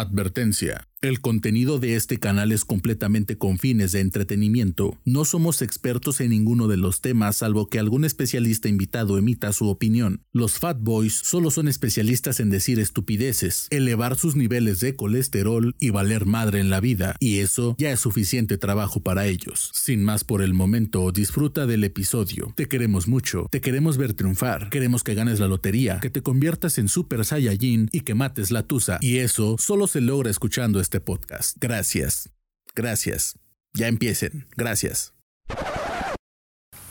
Advertencia. 0.00 0.89
El 1.02 1.22
contenido 1.22 1.78
de 1.78 1.96
este 1.96 2.18
canal 2.18 2.52
es 2.52 2.66
completamente 2.66 3.38
con 3.38 3.58
fines 3.58 3.92
de 3.92 4.00
entretenimiento. 4.00 4.98
No 5.06 5.24
somos 5.24 5.62
expertos 5.62 6.20
en 6.20 6.28
ninguno 6.28 6.68
de 6.68 6.76
los 6.76 7.00
temas 7.00 7.36
salvo 7.36 7.70
que 7.70 7.78
algún 7.78 8.04
especialista 8.04 8.68
invitado 8.68 9.16
emita 9.16 9.50
su 9.54 9.68
opinión. 9.68 10.20
Los 10.34 10.58
Fat 10.58 10.76
Boys 10.78 11.14
solo 11.14 11.50
son 11.50 11.68
especialistas 11.68 12.38
en 12.38 12.50
decir 12.50 12.78
estupideces, 12.78 13.66
elevar 13.70 14.18
sus 14.18 14.36
niveles 14.36 14.80
de 14.80 14.94
colesterol 14.94 15.74
y 15.78 15.88
valer 15.88 16.26
madre 16.26 16.60
en 16.60 16.68
la 16.68 16.80
vida, 16.80 17.16
y 17.18 17.38
eso 17.38 17.76
ya 17.78 17.92
es 17.92 18.00
suficiente 18.00 18.58
trabajo 18.58 19.00
para 19.00 19.26
ellos. 19.26 19.70
Sin 19.72 20.04
más 20.04 20.22
por 20.22 20.42
el 20.42 20.52
momento, 20.52 21.10
disfruta 21.12 21.64
del 21.64 21.84
episodio. 21.84 22.52
Te 22.56 22.68
queremos 22.68 23.08
mucho, 23.08 23.46
te 23.50 23.62
queremos 23.62 23.96
ver 23.96 24.12
triunfar, 24.12 24.68
queremos 24.68 25.02
que 25.02 25.14
ganes 25.14 25.40
la 25.40 25.48
lotería, 25.48 25.98
que 26.00 26.10
te 26.10 26.20
conviertas 26.20 26.76
en 26.76 26.88
Super 26.88 27.24
Saiyajin 27.24 27.88
y 27.90 28.00
que 28.02 28.14
mates 28.14 28.50
la 28.50 28.64
tusa, 28.64 28.98
y 29.00 29.16
eso 29.16 29.56
solo 29.58 29.86
se 29.86 30.02
logra 30.02 30.30
escuchando 30.30 30.78
este 30.90 31.00
podcast. 31.00 31.56
Gracias. 31.60 32.30
Gracias. 32.74 33.38
Ya 33.74 33.86
empiecen. 33.86 34.48
Gracias. 34.56 35.12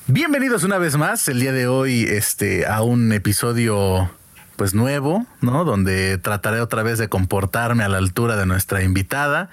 Bienvenidos 0.07 0.63
una 0.63 0.77
vez 0.77 0.95
más 0.95 1.27
el 1.27 1.41
día 1.41 1.51
de 1.51 1.67
hoy 1.67 2.03
este, 2.03 2.65
a 2.65 2.81
un 2.81 3.11
episodio 3.11 4.09
pues 4.55 4.73
nuevo, 4.73 5.25
¿no? 5.41 5.65
Donde 5.65 6.17
trataré 6.17 6.61
otra 6.61 6.81
vez 6.81 6.97
de 6.97 7.09
comportarme 7.09 7.83
a 7.83 7.89
la 7.89 7.97
altura 7.97 8.37
de 8.37 8.45
nuestra 8.45 8.83
invitada 8.83 9.49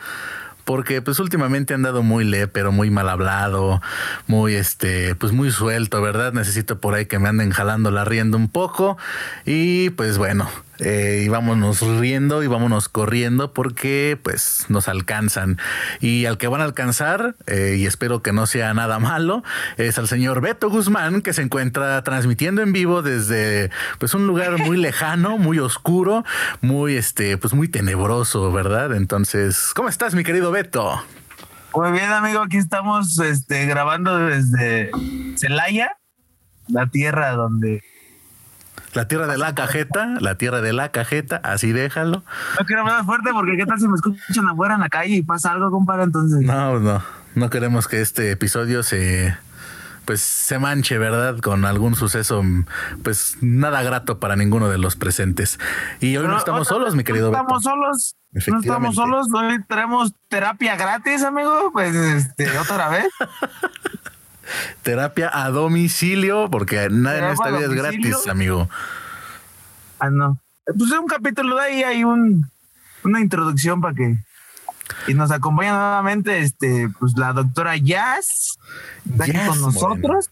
porque 0.65 1.01
pues 1.01 1.21
últimamente 1.21 1.75
han 1.75 1.83
dado 1.83 2.03
muy 2.03 2.25
le, 2.25 2.49
pero 2.49 2.73
muy 2.73 2.91
mal 2.91 3.09
hablado, 3.09 3.81
muy 4.27 4.55
este, 4.55 5.15
pues 5.15 5.33
muy 5.33 5.51
suelto, 5.51 6.03
¿verdad? 6.03 6.33
Necesito 6.33 6.81
por 6.81 6.95
ahí 6.95 7.07
que 7.07 7.21
me 7.21 7.29
anden 7.29 7.51
jalando 7.51 7.91
la 7.91 8.05
rienda 8.05 8.37
un 8.37 8.49
poco 8.49 8.99
y 9.45 9.91
pues 9.91 10.19
bueno, 10.19 10.49
eh, 10.79 11.23
y 11.25 11.29
vámonos 11.29 11.81
riendo 11.81 12.43
y 12.43 12.47
vámonos 12.47 12.89
corriendo 12.89 13.53
porque 13.53 14.19
pues 14.23 14.67
nos 14.69 14.89
alcanzan. 14.89 15.59
Y 16.01 16.27
al 16.27 16.39
que 16.39 16.49
van 16.49 16.61
a 16.61 16.65
alcanzar, 16.65 17.35
eh, 17.47 17.77
y 17.79 17.87
espero 17.87 18.23
que 18.23 18.33
no 18.33 18.47
sea 18.47 18.75
nada 18.75 18.99
malo, 18.99 19.43
es 19.77 19.99
al 19.99 20.09
señor 20.09 20.41
Beto 20.41 20.71
Guzmán 20.71 21.23
que 21.23 21.33
se 21.33 21.43
encuentra 21.43 22.03
transmitiendo 22.03 22.63
en 22.63 22.73
vivo 22.73 23.03
desde 23.03 23.71
pues 23.99 24.15
un 24.15 24.27
lugar 24.27 24.59
muy 24.59 24.77
lejano, 24.77 25.39
muy 25.39 25.59
oscuro, 25.59 26.25
muy 26.61 26.97
este, 26.97 27.39
pues 27.39 27.55
muy 27.55 27.69
tenebroso, 27.69 28.53
¿verdad? 28.53 28.95
Entonces, 28.95 29.73
¿cómo 29.75 29.89
estás 29.89 30.15
mi 30.15 30.25
querido 30.25 30.51
Beto? 30.51 31.03
Muy 31.75 31.93
bien, 31.93 32.11
amigo, 32.11 32.41
aquí 32.41 32.57
estamos 32.57 33.19
este, 33.19 33.67
grabando 33.67 34.17
desde 34.17 34.91
Celaya, 35.37 35.99
la 36.69 36.87
tierra 36.87 37.33
donde 37.33 37.83
la 38.97 39.07
tierra 39.07 39.27
de 39.27 39.37
la 39.37 39.55
cajeta, 39.55 40.17
la 40.21 40.37
tierra 40.37 40.63
de 40.63 40.73
la 40.73 40.89
cajeta, 40.89 41.37
así 41.45 41.71
déjalo. 41.71 42.25
No 42.59 42.67
quiero 42.67 42.81
hablar 42.81 43.05
fuerte 43.05 43.31
porque 43.33 43.57
qué 43.57 43.67
tal 43.67 43.79
si 43.79 43.87
me 43.87 43.95
escuchan 43.95 44.49
afuera 44.49 44.75
en 44.75 44.81
la 44.81 44.89
calle 44.89 45.17
y 45.17 45.23
pasa 45.23 45.53
algo, 45.53 45.71
compadre, 45.71 46.05
entonces. 46.05 46.41
No, 46.41 46.81
no, 46.81 47.03
no 47.35 47.51
queremos 47.51 47.89
que 47.89 48.01
este 48.01 48.31
episodio 48.31 48.83
se 48.83 49.37
pues 50.07 50.21
se 50.21 50.59
manche, 50.59 50.99
¿verdad? 50.99 51.39
Con 51.41 51.65
algún 51.65 51.97
suceso, 51.97 52.43
pues 53.03 53.37
nada 53.43 53.83
grato 53.83 54.19
para 54.21 54.37
ninguno 54.37 54.69
de 54.71 54.79
los 54.79 54.97
presentes. 54.97 55.59
Y 56.01 56.17
hoy 56.17 56.29
no 56.29 56.39
estamos 56.39 56.69
solos, 56.69 56.95
mi 56.95 57.05
querido. 57.05 57.31
No 57.31 57.39
estamos 57.39 57.63
solos. 57.65 58.17
No 58.33 58.61
estamos 58.61 58.95
solos. 58.95 59.27
Hoy 59.35 59.63
tenemos 59.69 60.15
terapia 60.29 60.77
gratis, 60.77 61.23
amigo. 61.25 61.71
Pues 61.73 61.95
este, 61.95 62.57
otra 62.59 62.89
vez. 62.89 63.09
Terapia 64.83 65.31
a 65.33 65.51
domicilio, 65.51 66.49
porque 66.51 66.89
nada 66.91 67.19
en 67.19 67.25
esta 67.33 67.51
vida 67.51 67.67
es 67.67 67.73
gratis, 67.73 68.27
amigo. 68.29 68.69
Ah, 69.99 70.11
no. 70.11 70.39
Pues 70.65 70.91
un 70.93 71.07
capítulo 71.07 71.57
de 71.57 71.63
ahí 71.63 71.83
hay 71.83 72.05
un, 72.05 72.51
una 73.05 73.21
introducción 73.21 73.81
para 73.81 73.95
que. 73.95 74.19
Y 75.09 75.15
nos 75.15 75.31
acompaña 75.31 75.73
nuevamente 75.73 76.39
este, 76.39 76.89
pues 77.01 77.17
la 77.17 77.33
doctora 77.33 77.77
Jazz, 77.77 78.59
está 79.11 79.25
aquí 79.25 79.39
con 79.47 79.61
nosotros 79.61 80.31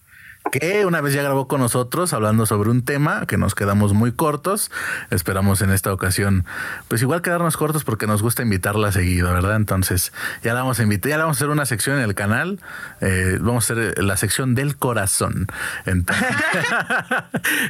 que 0.50 0.86
una 0.86 1.00
vez 1.00 1.14
ya 1.14 1.22
grabó 1.22 1.48
con 1.48 1.60
nosotros 1.60 2.12
hablando 2.12 2.46
sobre 2.46 2.70
un 2.70 2.84
tema 2.84 3.26
que 3.26 3.36
nos 3.36 3.54
quedamos 3.54 3.92
muy 3.92 4.12
cortos. 4.12 4.70
Esperamos 5.10 5.62
en 5.62 5.70
esta 5.70 5.92
ocasión, 5.92 6.44
pues 6.88 7.02
igual 7.02 7.22
quedarnos 7.22 7.56
cortos 7.56 7.84
porque 7.84 8.06
nos 8.06 8.22
gusta 8.22 8.42
invitarla 8.42 8.92
seguido, 8.92 9.32
¿verdad? 9.32 9.56
Entonces, 9.56 10.12
ya 10.42 10.54
la 10.54 10.60
vamos 10.60 10.78
a 10.80 10.82
invitar, 10.82 11.10
ya 11.10 11.18
la 11.18 11.24
vamos 11.24 11.38
a 11.38 11.38
hacer 11.38 11.48
una 11.48 11.66
sección 11.66 11.98
en 11.98 12.04
el 12.04 12.14
canal. 12.14 12.60
Eh, 13.00 13.38
vamos 13.40 13.70
a 13.70 13.74
hacer 13.74 14.02
la 14.02 14.16
sección 14.16 14.54
del 14.54 14.76
corazón. 14.76 15.46
Entonces, 15.86 16.30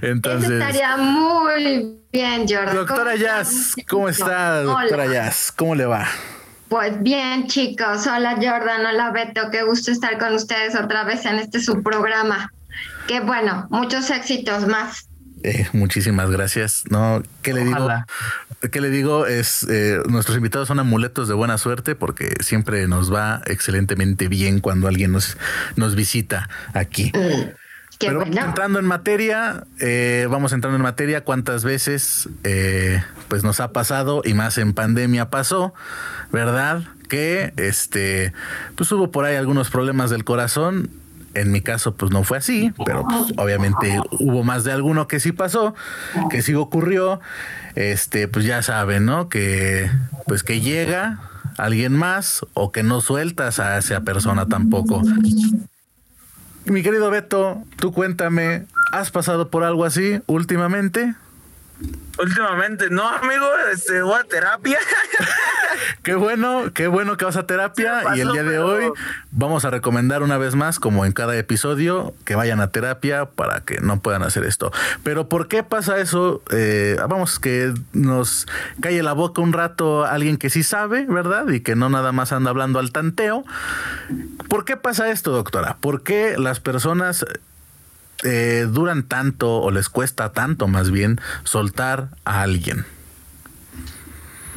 estaría 0.51 0.97
muy 0.97 2.01
bien, 2.13 2.47
Jordan. 2.49 2.75
Doctora 2.75 3.17
Jazz, 3.17 3.77
¿cómo 3.89 4.09
está, 4.09 4.63
doctora 4.63 5.07
Jazz? 5.07 5.53
¿Cómo 5.57 5.75
le 5.75 5.87
va? 5.87 6.07
Pues 6.69 7.01
bien, 7.03 7.47
chicos. 7.47 8.07
Hola, 8.07 8.35
Jordan. 8.35 8.85
Hola, 8.87 9.11
Beto. 9.11 9.51
Qué 9.51 9.63
gusto 9.63 9.93
estar 9.93 10.19
con 10.19 10.35
ustedes 10.35 10.75
otra 10.75 11.05
vez 11.05 11.25
en 11.25 11.37
este 11.37 11.61
su 11.61 11.83
programa. 11.83 12.51
Qué 13.07 13.21
bueno, 13.21 13.67
muchos 13.71 14.11
éxitos 14.11 14.67
más. 14.67 15.09
Eh, 15.45 15.69
muchísimas 15.75 16.31
gracias. 16.31 16.85
No, 16.91 17.23
¿qué 17.43 17.53
le 17.53 17.65
digo? 17.65 17.89
¿Qué 18.73 18.81
le 18.81 18.89
digo? 18.89 19.27
Es 19.27 19.67
eh, 19.69 20.01
nuestros 20.09 20.39
invitados 20.39 20.69
son 20.69 20.79
amuletos 20.81 21.29
de 21.29 21.35
buena 21.35 21.59
suerte 21.59 21.95
porque 21.95 22.33
siempre 22.41 22.89
nos 22.89 23.13
va 23.13 23.43
excelentemente 23.47 24.29
bien 24.29 24.61
cuando 24.61 24.89
alguien 24.89 25.13
nos, 25.13 25.37
nos 25.77 25.97
visita 25.97 26.49
aquí. 26.73 27.13
Mm, 27.15 27.51
Pero 27.99 28.23
entrando 28.23 28.79
en 28.79 28.87
materia, 28.87 29.65
eh, 29.81 30.27
vamos 30.31 30.55
entrando 30.55 30.77
en 30.77 30.83
materia. 30.83 31.25
¿Cuántas 31.25 31.63
veces 31.63 32.31
pues 33.29 33.45
nos 33.45 33.61
ha 33.61 33.71
pasado 33.73 34.23
y 34.25 34.33
más 34.33 34.57
en 34.57 34.73
pandemia 34.73 35.29
pasó, 35.29 35.75
verdad? 36.33 36.85
Que 37.11 37.53
este 37.59 38.33
pues 38.77 38.91
hubo 38.93 39.11
por 39.11 39.27
ahí 39.27 39.37
algunos 39.37 39.69
problemas 39.69 40.09
del 40.09 40.25
corazón 40.25 41.04
en 41.35 41.53
mi 41.53 41.61
caso, 41.61 41.95
pues 41.95 42.13
no 42.13 42.25
fue 42.25 42.39
así, 42.39 42.73
pero 42.85 43.05
pues, 43.09 43.33
obviamente 43.37 44.01
hubo 44.19 44.43
más 44.45 44.65
de 44.65 44.73
alguno 44.73 45.09
que 45.09 45.21
sí 45.21 45.33
pasó, 45.33 45.75
que 46.31 46.43
sí 46.43 46.55
ocurrió. 46.55 47.21
Este, 47.75 48.29
pues 48.29 48.45
ya 48.45 48.63
saben, 48.63 49.05
¿no? 49.05 49.29
Que 49.29 49.91
pues 50.27 50.43
que 50.43 50.61
llega 50.61 51.19
alguien 51.59 51.93
más 51.93 52.45
o 52.55 52.73
que 52.73 52.83
no 52.83 53.01
sueltas 53.01 53.59
a 53.59 53.79
esa 53.79 54.01
persona 54.03 54.47
tampoco. 54.47 55.03
Mi 56.67 56.83
querido 56.83 57.11
Beto, 57.11 57.63
tú 57.77 57.93
cuéntame, 57.93 58.67
¿has 58.93 59.11
pasado 59.11 59.51
por 59.51 59.65
algo 59.65 59.85
así 59.85 60.21
últimamente? 60.27 61.15
Últimamente, 62.17 62.91
no, 62.91 63.09
amigo, 63.09 63.45
este, 63.73 64.01
voy 64.03 64.21
a 64.21 64.25
terapia. 64.25 64.79
qué 66.05 66.15
bueno, 66.15 66.73
qué 66.73 66.87
bueno 66.87 67.17
que 67.17 67.25
vas 67.25 67.37
a 67.37 67.45
terapia. 67.45 68.03
y 68.15 68.21
el 68.21 68.31
día 68.31 68.45
de 68.45 68.61
hoy 68.61 68.93
vamos 69.33 69.65
a 69.65 69.71
recomendar 69.71 70.23
una 70.23 70.39
vez 70.39 70.55
más, 70.55 70.79
como 70.79 71.05
en 71.05 71.13
cada 71.13 71.37
episodio, 71.37 72.15
que 72.25 72.37
vayan 72.37 72.61
a 72.61 72.69
terapia 72.69 73.27
para 73.27 73.63
que 73.63 73.81
no 73.81 73.99
puedan 73.99 74.23
hacer 74.23 74.45
esto. 74.45 74.71
Pero 75.03 75.29
¿por 75.29 75.49
qué 75.49 75.65
pasa 75.65 75.99
eso? 75.99 76.41
Eh, 76.53 76.97
vamos, 77.09 77.41
que 77.41 77.75
nos 77.93 78.47
calle 78.81 79.03
la 79.03 79.13
boca 79.13 79.43
un 79.43 79.53
rato 79.53 80.05
alguien 80.05 80.37
que 80.37 80.51
sí 80.51 80.63
sabe, 80.63 81.07
¿verdad? 81.09 81.49
Y 81.49 81.61
que 81.61 81.75
no 81.75 81.89
nada 81.89 82.13
más 82.13 82.31
anda 82.31 82.51
hablando 82.51 82.79
al 82.79 82.93
tanteo. 82.93 83.45
¿Por 84.49 84.65
qué 84.65 84.77
pasa 84.77 85.11
esto, 85.11 85.33
doctora? 85.33 85.79
¿Por 85.81 86.05
qué 86.05 86.37
las 86.39 86.61
personas 86.61 87.27
eh, 88.25 88.67
duran 88.69 89.05
tanto 89.05 89.61
o 89.61 89.71
les 89.71 89.89
cuesta 89.89 90.33
tanto 90.33 90.67
más 90.67 90.91
bien 90.91 91.21
soltar 91.45 92.09
a 92.25 92.43
alguien? 92.43 92.85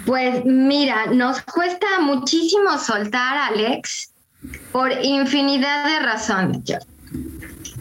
Pues 0.06 0.46
mira, 0.46 1.08
nos 1.08 1.42
cuesta 1.42 1.86
muchísimo 2.00 2.78
soltar 2.78 3.38
a 3.38 3.48
Alex 3.48 4.12
por 4.72 4.90
infinidad 5.04 5.86
de 5.86 6.00
razones. 6.00 6.78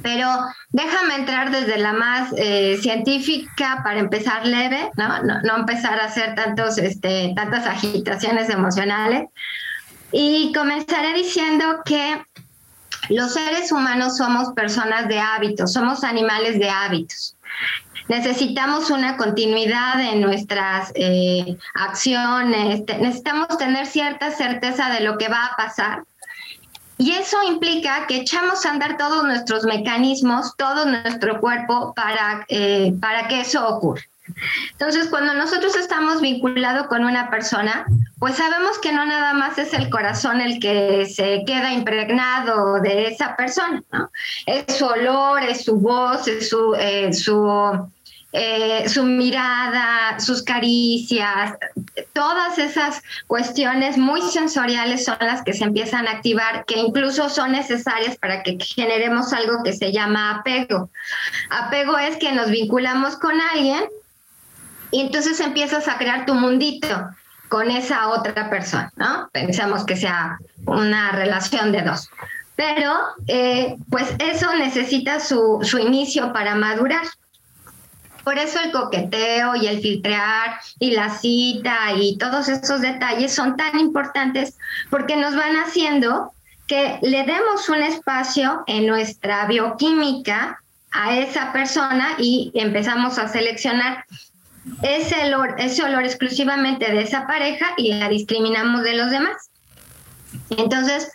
Pero 0.02 0.28
déjame 0.70 1.14
entrar 1.14 1.50
desde 1.50 1.78
la 1.78 1.92
más 1.92 2.32
eh, 2.36 2.78
científica 2.82 3.80
para 3.84 4.00
empezar 4.00 4.47
leve, 4.47 4.91
¿no? 4.97 5.22
¿no? 5.22 5.56
empezar 5.56 6.00
a 6.00 6.06
hacer 6.06 6.34
tantos, 6.34 6.78
este, 6.78 7.32
tantas 7.36 7.66
agitaciones 7.66 8.50
emocionales. 8.50 9.28
Y 10.10 10.53
comenzaré 10.53 11.15
diciendo 11.15 11.83
que 11.84 12.22
los 13.08 13.34
seres 13.34 13.72
humanos 13.72 14.16
somos 14.16 14.53
personas 14.53 15.08
de 15.08 15.18
hábitos, 15.18 15.72
somos 15.72 16.04
animales 16.04 16.58
de 16.58 16.70
hábitos. 16.70 17.36
Necesitamos 18.08 18.91
una 18.91 19.16
continuidad 19.16 20.00
en 20.00 20.20
nuestras 20.20 20.92
eh, 20.94 21.56
acciones, 21.74 22.82
necesitamos 23.00 23.58
tener 23.58 23.86
cierta 23.86 24.30
certeza 24.30 24.91
de 24.91 25.00
lo 25.00 25.18
que 25.18 25.28
va 25.28 25.47
a 25.47 25.56
pasar. 25.56 26.04
Y 26.98 27.12
eso 27.12 27.36
implica 27.42 28.06
que 28.06 28.18
echamos 28.18 28.64
a 28.64 28.70
andar 28.70 28.97
todos 28.97 29.24
nuestros 29.24 29.64
mecanismos, 29.64 30.56
todo 30.56 30.86
nuestro 30.86 31.41
cuerpo 31.41 31.92
para, 31.94 32.47
eh, 32.48 32.94
para 33.00 33.28
que 33.28 33.41
eso 33.41 33.68
ocurra. 33.68 34.02
Entonces, 34.72 35.08
cuando 35.08 35.34
nosotros 35.34 35.76
estamos 35.76 36.20
vinculados 36.20 36.86
con 36.88 37.04
una 37.04 37.30
persona, 37.30 37.86
pues 38.18 38.36
sabemos 38.36 38.78
que 38.78 38.92
no 38.92 39.04
nada 39.06 39.34
más 39.34 39.58
es 39.58 39.72
el 39.72 39.90
corazón 39.90 40.40
el 40.40 40.60
que 40.60 41.06
se 41.06 41.44
queda 41.46 41.72
impregnado 41.72 42.80
de 42.80 43.08
esa 43.08 43.36
persona, 43.36 43.82
¿no? 43.92 44.10
Es 44.46 44.76
su 44.76 44.86
olor, 44.86 45.42
es 45.42 45.64
su 45.64 45.76
voz, 45.76 46.26
es 46.28 46.48
su, 46.48 46.74
eh, 46.74 47.12
su 47.12 47.90
eh, 48.38 48.86
su 48.90 49.02
mirada, 49.04 50.20
sus 50.20 50.42
caricias, 50.42 51.54
todas 52.12 52.58
esas 52.58 53.02
cuestiones 53.26 53.96
muy 53.96 54.20
sensoriales 54.20 55.06
son 55.06 55.16
las 55.20 55.42
que 55.42 55.54
se 55.54 55.64
empiezan 55.64 56.06
a 56.06 56.10
activar, 56.10 56.66
que 56.66 56.78
incluso 56.78 57.30
son 57.30 57.52
necesarias 57.52 58.18
para 58.18 58.42
que 58.42 58.58
generemos 58.60 59.32
algo 59.32 59.62
que 59.62 59.72
se 59.72 59.90
llama 59.90 60.32
apego. 60.32 60.90
Apego 61.48 61.96
es 61.96 62.18
que 62.18 62.32
nos 62.32 62.50
vinculamos 62.50 63.16
con 63.16 63.40
alguien 63.40 63.84
y 64.91 65.00
entonces 65.00 65.41
empiezas 65.41 65.88
a 65.88 65.98
crear 65.98 66.27
tu 66.27 66.34
mundito 66.34 67.09
con 67.48 67.71
esa 67.71 68.09
otra 68.09 68.50
persona, 68.50 68.92
¿no? 68.97 69.28
Pensamos 69.33 69.84
que 69.84 69.97
sea 69.97 70.38
una 70.66 71.12
relación 71.12 71.72
de 71.72 71.83
dos. 71.83 72.10
Pero, 72.56 72.92
eh, 73.28 73.77
pues 73.91 74.15
eso 74.18 74.54
necesita 74.56 75.21
su, 75.21 75.60
su 75.62 75.78
inicio 75.78 76.33
para 76.33 76.54
madurar. 76.54 77.04
Por 78.24 78.38
eso 78.38 78.59
el 78.59 78.72
coqueteo 78.72 79.54
y 79.54 79.68
el 79.68 79.80
filtrar 79.80 80.59
y 80.80 80.92
la 80.92 81.10
cita 81.10 81.92
y 81.94 82.16
todos 82.18 82.48
esos 82.48 82.80
detalles 82.80 83.33
son 83.33 83.56
tan 83.56 83.78
importantes 83.78 84.59
porque 84.91 85.16
nos 85.16 85.36
van 85.36 85.54
haciendo 85.56 86.33
que 86.66 86.98
le 87.03 87.22
demos 87.22 87.68
un 87.68 87.83
espacio 87.83 88.65
en 88.66 88.86
nuestra 88.86 89.47
bioquímica 89.47 90.60
a 90.91 91.16
esa 91.16 91.53
persona 91.53 92.16
y 92.18 92.50
empezamos 92.54 93.18
a 93.18 93.28
seleccionar 93.28 94.04
ese 94.83 95.27
olor, 95.27 95.54
ese 95.59 95.83
olor 95.83 96.04
exclusivamente 96.04 96.91
de 96.91 97.03
esa 97.03 97.27
pareja 97.27 97.66
y 97.77 97.92
la 97.95 98.09
discriminamos 98.09 98.83
de 98.83 98.95
los 98.95 99.10
demás. 99.10 99.51
Entonces, 100.51 101.13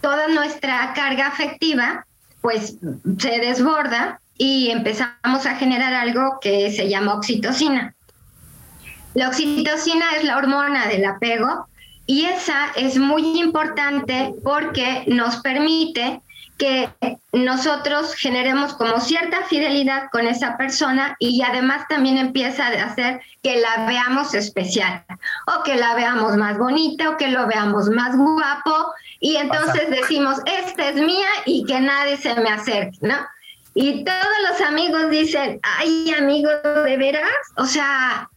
toda 0.00 0.28
nuestra 0.28 0.92
carga 0.94 1.26
afectiva 1.26 2.06
pues 2.40 2.76
se 3.18 3.38
desborda 3.38 4.20
y 4.38 4.70
empezamos 4.70 5.44
a 5.44 5.56
generar 5.56 5.92
algo 5.92 6.38
que 6.40 6.72
se 6.72 6.88
llama 6.88 7.14
oxitocina. 7.14 7.94
La 9.14 9.28
oxitocina 9.28 10.16
es 10.16 10.24
la 10.24 10.38
hormona 10.38 10.86
del 10.86 11.04
apego 11.04 11.66
y 12.06 12.24
esa 12.24 12.68
es 12.76 12.96
muy 12.96 13.38
importante 13.38 14.34
porque 14.42 15.04
nos 15.06 15.36
permite 15.38 16.22
que 16.60 16.90
nosotros 17.32 18.14
generemos 18.14 18.74
como 18.74 19.00
cierta 19.00 19.44
fidelidad 19.44 20.10
con 20.12 20.26
esa 20.26 20.58
persona 20.58 21.16
y 21.18 21.40
además 21.42 21.88
también 21.88 22.18
empieza 22.18 22.66
a 22.66 22.84
hacer 22.84 23.22
que 23.42 23.56
la 23.56 23.86
veamos 23.86 24.34
especial 24.34 25.02
o 25.46 25.62
que 25.62 25.76
la 25.76 25.94
veamos 25.94 26.36
más 26.36 26.58
bonita 26.58 27.08
o 27.08 27.16
que 27.16 27.28
lo 27.28 27.46
veamos 27.46 27.88
más 27.88 28.14
guapo 28.14 28.92
y 29.20 29.36
entonces 29.36 29.88
decimos, 29.88 30.36
esta 30.44 30.90
es 30.90 30.96
mía 30.96 31.28
y 31.46 31.64
que 31.64 31.80
nadie 31.80 32.18
se 32.18 32.34
me 32.34 32.50
acerque, 32.50 32.98
¿no? 33.00 33.16
Y 33.72 34.04
todos 34.04 34.36
los 34.50 34.60
amigos 34.60 35.10
dicen, 35.10 35.60
ay, 35.62 36.12
amigo, 36.18 36.50
¿de 36.84 36.96
veras? 36.98 37.30
O 37.56 37.64
sea, 37.64 38.28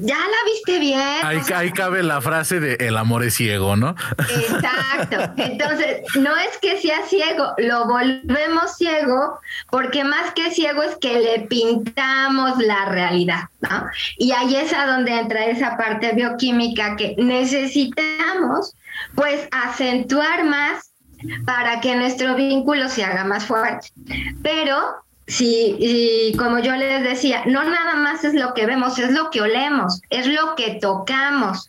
ya 0.00 0.16
la 0.16 0.52
viste 0.52 0.78
bien. 0.78 1.00
Ahí, 1.22 1.70
cabe 1.72 2.02
la 2.02 2.20
frase 2.20 2.60
de 2.60 2.74
el 2.86 2.96
amor 2.96 3.24
es 3.24 3.34
ciego, 3.34 3.76
¿no? 3.76 3.94
Exacto. 4.18 5.32
Entonces, 5.36 6.02
no 6.16 6.36
es 6.36 6.58
que 6.60 6.80
sea 6.80 7.02
ciego, 7.06 7.52
lo 7.58 7.86
volvemos 7.86 8.76
ciego 8.76 9.40
porque 9.70 10.04
más 10.04 10.32
que 10.34 10.50
ciego 10.50 10.82
es 10.82 10.96
que 10.96 11.18
le 11.20 11.40
pintamos 11.46 12.58
la 12.58 12.86
realidad, 12.86 13.44
¿no? 13.60 13.86
Y 14.16 14.32
ahí 14.32 14.56
es 14.56 14.72
a 14.72 14.86
donde 14.86 15.18
entra 15.18 15.46
esa 15.46 15.76
parte 15.76 16.12
bioquímica 16.12 16.96
que 16.96 17.14
necesitamos, 17.18 18.74
pues, 19.14 19.48
acentuar 19.50 20.44
más 20.44 20.92
para 21.44 21.80
que 21.80 21.96
nuestro 21.96 22.34
vínculo 22.34 22.88
se 22.88 23.04
haga 23.04 23.24
más 23.24 23.44
fuerte. 23.44 23.88
Pero 24.42 25.02
Sí, 25.28 25.76
y 25.78 26.34
como 26.38 26.58
yo 26.58 26.74
les 26.74 27.02
decía, 27.02 27.42
no 27.44 27.62
nada 27.62 27.96
más 27.96 28.24
es 28.24 28.32
lo 28.32 28.54
que 28.54 28.64
vemos, 28.64 28.98
es 28.98 29.12
lo 29.12 29.28
que 29.28 29.42
olemos, 29.42 30.00
es 30.08 30.26
lo 30.26 30.54
que 30.56 30.78
tocamos. 30.80 31.68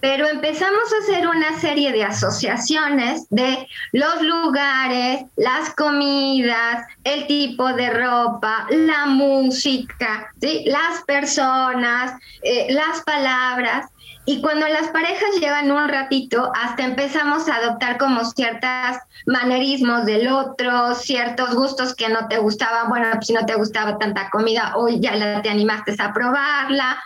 Pero 0.00 0.26
empezamos 0.26 0.92
a 0.92 1.02
hacer 1.02 1.28
una 1.28 1.58
serie 1.60 1.92
de 1.92 2.04
asociaciones 2.04 3.28
de 3.28 3.66
los 3.92 4.22
lugares, 4.22 5.24
las 5.36 5.74
comidas, 5.74 6.86
el 7.04 7.26
tipo 7.26 7.72
de 7.74 7.90
ropa, 7.90 8.66
la 8.70 9.04
música, 9.06 10.32
las 10.40 11.02
personas, 11.06 12.12
eh, 12.42 12.68
las 12.70 13.02
palabras. 13.02 13.86
Y 14.28 14.42
cuando 14.42 14.68
las 14.68 14.88
parejas 14.88 15.40
llevan 15.40 15.70
un 15.70 15.88
ratito, 15.88 16.52
hasta 16.54 16.84
empezamos 16.84 17.48
a 17.48 17.54
adoptar 17.56 17.96
como 17.96 18.22
ciertos 18.26 18.98
manerismos 19.24 20.04
del 20.04 20.28
otro, 20.28 20.94
ciertos 20.96 21.54
gustos 21.54 21.94
que 21.94 22.10
no 22.10 22.28
te 22.28 22.36
gustaban. 22.36 22.90
Bueno, 22.90 23.06
si 23.22 23.32
no 23.32 23.46
te 23.46 23.54
gustaba 23.54 23.96
tanta 23.96 24.28
comida, 24.28 24.74
hoy 24.76 25.00
ya 25.00 25.16
la, 25.16 25.40
te 25.40 25.48
animaste 25.48 25.96
a 25.98 26.12
probarla. 26.12 27.02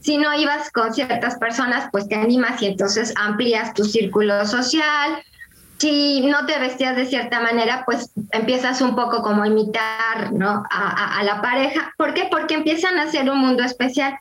Si 0.00 0.18
no 0.18 0.34
ibas 0.34 0.72
con 0.72 0.92
ciertas 0.92 1.36
personas, 1.36 1.90
pues 1.92 2.08
te 2.08 2.16
animas 2.16 2.60
y 2.60 2.66
entonces 2.66 3.14
amplías 3.14 3.72
tu 3.72 3.84
círculo 3.84 4.44
social. 4.44 5.22
Si 5.78 6.22
no 6.22 6.44
te 6.44 6.58
vestías 6.58 6.96
de 6.96 7.06
cierta 7.06 7.38
manera, 7.38 7.84
pues 7.86 8.10
empiezas 8.32 8.80
un 8.80 8.96
poco 8.96 9.22
como 9.22 9.44
a 9.44 9.46
imitar 9.46 10.32
¿no? 10.32 10.64
a, 10.68 11.20
a 11.20 11.22
la 11.22 11.40
pareja. 11.40 11.94
¿Por 11.96 12.14
qué? 12.14 12.26
Porque 12.28 12.54
empiezan 12.54 12.98
a 12.98 13.08
ser 13.12 13.30
un 13.30 13.38
mundo 13.38 13.62
especial. 13.62 14.18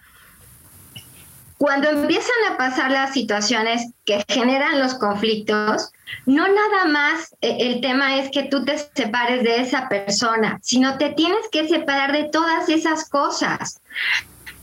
Cuando 1.57 1.89
empiezan 1.89 2.35
a 2.51 2.57
pasar 2.57 2.91
las 2.91 3.13
situaciones 3.13 3.91
que 4.05 4.23
generan 4.27 4.79
los 4.79 4.95
conflictos, 4.95 5.91
no 6.25 6.47
nada 6.47 6.85
más 6.85 7.35
eh, 7.41 7.57
el 7.59 7.81
tema 7.81 8.17
es 8.17 8.29
que 8.31 8.43
tú 8.43 8.65
te 8.65 8.77
separes 8.77 9.43
de 9.43 9.61
esa 9.61 9.87
persona, 9.89 10.59
sino 10.61 10.97
te 10.97 11.09
tienes 11.11 11.47
que 11.51 11.67
separar 11.67 12.11
de 12.11 12.25
todas 12.25 12.69
esas 12.69 13.09
cosas. 13.09 13.81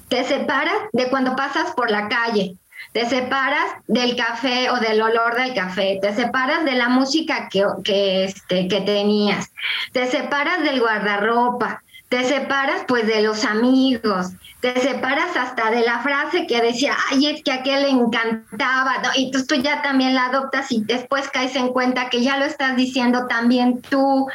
Te 0.08 0.24
separas 0.24 0.74
de 0.92 1.08
cuando 1.08 1.36
pasas 1.36 1.70
por 1.72 1.90
la 1.90 2.08
calle, 2.08 2.56
te 2.92 3.06
separas 3.08 3.70
del 3.86 4.16
café 4.16 4.70
o 4.70 4.78
del 4.78 5.00
olor 5.00 5.36
del 5.36 5.54
café, 5.54 5.98
te 6.02 6.12
separas 6.14 6.64
de 6.64 6.72
la 6.72 6.88
música 6.88 7.48
que, 7.48 7.64
que, 7.84 8.24
este, 8.24 8.66
que 8.66 8.80
tenías, 8.80 9.50
te 9.92 10.06
separas 10.08 10.62
del 10.64 10.80
guardarropa, 10.80 11.82
te 12.10 12.24
separas 12.24 12.82
pues 12.88 13.06
de 13.06 13.22
los 13.22 13.44
amigos, 13.44 14.32
te 14.58 14.78
separas 14.80 15.36
hasta 15.36 15.70
de 15.70 15.82
la 15.82 16.00
frase 16.00 16.44
que 16.48 16.60
decía, 16.60 16.96
ay, 17.08 17.26
es 17.26 17.44
que 17.44 17.52
a 17.52 17.56
aquel 17.56 17.82
le 17.82 17.90
encantaba, 17.90 18.96
y 19.14 19.26
entonces 19.26 19.46
tú 19.46 19.54
ya 19.54 19.80
también 19.80 20.16
la 20.16 20.26
adoptas 20.26 20.72
y 20.72 20.82
después 20.84 21.30
caes 21.30 21.54
en 21.54 21.68
cuenta 21.68 22.10
que 22.10 22.20
ya 22.20 22.36
lo 22.36 22.44
estás 22.44 22.76
diciendo 22.76 23.26
también 23.28 23.80
tú. 23.80 24.26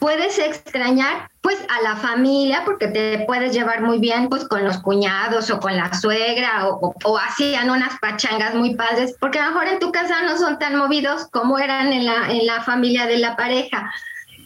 Puedes 0.00 0.40
extrañar 0.40 1.28
pues 1.40 1.56
a 1.68 1.82
la 1.82 1.94
familia 1.94 2.62
porque 2.64 2.88
te 2.88 3.24
puedes 3.26 3.52
llevar 3.52 3.82
muy 3.82 4.00
bien 4.00 4.28
pues 4.28 4.48
con 4.48 4.64
los 4.64 4.78
cuñados 4.78 5.50
o 5.50 5.60
con 5.60 5.76
la 5.76 5.94
suegra 5.94 6.66
o, 6.68 6.94
o, 7.04 7.18
hacían 7.18 7.70
unas 7.70 7.96
pachangas 8.00 8.56
muy 8.56 8.74
padres 8.74 9.14
porque 9.20 9.38
a 9.38 9.44
lo 9.46 9.52
mejor 9.52 9.68
en 9.68 9.78
tu 9.78 9.92
casa 9.92 10.22
no 10.22 10.36
son 10.36 10.58
tan 10.58 10.74
movidos 10.74 11.28
como 11.30 11.60
eran 11.60 11.92
en 11.92 12.06
la, 12.06 12.28
en 12.28 12.44
la 12.44 12.62
familia 12.62 13.06
de 13.06 13.18
la 13.18 13.36
pareja. 13.36 13.88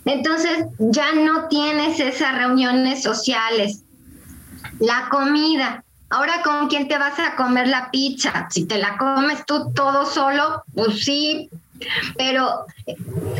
Entonces 0.05 0.67
ya 0.79 1.13
no 1.13 1.49
tienes 1.49 2.01
esas 2.01 2.37
reuniones 2.37 3.03
sociales, 3.03 3.83
la 4.81 5.09
comida. 5.11 5.85
Ahora, 6.11 6.43
¿con 6.43 6.69
quién 6.69 6.89
te 6.89 6.99
vas 6.99 7.19
a 7.19 7.37
comer 7.37 7.69
la 7.69 7.91
pizza? 7.91 8.49
Si 8.51 8.67
te 8.67 8.79
la 8.79 8.99
comes 8.99 9.47
tú 9.47 9.73
todo 9.75 10.05
solo, 10.05 10.63
pues 10.75 11.05
sí, 11.05 11.49
pero 12.17 12.65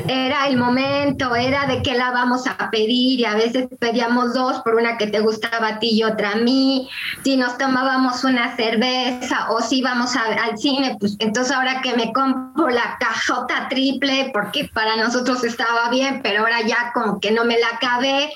era 0.09 0.47
el 0.47 0.57
momento, 0.57 1.35
era 1.35 1.67
de 1.67 1.83
qué 1.83 1.95
la 1.95 2.11
vamos 2.11 2.47
a 2.47 2.71
pedir 2.71 3.21
y 3.21 3.25
a 3.25 3.35
veces 3.35 3.69
pedíamos 3.79 4.35
dos 4.35 4.61
por 4.63 4.75
una 4.75 4.97
que 4.97 5.07
te 5.07 5.21
gustaba 5.21 5.69
a 5.69 5.79
ti 5.79 5.91
y 5.91 6.05
otra 6.05 6.33
a 6.33 6.37
mí, 6.37 6.89
si 7.25 7.37
nos 7.37 7.59
tomábamos 7.59 8.25
una 8.25 8.57
cerveza 8.57 9.51
o 9.51 9.61
si 9.61 9.79
íbamos 9.79 10.17
al 10.17 10.59
cine, 10.59 10.97
pues 10.99 11.17
entonces 11.19 11.53
ahora 11.53 11.81
que 11.83 11.95
me 11.95 12.13
compro 12.13 12.69
la 12.69 12.97
cajota 12.99 13.69
triple 13.69 14.31
porque 14.33 14.71
para 14.73 14.97
nosotros 14.97 15.45
estaba 15.45 15.91
bien, 15.91 16.21
pero 16.23 16.41
ahora 16.41 16.63
ya 16.63 16.93
como 16.95 17.21
que 17.21 17.31
no 17.31 17.45
me 17.45 17.59
la 17.59 17.69
acabé, 17.75 18.33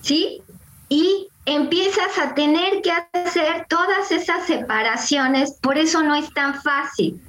¿sí? 0.00 0.42
Y 0.88 1.28
empiezas 1.46 2.18
a 2.18 2.34
tener 2.34 2.82
que 2.82 2.92
hacer 2.92 3.66
todas 3.68 4.10
esas 4.12 4.46
separaciones, 4.46 5.58
por 5.60 5.78
eso 5.78 6.02
no 6.02 6.14
es 6.14 6.32
tan 6.32 6.60
fácil. 6.62 7.20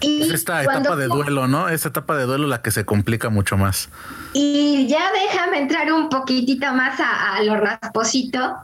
Es 0.00 0.30
esta 0.30 0.62
etapa 0.62 0.96
de 0.96 1.06
duelo, 1.06 1.46
¿no? 1.46 1.68
Esa 1.68 1.88
etapa 1.88 2.16
de 2.16 2.24
duelo 2.24 2.46
la 2.46 2.62
que 2.62 2.70
se 2.70 2.84
complica 2.84 3.28
mucho 3.28 3.56
más. 3.56 3.88
Y 4.32 4.86
ya 4.86 5.10
déjame 5.12 5.58
entrar 5.58 5.92
un 5.92 6.08
poquitito 6.08 6.72
más 6.72 6.98
a, 7.00 7.34
a 7.34 7.42
lo 7.42 7.56
rasposito, 7.56 8.56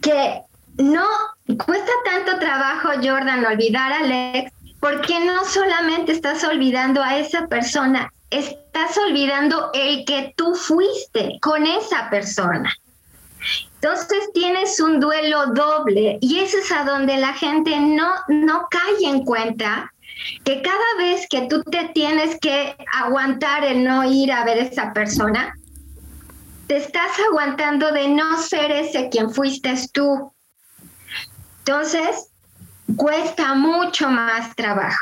que 0.00 0.40
no 0.76 1.06
cuesta 1.64 1.92
tanto 2.04 2.38
trabajo, 2.38 2.88
Jordan, 3.02 3.44
olvidar 3.44 3.92
a 3.92 3.98
Alex, 3.98 4.52
porque 4.80 5.24
no 5.24 5.44
solamente 5.44 6.12
estás 6.12 6.44
olvidando 6.44 7.02
a 7.02 7.16
esa 7.16 7.46
persona, 7.46 8.12
estás 8.30 8.98
olvidando 8.98 9.70
el 9.72 10.04
que 10.04 10.34
tú 10.36 10.54
fuiste 10.54 11.38
con 11.40 11.66
esa 11.66 12.10
persona. 12.10 12.74
Entonces 13.74 14.30
tienes 14.32 14.80
un 14.80 14.98
duelo 14.98 15.46
doble 15.48 16.18
y 16.20 16.38
eso 16.38 16.58
es 16.58 16.72
a 16.72 16.84
donde 16.84 17.18
la 17.18 17.34
gente 17.34 17.78
no, 17.78 18.14
no 18.28 18.66
cae 18.70 19.08
en 19.08 19.24
cuenta 19.24 19.92
que 20.44 20.62
cada 20.62 20.96
vez 20.98 21.26
que 21.28 21.46
tú 21.48 21.62
te 21.62 21.88
tienes 21.94 22.38
que 22.40 22.76
aguantar 22.92 23.64
el 23.64 23.84
no 23.84 24.04
ir 24.04 24.32
a 24.32 24.44
ver 24.44 24.58
esa 24.58 24.92
persona, 24.92 25.54
te 26.66 26.76
estás 26.76 27.10
aguantando 27.30 27.92
de 27.92 28.08
no 28.08 28.40
ser 28.40 28.70
ese 28.70 29.08
quien 29.10 29.30
fuiste 29.30 29.74
tú. 29.92 30.32
Entonces, 31.58 32.28
cuesta 32.96 33.54
mucho 33.54 34.08
más 34.08 34.54
trabajo. 34.54 35.00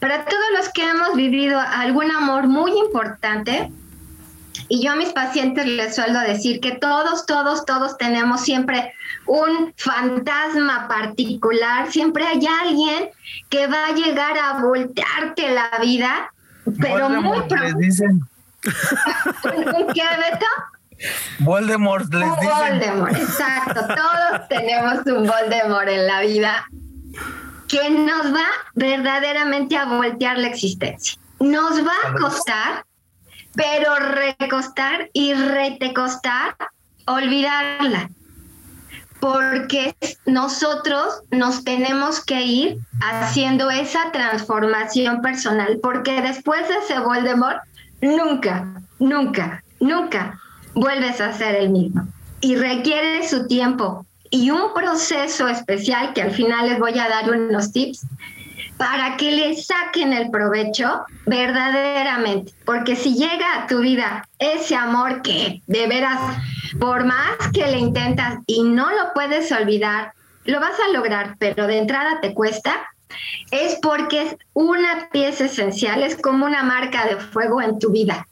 Para 0.00 0.24
todos 0.24 0.46
los 0.56 0.68
que 0.70 0.82
hemos 0.82 1.14
vivido 1.14 1.58
algún 1.60 2.10
amor 2.10 2.46
muy 2.46 2.72
importante, 2.72 3.70
y 4.68 4.84
yo 4.84 4.92
a 4.92 4.96
mis 4.96 5.10
pacientes 5.10 5.66
les 5.66 5.94
suelo 5.94 6.20
decir 6.20 6.60
que 6.60 6.72
todos, 6.72 7.26
todos, 7.26 7.64
todos 7.64 7.96
tenemos 7.96 8.42
siempre 8.42 8.92
un 9.26 9.72
fantasma 9.76 10.88
particular, 10.88 11.90
siempre 11.90 12.26
hay 12.26 12.46
alguien 12.46 13.10
que 13.48 13.66
va 13.66 13.86
a 13.86 13.92
llegar 13.92 14.36
a 14.38 14.60
voltearte 14.60 15.50
la 15.50 15.70
vida, 15.80 16.32
pero 16.80 17.08
muy 17.08 17.40
pronto. 17.48 17.78
dicen. 17.78 18.20
¿Qué, 18.62 20.02
Beto? 20.02 20.46
Voldemort 21.38 22.12
les 22.12 22.28
un 22.28 22.36
Voldemort, 22.36 23.16
exacto. 23.16 23.86
Todos 23.86 24.48
tenemos 24.48 24.98
un 25.06 25.26
Voldemort 25.26 25.88
en 25.88 26.06
la 26.06 26.20
vida 26.22 26.66
que 27.68 27.90
nos 27.90 28.34
va 28.34 28.46
verdaderamente 28.74 29.76
a 29.76 29.84
voltear 29.84 30.38
la 30.38 30.48
existencia. 30.48 31.18
Nos 31.38 31.86
va 31.86 31.92
a 32.08 32.12
costar, 32.14 32.84
pero 33.54 33.94
recostar 33.96 35.10
y 35.12 35.34
retecostar 35.34 36.56
olvidarla. 37.06 38.10
Porque 39.20 39.96
nosotros 40.26 41.22
nos 41.30 41.64
tenemos 41.64 42.24
que 42.24 42.42
ir 42.42 42.78
haciendo 43.00 43.68
esa 43.68 44.12
transformación 44.12 45.22
personal, 45.22 45.80
porque 45.82 46.22
después 46.22 46.68
de 46.68 46.76
ese 46.76 47.00
Voldemort, 47.00 47.58
nunca, 48.00 48.80
nunca, 49.00 49.64
nunca 49.80 50.38
vuelves 50.74 51.20
a 51.20 51.32
ser 51.32 51.56
el 51.56 51.70
mismo. 51.70 52.06
Y 52.40 52.54
requiere 52.54 53.26
su 53.26 53.48
tiempo, 53.48 54.06
y 54.30 54.50
un 54.50 54.72
proceso 54.74 55.48
especial 55.48 56.12
que 56.12 56.22
al 56.22 56.30
final 56.30 56.68
les 56.68 56.78
voy 56.78 56.98
a 56.98 57.08
dar 57.08 57.30
unos 57.30 57.72
tips 57.72 58.06
para 58.78 59.16
que 59.16 59.32
le 59.32 59.56
saquen 59.56 60.12
el 60.12 60.30
provecho 60.30 61.04
verdaderamente. 61.26 62.52
Porque 62.64 62.96
si 62.96 63.14
llega 63.14 63.56
a 63.56 63.66
tu 63.66 63.80
vida 63.80 64.26
ese 64.38 64.76
amor 64.76 65.20
que 65.22 65.60
de 65.66 65.86
veras, 65.86 66.20
por 66.78 67.04
más 67.04 67.36
que 67.52 67.66
le 67.66 67.78
intentas 67.78 68.38
y 68.46 68.62
no 68.62 68.90
lo 68.90 69.12
puedes 69.12 69.50
olvidar, 69.52 70.12
lo 70.44 70.60
vas 70.60 70.78
a 70.80 70.92
lograr, 70.92 71.36
pero 71.38 71.66
de 71.66 71.78
entrada 71.78 72.20
te 72.22 72.32
cuesta, 72.32 72.88
es 73.50 73.76
porque 73.82 74.22
es 74.22 74.36
una 74.54 75.08
pieza 75.10 75.46
esencial, 75.46 76.02
es 76.02 76.16
como 76.16 76.46
una 76.46 76.62
marca 76.62 77.06
de 77.06 77.16
fuego 77.16 77.60
en 77.60 77.78
tu 77.78 77.90
vida. 77.90 78.26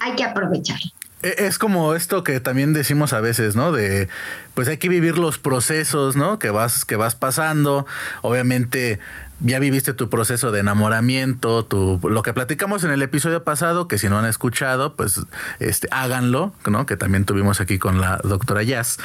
Hay 0.00 0.12
que 0.12 0.24
aprovecharlo. 0.24 0.90
E, 1.22 1.46
es 1.46 1.58
como 1.58 1.94
esto 1.94 2.22
que 2.22 2.40
también 2.40 2.72
decimos 2.72 3.12
a 3.12 3.20
veces, 3.20 3.56
¿no? 3.56 3.72
De 3.72 4.08
pues 4.54 4.68
hay 4.68 4.76
que 4.76 4.88
vivir 4.88 5.18
los 5.18 5.38
procesos, 5.38 6.14
¿no? 6.14 6.38
Que 6.38 6.50
vas 6.50 6.84
que 6.84 6.96
vas 6.96 7.14
pasando. 7.14 7.86
Obviamente 8.22 9.00
ya 9.40 9.58
viviste 9.58 9.92
tu 9.92 10.08
proceso 10.08 10.50
de 10.50 10.60
enamoramiento, 10.60 11.64
tu 11.64 12.00
lo 12.08 12.22
que 12.22 12.32
platicamos 12.32 12.84
en 12.84 12.90
el 12.90 13.02
episodio 13.02 13.44
pasado, 13.44 13.88
que 13.88 13.98
si 13.98 14.08
no 14.08 14.18
han 14.18 14.26
escuchado, 14.26 14.94
pues 14.94 15.20
este 15.60 15.88
háganlo, 15.90 16.52
¿no? 16.66 16.86
Que 16.86 16.96
también 16.96 17.24
tuvimos 17.24 17.60
aquí 17.60 17.78
con 17.78 18.00
la 18.00 18.18
doctora 18.24 18.62
Jazz, 18.62 18.98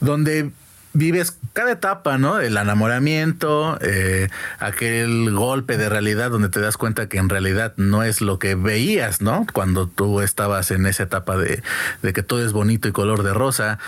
donde 0.00 0.52
vives 0.94 1.38
cada 1.52 1.72
etapa, 1.72 2.18
¿no? 2.18 2.40
El 2.40 2.56
enamoramiento, 2.56 3.78
eh, 3.80 4.28
aquel 4.58 5.32
golpe 5.32 5.76
de 5.76 5.88
realidad 5.88 6.30
donde 6.30 6.48
te 6.48 6.60
das 6.60 6.76
cuenta 6.76 7.08
que 7.08 7.18
en 7.18 7.28
realidad 7.28 7.74
no 7.76 8.02
es 8.02 8.20
lo 8.20 8.38
que 8.38 8.54
veías, 8.54 9.20
¿no? 9.20 9.46
Cuando 9.52 9.86
tú 9.86 10.20
estabas 10.20 10.70
en 10.70 10.86
esa 10.86 11.04
etapa 11.04 11.36
de, 11.36 11.62
de 12.02 12.12
que 12.12 12.22
todo 12.22 12.44
es 12.44 12.52
bonito 12.52 12.88
y 12.88 12.92
color 12.92 13.22
de 13.22 13.34
rosa. 13.34 13.78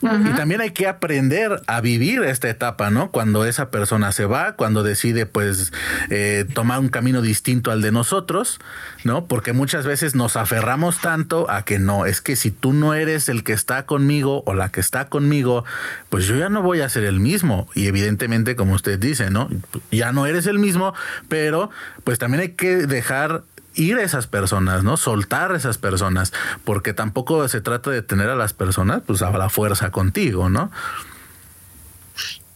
Y 0.00 0.36
también 0.36 0.60
hay 0.60 0.70
que 0.70 0.86
aprender 0.86 1.60
a 1.66 1.80
vivir 1.80 2.22
esta 2.22 2.48
etapa, 2.48 2.90
¿no? 2.90 3.10
Cuando 3.10 3.44
esa 3.44 3.70
persona 3.70 4.12
se 4.12 4.26
va, 4.26 4.52
cuando 4.52 4.84
decide 4.84 5.26
pues 5.26 5.72
eh, 6.08 6.46
tomar 6.54 6.78
un 6.78 6.88
camino 6.88 7.20
distinto 7.20 7.72
al 7.72 7.82
de 7.82 7.90
nosotros, 7.90 8.60
¿no? 9.02 9.26
Porque 9.26 9.52
muchas 9.52 9.86
veces 9.86 10.14
nos 10.14 10.36
aferramos 10.36 11.00
tanto 11.00 11.50
a 11.50 11.64
que 11.64 11.80
no, 11.80 12.06
es 12.06 12.20
que 12.20 12.36
si 12.36 12.52
tú 12.52 12.72
no 12.72 12.94
eres 12.94 13.28
el 13.28 13.42
que 13.42 13.52
está 13.52 13.86
conmigo 13.86 14.44
o 14.46 14.54
la 14.54 14.70
que 14.70 14.80
está 14.80 15.08
conmigo, 15.08 15.64
pues 16.10 16.26
yo 16.26 16.36
ya 16.36 16.47
no 16.48 16.62
voy 16.62 16.80
a 16.80 16.88
ser 16.88 17.04
el 17.04 17.20
mismo. 17.20 17.68
Y 17.74 17.86
evidentemente, 17.86 18.56
como 18.56 18.74
usted 18.74 18.98
dice, 18.98 19.30
¿no? 19.30 19.48
Ya 19.90 20.12
no 20.12 20.26
eres 20.26 20.46
el 20.46 20.58
mismo, 20.58 20.94
pero 21.28 21.70
pues 22.04 22.18
también 22.18 22.42
hay 22.42 22.50
que 22.50 22.86
dejar 22.86 23.42
ir 23.74 23.96
a 23.96 24.02
esas 24.02 24.26
personas, 24.26 24.82
¿no? 24.82 24.96
Soltar 24.96 25.52
a 25.52 25.56
esas 25.56 25.78
personas, 25.78 26.32
porque 26.64 26.92
tampoco 26.92 27.46
se 27.48 27.60
trata 27.60 27.90
de 27.90 28.02
tener 28.02 28.28
a 28.28 28.36
las 28.36 28.52
personas 28.52 29.02
pues 29.06 29.22
a 29.22 29.30
la 29.30 29.48
fuerza 29.48 29.90
contigo, 29.90 30.48
¿no? 30.48 30.70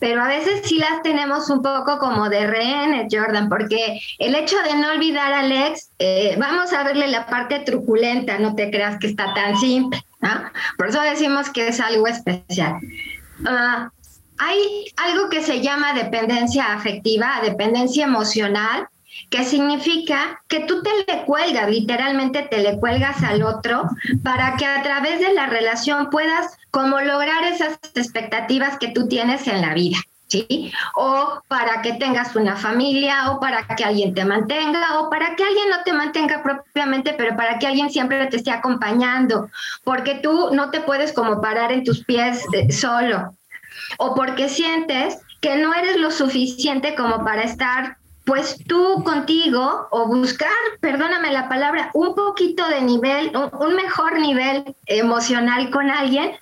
pero 0.03 0.21
a 0.21 0.27
veces 0.27 0.63
sí 0.65 0.79
las 0.79 1.01
tenemos 1.05 1.49
un 1.49 1.63
poco 1.63 1.97
como 2.01 2.29
de 2.29 2.45
rehenes, 2.45 3.07
Jordan, 3.09 3.49
porque 3.49 4.01
el 4.19 4.35
hecho 4.35 4.57
de 4.65 4.75
no 4.75 4.91
olvidar 4.91 5.33
a 5.33 5.39
Alex, 5.39 5.91
eh, 6.01 6.35
vamos 6.41 6.73
a 6.73 6.83
verle 6.83 7.07
la 7.07 7.27
parte 7.27 7.61
truculenta, 7.61 8.37
no 8.41 8.57
te 8.57 8.69
creas 8.73 8.99
que 8.99 9.07
está 9.07 9.33
tan 9.33 9.57
simple, 9.59 10.05
¿no? 10.21 10.31
Por 10.77 10.89
eso 10.89 11.01
decimos 11.03 11.51
que 11.51 11.69
es 11.69 11.79
algo 11.79 12.09
especial. 12.09 12.81
Ah, 13.47 13.91
hay 14.39 14.87
algo 14.97 15.29
que 15.29 15.43
se 15.43 15.61
llama 15.61 15.93
dependencia 15.93 16.73
afectiva, 16.73 17.41
dependencia 17.43 18.05
emocional, 18.05 18.89
que 19.31 19.45
significa 19.45 20.43
que 20.49 20.61
tú 20.61 20.83
te 20.83 20.91
le 21.07 21.25
cuelgas, 21.25 21.71
literalmente 21.71 22.43
te 22.43 22.59
le 22.59 22.79
cuelgas 22.79 23.23
al 23.23 23.43
otro 23.43 23.85
para 24.23 24.57
que 24.57 24.67
a 24.67 24.83
través 24.83 25.21
de 25.21 25.33
la 25.35 25.47
relación 25.47 26.11
puedas 26.11 26.59
como 26.71 27.01
lograr 27.01 27.45
esas 27.45 27.79
expectativas 27.95 28.79
que 28.79 28.89
tú 28.89 29.09
tienes 29.09 29.47
en 29.47 29.61
la 29.61 29.75
vida. 29.75 29.99
O 30.95 31.41
para 31.49 31.83
que 31.83 31.95
tengas 31.95 32.35
una 32.37 32.57
familia, 32.57 33.31
o 33.31 33.41
para 33.41 33.67
que 33.67 33.85
alguien 33.85 34.15
te 34.15 34.25
mantenga, 34.25 35.01
o 35.01 35.11
para 35.11 35.37
que 35.37 35.45
alguien 35.45 35.71
no 35.71 35.83
te 35.85 35.93
mantenga 35.93 36.43
propiamente, 36.43 37.15
pero 37.15 37.37
para 37.37 37.59
que 37.59 37.67
alguien 37.67 37.91
siempre 37.91 38.27
te 38.27 38.37
esté 38.37 38.51
acompañando, 38.51 39.49
porque 39.85 40.17
tú 40.17 40.51
no 40.53 40.71
te 40.71 40.81
puedes 40.81 41.12
como 41.12 41.41
parar 41.41 41.73
en 41.73 41.85
tus 41.85 42.05
pies 42.05 42.45
eh, 42.53 42.71
solo, 42.73 43.35
o 43.99 44.15
porque 44.15 44.49
sientes 44.49 45.19
que 45.41 45.57
no 45.57 45.75
eres 45.75 45.97
lo 45.97 46.11
suficiente 46.11 46.95
como 46.95 47.25
para 47.25 47.43
estar 47.43 47.97
pues 48.25 48.57
tú 48.69 49.03
contigo 49.05 49.89
o 49.91 50.07
buscar, 50.07 50.49
perdóname 50.81 51.33
la 51.33 51.49
palabra, 51.49 51.91
un 51.93 52.15
poquito 52.15 52.69
de 52.69 52.81
nivel, 52.81 53.33
un 53.35 53.75
mejor 53.75 54.21
nivel 54.21 54.77
emocional 54.87 55.71
con 55.71 55.91
alguien, 55.91 56.33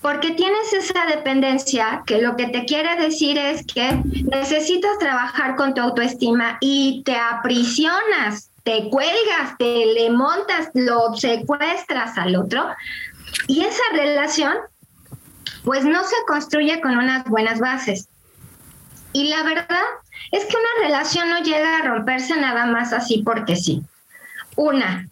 porque 0.00 0.30
tienes 0.30 0.72
esa 0.72 1.04
dependencia 1.06 2.02
que 2.06 2.22
lo 2.22 2.36
que 2.36 2.46
te 2.46 2.64
quiere 2.64 2.96
decir 2.96 3.36
es 3.36 3.66
que 3.66 4.02
necesitas 4.32 4.98
trabajar 4.98 5.56
con 5.56 5.74
tu 5.74 5.82
autoestima 5.82 6.56
y 6.60 7.02
te 7.04 7.16
aprisionas, 7.16 8.50
te 8.62 8.88
cuelgas, 8.88 9.58
te 9.58 9.86
le 9.86 10.10
montas, 10.10 10.70
lo 10.74 11.14
secuestras 11.14 12.16
al 12.16 12.36
otro. 12.36 12.66
Y 13.46 13.62
esa 13.62 13.82
relación, 13.92 14.56
pues 15.64 15.84
no 15.84 16.02
se 16.02 16.16
construye 16.26 16.80
con 16.80 16.96
unas 16.96 17.24
buenas 17.24 17.60
bases. 17.60 18.08
Y 19.12 19.28
la 19.28 19.42
verdad 19.42 19.84
es 20.32 20.46
que 20.46 20.56
una 20.56 20.88
relación 20.88 21.28
no 21.28 21.40
llega 21.40 21.78
a 21.78 21.82
romperse 21.82 22.36
nada 22.36 22.64
más 22.64 22.94
así 22.94 23.22
porque 23.22 23.54
sí. 23.54 23.82
Una, 24.56 25.08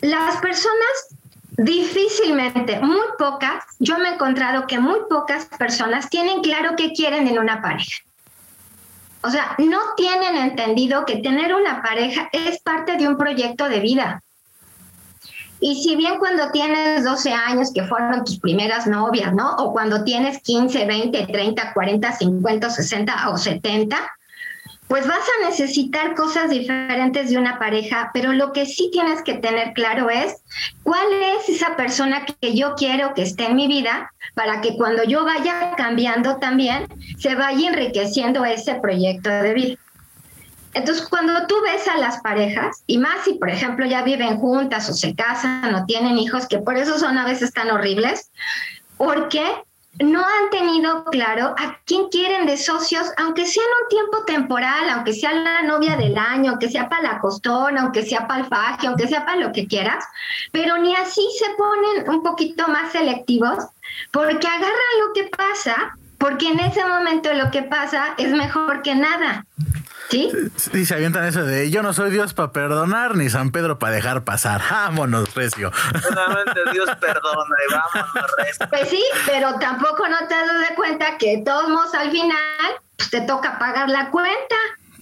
las 0.00 0.36
personas 0.36 1.15
difícilmente, 1.56 2.80
muy 2.80 3.06
pocas, 3.18 3.64
yo 3.78 3.98
me 3.98 4.10
he 4.10 4.14
encontrado 4.14 4.66
que 4.66 4.78
muy 4.78 5.00
pocas 5.08 5.46
personas 5.46 6.10
tienen 6.10 6.40
claro 6.42 6.74
qué 6.76 6.92
quieren 6.92 7.26
en 7.28 7.38
una 7.38 7.62
pareja. 7.62 8.02
O 9.22 9.30
sea, 9.30 9.56
no 9.58 9.78
tienen 9.96 10.36
entendido 10.36 11.04
que 11.04 11.16
tener 11.16 11.54
una 11.54 11.82
pareja 11.82 12.28
es 12.32 12.60
parte 12.60 12.96
de 12.96 13.08
un 13.08 13.16
proyecto 13.16 13.68
de 13.68 13.80
vida. 13.80 14.22
Y 15.58 15.82
si 15.82 15.96
bien 15.96 16.18
cuando 16.18 16.50
tienes 16.50 17.02
12 17.02 17.32
años, 17.32 17.72
que 17.72 17.82
fueron 17.84 18.24
tus 18.24 18.38
primeras 18.38 18.86
novias, 18.86 19.32
¿no? 19.32 19.56
O 19.56 19.72
cuando 19.72 20.04
tienes 20.04 20.40
15, 20.42 20.84
20, 20.84 21.26
30, 21.26 21.72
40, 21.72 22.12
50, 22.12 22.70
60 22.70 23.30
o 23.30 23.38
70, 23.38 23.96
pues 24.88 25.06
vas 25.06 25.18
a 25.18 25.48
necesitar 25.48 26.14
cosas 26.14 26.50
diferentes 26.50 27.30
de 27.30 27.38
una 27.38 27.58
pareja, 27.58 28.10
pero 28.14 28.32
lo 28.32 28.52
que 28.52 28.66
sí 28.66 28.88
tienes 28.92 29.22
que 29.22 29.34
tener 29.34 29.72
claro 29.72 30.10
es 30.10 30.36
cuál 30.82 31.12
es 31.12 31.48
esa 31.48 31.76
persona 31.76 32.24
que 32.24 32.54
yo 32.54 32.74
quiero 32.76 33.12
que 33.14 33.22
esté 33.22 33.46
en 33.46 33.56
mi 33.56 33.66
vida 33.66 34.12
para 34.34 34.60
que 34.60 34.76
cuando 34.76 35.02
yo 35.02 35.24
vaya 35.24 35.72
cambiando 35.76 36.36
también 36.36 36.86
se 37.18 37.34
vaya 37.34 37.68
enriqueciendo 37.68 38.44
ese 38.44 38.76
proyecto 38.76 39.28
de 39.28 39.54
vida. 39.54 39.76
Entonces, 40.74 41.06
cuando 41.08 41.46
tú 41.46 41.54
ves 41.62 41.88
a 41.88 41.96
las 41.96 42.20
parejas, 42.20 42.82
y 42.86 42.98
más 42.98 43.24
si, 43.24 43.32
por 43.34 43.48
ejemplo, 43.48 43.86
ya 43.86 44.02
viven 44.02 44.36
juntas 44.36 44.90
o 44.90 44.92
se 44.92 45.14
casan 45.14 45.74
o 45.74 45.86
tienen 45.86 46.18
hijos, 46.18 46.46
que 46.46 46.58
por 46.58 46.76
eso 46.76 46.98
son 46.98 47.16
a 47.16 47.24
veces 47.24 47.54
tan 47.54 47.70
horribles, 47.70 48.30
porque 48.98 49.42
no 49.98 50.20
han 50.20 50.50
tenido 50.50 51.04
claro 51.04 51.54
a 51.58 51.78
quién 51.84 52.08
quieren 52.08 52.46
de 52.46 52.56
socios, 52.56 53.06
aunque 53.16 53.46
sea 53.46 53.62
en 53.62 53.84
un 53.84 53.88
tiempo 53.88 54.24
temporal, 54.24 54.90
aunque 54.90 55.12
sea 55.12 55.32
la 55.32 55.62
novia 55.62 55.96
del 55.96 56.16
año, 56.18 56.50
aunque 56.50 56.68
sea 56.68 56.88
para 56.88 57.14
la 57.14 57.20
costona, 57.20 57.82
aunque 57.82 58.04
sea 58.04 58.26
para 58.26 58.40
el 58.40 58.46
faje, 58.46 58.86
aunque 58.86 59.08
sea 59.08 59.24
para 59.24 59.38
lo 59.38 59.52
que 59.52 59.66
quieras, 59.66 60.04
pero 60.52 60.76
ni 60.78 60.94
así 60.94 61.26
se 61.38 61.50
ponen 61.54 62.10
un 62.10 62.22
poquito 62.22 62.68
más 62.68 62.92
selectivos 62.92 63.58
porque 64.10 64.46
agarran 64.46 65.00
lo 65.06 65.12
que 65.14 65.24
pasa, 65.24 65.96
porque 66.18 66.48
en 66.48 66.60
ese 66.60 66.84
momento 66.84 67.32
lo 67.34 67.50
que 67.50 67.62
pasa 67.62 68.14
es 68.18 68.30
mejor 68.30 68.82
que 68.82 68.94
nada. 68.94 69.46
¿Sí? 70.10 70.30
Y 70.72 70.84
se 70.84 70.94
avientan 70.94 71.24
eso 71.24 71.44
de 71.44 71.70
yo 71.70 71.82
no 71.82 71.92
soy 71.92 72.10
Dios 72.10 72.32
para 72.32 72.52
perdonar 72.52 73.16
ni 73.16 73.28
San 73.28 73.50
Pedro 73.50 73.78
para 73.78 73.94
dejar 73.94 74.24
pasar. 74.24 74.62
Vámonos, 74.70 75.34
Recio. 75.34 75.72
Solamente 76.00 76.60
Dios 76.72 76.88
perdona 77.00 77.56
y 77.68 77.72
vámonos, 77.72 78.30
Recio. 78.38 78.68
Pues 78.70 78.88
sí, 78.88 79.02
pero 79.26 79.58
tampoco 79.58 80.08
no 80.08 80.18
te 80.28 80.34
das 80.34 80.68
de 80.68 80.74
cuenta 80.74 81.18
que 81.18 81.42
todos 81.44 81.68
modos 81.68 81.94
al 81.94 82.10
final 82.10 82.36
pues, 82.96 83.10
te 83.10 83.20
toca 83.22 83.58
pagar 83.58 83.88
la 83.88 84.10
cuenta. 84.10 84.56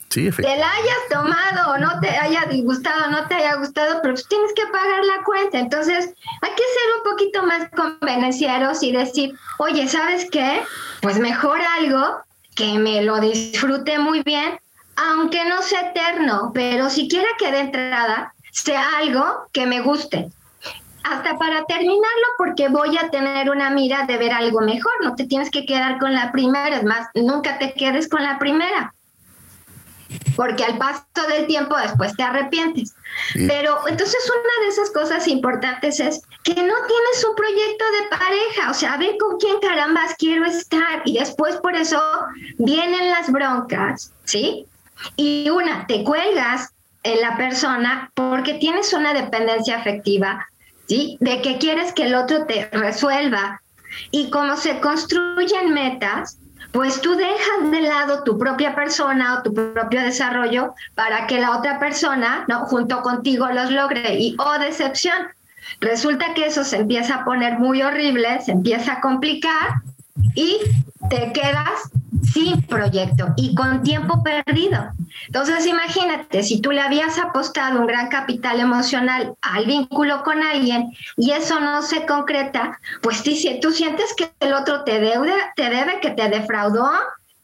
Sí, 0.09 0.31
te 0.31 0.43
la 0.43 0.71
hayas 0.71 1.09
tomado 1.11 1.73
o 1.73 1.79
no 1.79 1.99
te 1.99 2.09
haya 2.09 2.45
disgustado, 2.49 3.11
no 3.11 3.27
te 3.27 3.35
haya 3.35 3.57
gustado, 3.57 4.01
pero 4.01 4.15
pues 4.15 4.29
tienes 4.29 4.53
que 4.55 4.65
pagar 4.67 5.05
la 5.05 5.25
cuenta. 5.25 5.59
Entonces 5.59 6.15
hay 6.41 6.51
que 6.51 6.63
ser 6.63 6.97
un 6.99 7.11
poquito 7.11 7.43
más 7.43 7.69
convenencieros 7.71 8.81
y 8.85 8.93
decir, 8.93 9.35
oye, 9.59 9.89
¿sabes 9.89 10.29
qué? 10.31 10.63
Pues 11.03 11.19
mejor 11.19 11.59
algo 11.81 12.23
que 12.55 12.79
me 12.79 13.03
lo 13.03 13.19
disfrute 13.19 13.99
muy 13.99 14.23
bien 14.23 14.57
aunque 14.97 15.45
no 15.45 15.63
sea 15.63 15.91
eterno, 15.91 16.53
pero 16.55 16.91
siquiera 16.91 17.29
que 17.39 17.51
de 17.51 17.61
entrada 17.61 18.35
sea 18.53 18.99
algo 18.99 19.49
que 19.53 19.67
me 19.67 19.81
guste. 19.81 20.31
Hasta 21.03 21.37
para 21.37 21.65
terminarlo, 21.67 22.27
porque 22.39 22.69
voy 22.69 22.97
a 22.97 23.11
tener 23.11 23.51
una 23.51 23.71
mira 23.71 24.07
de 24.07 24.17
ver 24.17 24.33
algo 24.33 24.61
mejor. 24.61 24.93
No 25.03 25.15
te 25.15 25.27
tienes 25.27 25.51
que 25.51 25.67
quedar 25.67 25.99
con 25.99 26.15
la 26.15 26.33
primera, 26.33 26.77
es 26.77 26.85
más, 26.85 27.09
nunca 27.15 27.59
te 27.59 27.75
quedes 27.75 28.09
con 28.09 28.23
la 28.23 28.39
primera. 28.39 28.95
Porque 30.35 30.65
al 30.65 30.79
paso 30.79 31.05
del 31.29 31.47
tiempo 31.47 31.77
después 31.77 32.17
te 32.17 32.23
arrepientes. 32.23 32.95
Pero 33.35 33.87
entonces 33.87 34.31
una 34.31 34.65
de 34.65 34.69
esas 34.69 34.91
cosas 34.91 35.29
importantes 35.29 36.01
es 36.01 36.23
que 36.43 36.55
no 36.55 36.63
tienes 36.63 37.27
un 37.29 37.35
proyecto 37.35 37.85
de 38.01 38.17
pareja, 38.17 38.71
o 38.71 38.75
sea, 38.75 38.95
a 38.95 38.99
ver 38.99 39.17
con 39.19 39.39
quién 39.39 39.59
carambas 39.61 40.15
quiero 40.19 40.47
estar. 40.47 41.03
Y 41.05 41.19
después 41.19 41.57
por 41.57 41.75
eso 41.77 42.01
vienen 42.59 43.11
las 43.11 43.31
broncas, 43.31 44.11
¿sí? 44.25 44.67
Y 45.17 45.51
una, 45.51 45.87
te 45.87 46.05
cuelgas 46.05 46.73
en 47.03 47.21
la 47.21 47.37
persona 47.37 48.11
porque 48.15 48.55
tienes 48.55 48.93
una 48.93 49.13
dependencia 49.13 49.77
afectiva, 49.77 50.47
¿sí? 50.89 51.17
De 51.21 51.43
que 51.43 51.59
quieres 51.59 51.93
que 51.93 52.07
el 52.07 52.15
otro 52.15 52.47
te 52.47 52.69
resuelva. 52.73 53.61
Y 54.11 54.31
como 54.31 54.57
se 54.57 54.81
construyen 54.81 55.73
metas, 55.73 56.39
pues 56.73 57.01
tú 57.01 57.15
dejas 57.15 57.71
de 57.71 57.83
lado 57.83 58.25
tu 58.25 58.37
propia 58.37 58.75
persona 58.75 59.39
o 59.39 59.43
tu 59.43 59.55
propio 59.55 60.03
desarrollo 60.03 60.75
para 60.97 61.29
que 61.29 61.39
la 61.39 61.57
otra 61.57 61.79
persona, 61.79 62.45
¿no? 62.49 62.67
Junto 62.67 63.01
contigo 63.03 63.47
los 63.49 63.71
logre. 63.71 64.19
Y, 64.19 64.35
oh, 64.39 64.59
decepción. 64.59 65.15
Resulta 65.81 66.35
que 66.35 66.47
eso 66.47 66.65
se 66.65 66.79
empieza 66.79 67.17
a 67.17 67.25
poner 67.25 67.59
muy 67.59 67.83
horrible, 67.83 68.41
se 68.43 68.53
empieza 68.53 68.95
a 68.95 69.01
complicar 69.01 69.83
y 70.35 70.59
te 71.11 71.33
quedas 71.33 71.91
sin 72.35 72.61
proyecto 72.63 73.29
y 73.37 73.55
con 73.55 73.83
tiempo 73.85 74.23
perdido. 74.25 74.91
Entonces, 75.27 75.67
imagínate, 75.67 76.43
si 76.43 76.61
tú 76.61 76.73
le 76.73 76.81
habías 76.81 77.17
apostado 77.19 77.81
un 77.81 77.87
gran 77.87 78.09
capital 78.09 78.59
emocional 78.59 79.35
al 79.41 79.67
vínculo 79.67 80.25
con 80.25 80.43
alguien 80.43 80.93
y 81.17 81.31
eso 81.31 81.61
no 81.61 81.81
se 81.83 82.05
concreta, 82.07 82.81
pues 83.01 83.23
tú 83.23 83.71
sientes 83.71 84.15
que 84.17 84.33
el 84.41 84.53
otro 84.53 84.83
te 84.83 84.99
deuda, 84.99 85.35
te 85.55 85.71
debe, 85.71 86.01
que 86.01 86.11
te 86.11 86.29
defraudó, 86.29 86.91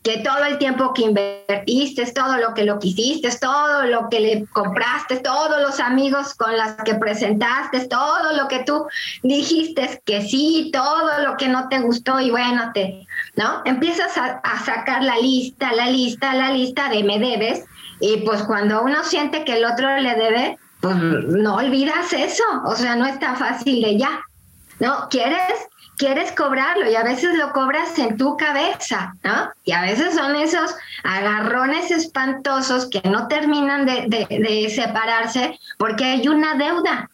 que 0.03 0.19
todo 0.19 0.45
el 0.45 0.59
tiempo 0.59 0.95
que 0.95 1.03
invertiste, 1.03 2.11
todo 2.13 2.39
lo 2.39 2.55
que 2.55 2.65
lo 2.65 2.79
quisiste, 2.79 3.31
todo 3.39 3.85
lo 3.85 4.09
que 4.09 4.21
le 4.21 4.47
compraste, 4.47 5.19
todos 5.19 5.61
los 5.61 5.79
amigos 5.79 6.35
con 6.35 6.57
las 6.57 6.77
que 6.77 6.95
presentaste, 6.95 7.87
todo 7.87 8.33
lo 8.35 8.49
que 8.49 8.61
tú 8.61 8.87
dijiste 9.23 10.03
que 10.07 10.23
sí, 10.23 10.71
todo 10.73 11.21
lo 11.23 11.37
que 11.37 11.49
no 11.49 11.69
te 11.69 11.81
gustó 11.81 12.19
y 12.19 12.31
bueno, 12.31 12.71
te, 12.73 13.07
¿no? 13.37 13.61
Empiezas 13.67 14.17
a, 14.17 14.41
a 14.43 14.65
sacar 14.65 15.05
la 15.05 15.19
lista, 15.19 15.73
la 15.73 15.91
lista, 15.91 16.35
la 16.35 16.51
lista 16.51 16.89
de 16.89 17.05
me 17.05 17.19
debes 17.19 17.65
y 18.01 18.19
pues 18.19 18.43
cuando 18.45 18.83
uno 18.83 19.05
siente 19.05 19.45
que 19.45 19.59
el 19.59 19.65
otro 19.67 19.99
le 19.99 20.15
debe, 20.15 20.59
pues 20.81 20.97
no 20.97 21.57
olvidas 21.57 22.13
eso, 22.15 22.45
o 22.65 22.75
sea, 22.75 22.97
no 22.97 23.05
es 23.05 23.19
tan 23.19 23.37
fácil 23.37 23.83
de 23.83 23.99
ya, 23.99 24.23
¿no? 24.79 25.09
¿Quieres? 25.11 25.70
Quieres 26.01 26.33
cobrarlo 26.33 26.91
y 26.91 26.95
a 26.97 27.03
veces 27.03 27.37
lo 27.37 27.53
cobras 27.53 27.99
en 27.99 28.17
tu 28.17 28.35
cabeza, 28.39 29.15
¿no? 29.23 29.51
Y 29.65 29.73
a 29.73 29.83
veces 29.83 30.15
son 30.15 30.35
esos 30.35 30.75
agarrones 31.05 31.91
espantosos 31.91 32.89
que 32.89 33.03
no 33.03 33.29
terminan 33.29 33.85
de, 33.85 34.73
separarse 34.75 35.59
porque 35.77 36.07
hay 36.07 36.27
una 36.27 36.55
deuda, 36.55 37.11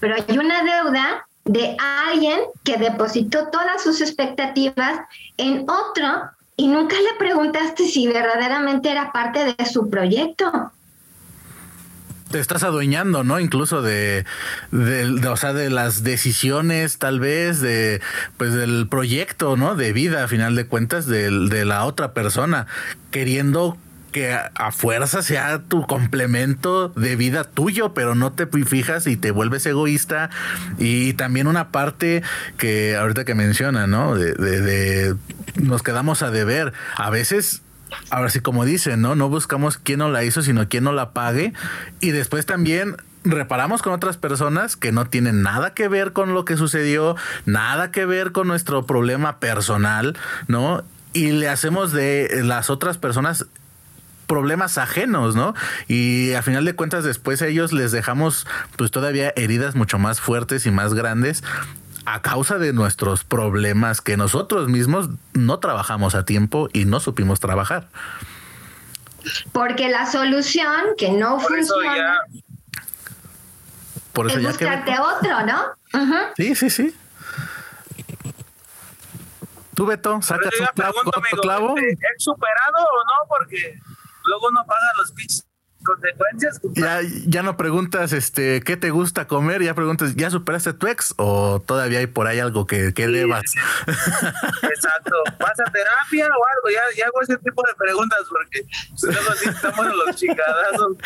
pero 0.00 0.16
hay 0.16 0.38
una 0.38 0.64
deuda 0.64 1.24
de 1.44 1.76
alguien 2.08 2.40
que 2.64 2.78
depositó 2.78 3.46
todas 3.46 3.80
sus 3.80 4.00
expectativas 4.00 5.02
en 5.36 5.64
otro 5.70 6.30
y 6.56 6.66
nunca 6.66 6.96
le 6.96 7.14
preguntaste 7.16 7.86
si 7.86 8.08
verdaderamente 8.08 8.90
era 8.90 9.12
parte 9.12 9.54
de 9.54 9.66
su 9.66 9.88
proyecto 9.88 10.72
te 12.30 12.38
estás 12.38 12.62
adueñando, 12.62 13.24
¿no? 13.24 13.40
Incluso 13.40 13.82
de, 13.82 14.24
de, 14.70 15.28
o 15.28 15.36
sea, 15.36 15.52
de 15.52 15.70
las 15.70 16.02
decisiones, 16.02 16.98
tal 16.98 17.20
vez, 17.20 17.60
de, 17.60 18.00
pues, 18.36 18.54
del 18.54 18.86
proyecto, 18.88 19.56
¿no? 19.56 19.74
De 19.74 19.92
vida, 19.92 20.24
a 20.24 20.28
final 20.28 20.54
de 20.54 20.66
cuentas, 20.66 21.06
de, 21.06 21.30
de 21.30 21.64
la 21.64 21.84
otra 21.84 22.12
persona, 22.12 22.66
queriendo 23.10 23.76
que 24.12 24.32
a, 24.32 24.72
fuerza 24.72 25.22
sea 25.22 25.60
tu 25.60 25.86
complemento 25.86 26.88
de 26.88 27.16
vida 27.16 27.44
tuyo, 27.44 27.94
pero 27.94 28.14
no 28.14 28.32
te 28.32 28.46
fijas 28.46 29.06
y 29.06 29.16
te 29.16 29.30
vuelves 29.30 29.66
egoísta. 29.66 30.30
Y 30.78 31.14
también 31.14 31.46
una 31.46 31.70
parte 31.70 32.22
que 32.56 32.96
ahorita 32.96 33.24
que 33.24 33.34
menciona, 33.34 33.86
¿no? 33.86 34.14
De, 34.14 34.34
de, 34.34 34.60
de 34.60 35.16
nos 35.56 35.82
quedamos 35.82 36.22
a 36.22 36.30
deber. 36.30 36.72
A 36.96 37.10
veces 37.10 37.62
ahora 38.10 38.30
sí, 38.30 38.40
como 38.40 38.64
dicen, 38.64 39.00
¿no? 39.00 39.14
No 39.14 39.28
buscamos 39.28 39.78
quién 39.78 39.98
no 40.00 40.10
la 40.10 40.24
hizo, 40.24 40.42
sino 40.42 40.68
quién 40.68 40.84
no 40.84 40.92
la 40.92 41.10
pague. 41.10 41.52
Y 42.00 42.10
después 42.10 42.46
también 42.46 42.96
reparamos 43.24 43.82
con 43.82 43.92
otras 43.92 44.16
personas 44.16 44.76
que 44.76 44.92
no 44.92 45.06
tienen 45.06 45.42
nada 45.42 45.74
que 45.74 45.88
ver 45.88 46.12
con 46.12 46.34
lo 46.34 46.44
que 46.44 46.56
sucedió, 46.56 47.16
nada 47.44 47.90
que 47.90 48.06
ver 48.06 48.32
con 48.32 48.48
nuestro 48.48 48.86
problema 48.86 49.38
personal, 49.38 50.16
¿no? 50.48 50.82
Y 51.12 51.32
le 51.32 51.48
hacemos 51.48 51.92
de 51.92 52.42
las 52.44 52.70
otras 52.70 52.98
personas 52.98 53.46
problemas 54.26 54.78
ajenos, 54.78 55.34
¿no? 55.34 55.54
Y 55.88 56.34
a 56.34 56.42
final 56.42 56.64
de 56.64 56.74
cuentas 56.74 57.02
después 57.02 57.42
a 57.42 57.48
ellos 57.48 57.72
les 57.72 57.90
dejamos 57.90 58.46
pues 58.76 58.92
todavía 58.92 59.32
heridas 59.34 59.74
mucho 59.74 59.98
más 59.98 60.20
fuertes 60.20 60.66
y 60.66 60.70
más 60.70 60.94
grandes 60.94 61.42
a 62.14 62.22
causa 62.22 62.58
de 62.58 62.72
nuestros 62.72 63.24
problemas 63.24 64.00
que 64.00 64.16
nosotros 64.16 64.68
mismos 64.68 65.08
no 65.32 65.58
trabajamos 65.60 66.14
a 66.14 66.24
tiempo 66.24 66.68
y 66.72 66.84
no 66.84 67.00
supimos 67.00 67.40
trabajar. 67.40 67.88
Porque 69.52 69.88
la 69.88 70.06
solución 70.06 70.96
que 70.96 71.12
no 71.12 71.38
funciona 71.38 72.20
Por 74.12 74.26
eso 74.26 74.38
es 74.38 74.42
ya 74.42 74.48
buscarte 74.48 74.98
otro, 74.98 75.46
¿no? 75.46 76.32
Sí, 76.36 76.54
sí, 76.54 76.70
sí. 76.70 76.96
Tú, 79.74 79.86
Beto, 79.86 80.20
sacas 80.20 80.52
un 80.58 80.66
clavo, 80.74 80.94
clavo. 81.40 81.76
¿Es 81.78 81.98
superado 82.18 82.76
o 82.76 83.04
no? 83.04 83.28
Porque 83.28 83.78
luego 84.24 84.50
no 84.50 84.64
paga 84.66 84.92
los 84.98 85.12
pisos 85.12 85.49
consecuencias. 85.94 86.60
Ya, 86.74 87.00
ya 87.26 87.42
no 87.42 87.56
preguntas 87.56 88.12
este 88.12 88.60
qué 88.62 88.76
te 88.76 88.90
gusta 88.90 89.26
comer, 89.26 89.62
ya 89.62 89.74
preguntas, 89.74 90.14
¿ya 90.14 90.30
superaste 90.30 90.72
tu 90.72 90.86
ex 90.86 91.14
o 91.16 91.60
todavía 91.60 91.98
hay 91.98 92.06
por 92.06 92.26
ahí 92.26 92.38
algo 92.38 92.66
que, 92.66 92.92
que 92.94 93.08
debas? 93.08 93.42
Exacto. 93.86 95.16
¿Vas 95.38 95.60
a 95.60 95.70
terapia 95.70 96.26
o 96.26 96.42
algo? 96.54 96.70
Ya, 96.72 96.82
ya 96.96 97.06
hago 97.06 97.22
ese 97.22 97.36
tipo 97.38 97.62
de 97.66 97.74
preguntas 97.74 98.20
porque 98.28 98.66
luego 99.02 99.32
sí 99.34 99.48
estamos 99.48 99.86
en 99.86 99.98
los 99.98 100.16
chingadazos. 100.16 100.96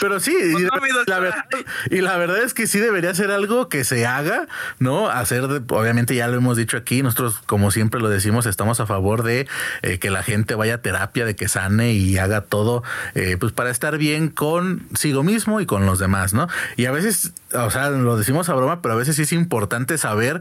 Pero 0.00 0.20
sí, 0.20 0.34
y, 0.34 0.66
pues 0.66 0.92
la 1.06 1.18
verdad, 1.18 1.44
y 1.90 2.00
la 2.00 2.16
verdad 2.16 2.42
es 2.42 2.54
que 2.54 2.66
sí 2.66 2.78
debería 2.78 3.14
ser 3.14 3.30
algo 3.30 3.68
que 3.68 3.84
se 3.84 4.06
haga, 4.06 4.46
¿no? 4.78 5.08
Hacer, 5.08 5.44
obviamente 5.44 6.14
ya 6.14 6.28
lo 6.28 6.36
hemos 6.36 6.56
dicho 6.56 6.76
aquí, 6.76 7.02
nosotros 7.02 7.40
como 7.46 7.70
siempre 7.70 8.00
lo 8.00 8.08
decimos, 8.08 8.46
estamos 8.46 8.80
a 8.80 8.86
favor 8.86 9.22
de 9.22 9.46
eh, 9.82 9.98
que 9.98 10.10
la 10.10 10.22
gente 10.22 10.54
vaya 10.54 10.76
a 10.76 10.78
terapia, 10.82 11.24
de 11.24 11.36
que 11.36 11.48
sane 11.48 11.92
y 11.92 12.18
haga 12.18 12.42
todo 12.42 12.82
eh, 13.14 13.36
pues 13.38 13.52
para 13.52 13.70
estar 13.70 13.98
bien 13.98 14.28
consigo 14.28 15.22
mismo 15.22 15.60
y 15.60 15.66
con 15.66 15.86
los 15.86 15.98
demás, 15.98 16.32
¿no? 16.32 16.48
Y 16.76 16.86
a 16.86 16.92
veces, 16.92 17.32
o 17.52 17.70
sea, 17.70 17.90
lo 17.90 18.16
decimos 18.16 18.48
a 18.48 18.54
broma, 18.54 18.82
pero 18.82 18.94
a 18.94 18.96
veces 18.96 19.16
sí 19.16 19.22
es 19.22 19.32
importante 19.32 19.98
saber 19.98 20.40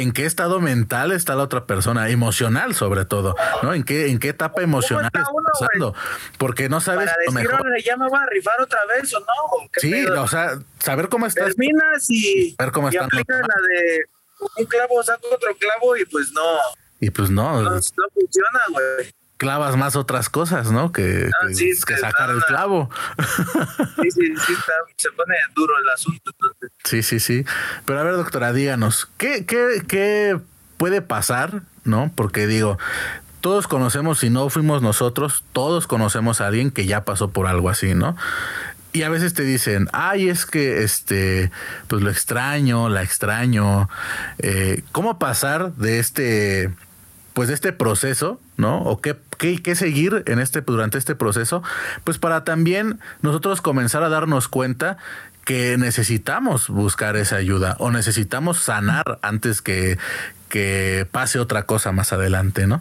en 0.00 0.12
qué 0.12 0.26
estado 0.26 0.60
mental 0.60 1.12
está 1.12 1.34
la 1.34 1.42
otra 1.42 1.66
persona, 1.66 2.08
emocional 2.08 2.74
sobre 2.74 3.04
todo, 3.04 3.34
¿no? 3.62 3.74
En 3.74 3.84
qué, 3.84 4.08
en 4.08 4.18
qué 4.18 4.30
etapa 4.30 4.62
emocional 4.62 5.06
está, 5.06 5.24
pasando. 5.24 5.94
Porque 6.38 6.68
no 6.68 6.80
sabes 6.80 7.10
Para 7.10 7.18
decir, 7.18 7.34
mejor. 7.34 7.82
ya 7.84 7.96
me 7.96 8.08
voy 8.08 8.18
a 8.18 8.26
rifar 8.26 8.60
otra 8.60 8.80
vez 8.86 9.12
o 9.14 9.20
no. 9.20 9.68
Sí, 9.76 10.04
o 10.06 10.28
sea, 10.28 10.58
saber 10.78 11.08
cómo 11.08 11.26
estás. 11.26 11.54
Terminas 11.54 12.08
y, 12.08 12.54
ver 12.58 12.72
cómo 12.72 12.88
y 12.88 12.94
están 12.96 13.08
la 13.12 13.20
de 13.20 14.04
un 14.58 14.66
clavo 14.66 15.02
saco 15.02 15.28
otro 15.32 15.56
clavo 15.56 15.96
y 15.96 16.04
pues 16.04 16.32
no. 16.32 16.58
Y 17.00 17.10
pues 17.10 17.30
no. 17.30 17.62
No, 17.62 17.70
funciona, 17.70 18.60
güey. 18.70 19.14
Clavas 19.36 19.76
más 19.76 19.96
otras 19.96 20.28
cosas, 20.28 20.70
¿no? 20.70 20.92
Que, 20.92 21.28
ah, 21.42 21.46
que, 21.48 21.96
sacar 21.96 22.30
el 22.30 22.42
clavo. 22.44 22.90
Sí, 24.02 24.10
sí, 24.10 24.34
sí, 24.46 24.54
se 24.96 25.10
pone 25.10 25.34
duro 25.54 25.74
el 25.78 25.88
asunto. 25.88 26.30
Sí, 26.84 27.02
sí, 27.02 27.18
sí. 27.18 27.44
Pero 27.84 28.00
a 28.00 28.02
ver, 28.04 28.14
doctora, 28.14 28.52
díganos, 28.52 29.08
¿qué, 29.16 29.44
qué, 29.44 29.82
qué 29.88 30.38
puede 30.76 31.02
pasar, 31.02 31.62
no? 31.84 32.12
Porque 32.14 32.46
digo, 32.46 32.78
todos 33.40 33.68
conocemos, 33.68 34.20
si 34.20 34.30
no 34.30 34.48
fuimos 34.48 34.82
nosotros, 34.82 35.44
todos 35.52 35.86
conocemos 35.86 36.40
a 36.40 36.46
alguien 36.46 36.70
que 36.70 36.86
ya 36.86 37.04
pasó 37.04 37.30
por 37.30 37.46
algo 37.46 37.68
así, 37.68 37.94
¿no? 37.94 38.16
Y 38.94 39.02
a 39.02 39.08
veces 39.08 39.34
te 39.34 39.42
dicen, 39.42 39.88
ay, 39.92 40.28
es 40.28 40.46
que 40.46 40.84
este, 40.84 41.50
pues 41.88 42.00
lo 42.00 42.10
extraño, 42.10 42.88
la 42.88 43.02
extraño. 43.02 43.90
Eh, 44.38 44.82
¿Cómo 44.92 45.18
pasar 45.18 45.72
de 45.74 45.98
este, 45.98 46.70
pues 47.34 47.50
este 47.50 47.72
proceso, 47.72 48.40
¿no? 48.56 48.78
O 48.82 49.00
qué, 49.00 49.16
qué, 49.38 49.74
seguir 49.74 50.22
en 50.26 50.38
este, 50.38 50.62
durante 50.62 50.98
este 50.98 51.14
proceso, 51.14 51.62
pues 52.04 52.18
para 52.18 52.44
también 52.44 53.00
nosotros 53.22 53.60
comenzar 53.60 54.02
a 54.04 54.08
darnos 54.08 54.48
cuenta 54.48 54.96
que 55.44 55.76
necesitamos 55.76 56.68
buscar 56.68 57.16
esa 57.16 57.36
ayuda 57.36 57.76
o 57.78 57.90
necesitamos 57.90 58.60
sanar 58.60 59.18
antes 59.20 59.60
que, 59.60 59.98
que 60.48 61.06
pase 61.10 61.38
otra 61.38 61.64
cosa 61.64 61.92
más 61.92 62.12
adelante, 62.12 62.66
¿no? 62.66 62.80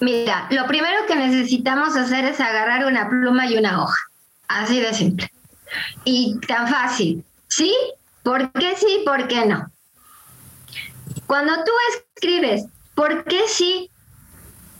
Mira, 0.00 0.46
lo 0.50 0.66
primero 0.66 1.06
que 1.06 1.16
necesitamos 1.16 1.96
hacer 1.96 2.24
es 2.24 2.40
agarrar 2.40 2.86
una 2.86 3.08
pluma 3.08 3.46
y 3.46 3.56
una 3.58 3.82
hoja. 3.82 3.98
Así 4.48 4.80
de 4.80 4.94
simple. 4.94 5.30
Y 6.04 6.38
tan 6.46 6.68
fácil. 6.68 7.24
¿Sí? 7.48 7.74
¿Por 8.22 8.52
qué 8.52 8.74
sí? 8.76 9.02
¿Por 9.04 9.26
qué 9.28 9.46
no? 9.46 9.70
Cuando 11.26 11.54
tú 11.64 11.72
escribes, 11.94 12.66
¿por 12.94 13.24
qué 13.24 13.42
sí 13.48 13.90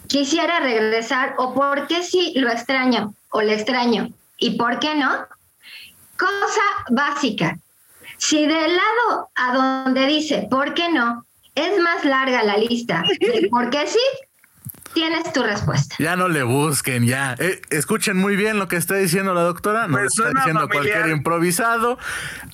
quisiera 0.09 0.61
regresar? 0.61 1.35
¿O 1.39 1.55
por 1.55 1.87
qué 1.87 2.03
sí 2.03 2.33
lo 2.37 2.51
extraño? 2.51 3.15
¿O 3.31 3.43
le 3.43 3.55
extraño? 3.55 4.11
¿Y 4.39 4.57
por 4.57 4.79
qué 4.79 4.95
no? 4.95 5.27
Cosa 6.17 6.63
básica. 6.91 7.59
Si 8.19 8.47
del 8.47 8.77
lado 8.77 9.31
a 9.35 9.55
donde 9.55 10.07
dice, 10.07 10.47
¿por 10.51 10.75
qué 10.75 10.91
no? 10.91 11.25
Es 11.55 11.81
más 11.81 12.05
larga 12.05 12.43
la 12.43 12.57
lista. 12.57 13.03
¿Por 13.51 13.71
qué 13.71 13.87
sí? 13.87 13.99
tienes 14.95 15.33
tu 15.33 15.43
respuesta. 15.43 15.97
Ya 15.99 16.17
no 16.17 16.29
le 16.29 16.43
busquen, 16.43 17.07
ya. 17.07 17.35
Eh, 17.39 17.61
escuchen 17.71 18.17
muy 18.17 18.37
bien 18.37 18.59
lo 18.59 18.69
que 18.69 18.77
está 18.77 18.95
diciendo 18.95 19.35
la 19.35 19.43
doctora. 19.43 19.89
No 19.89 19.99
está 19.99 20.31
diciendo 20.31 20.69
cualquier 20.69 21.09
improvisado. 21.09 21.99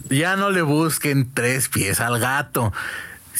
Ya 0.09 0.35
no 0.37 0.51
le 0.51 0.63
busquen 0.63 1.33
tres 1.33 1.69
pies 1.69 2.01
al 2.01 2.19
gato. 2.19 2.73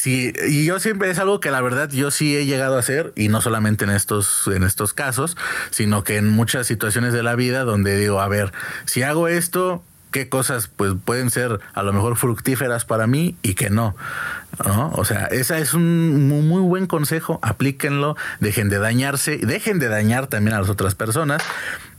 Sí, 0.01 0.33
y 0.47 0.65
yo 0.65 0.79
siempre 0.79 1.11
es 1.11 1.19
algo 1.19 1.39
que 1.39 1.51
la 1.51 1.61
verdad 1.61 1.87
yo 1.91 2.09
sí 2.09 2.35
he 2.35 2.47
llegado 2.47 2.75
a 2.75 2.79
hacer, 2.79 3.13
y 3.15 3.27
no 3.27 3.39
solamente 3.39 3.83
en 3.83 3.91
estos, 3.91 4.47
en 4.47 4.63
estos 4.63 4.93
casos, 4.93 5.37
sino 5.69 6.03
que 6.03 6.17
en 6.17 6.27
muchas 6.27 6.65
situaciones 6.65 7.13
de 7.13 7.21
la 7.21 7.35
vida 7.35 7.63
donde 7.65 7.95
digo, 7.99 8.19
a 8.19 8.27
ver, 8.27 8.51
si 8.85 9.03
hago 9.03 9.27
esto, 9.27 9.83
qué 10.09 10.27
cosas 10.27 10.69
pues 10.75 10.93
pueden 11.05 11.29
ser 11.29 11.59
a 11.75 11.83
lo 11.83 11.93
mejor 11.93 12.15
fructíferas 12.15 12.83
para 12.83 13.05
mí 13.05 13.35
y 13.43 13.53
que 13.53 13.69
no. 13.69 13.95
¿no? 14.65 14.91
O 14.95 15.05
sea, 15.05 15.25
ese 15.27 15.59
es 15.59 15.75
un 15.75 16.27
muy 16.27 16.61
buen 16.63 16.87
consejo, 16.87 17.37
aplíquenlo, 17.43 18.17
dejen 18.39 18.69
de 18.69 18.79
dañarse, 18.79 19.37
dejen 19.37 19.77
de 19.77 19.87
dañar 19.87 20.25
también 20.25 20.55
a 20.55 20.61
las 20.61 20.69
otras 20.69 20.95
personas, 20.95 21.43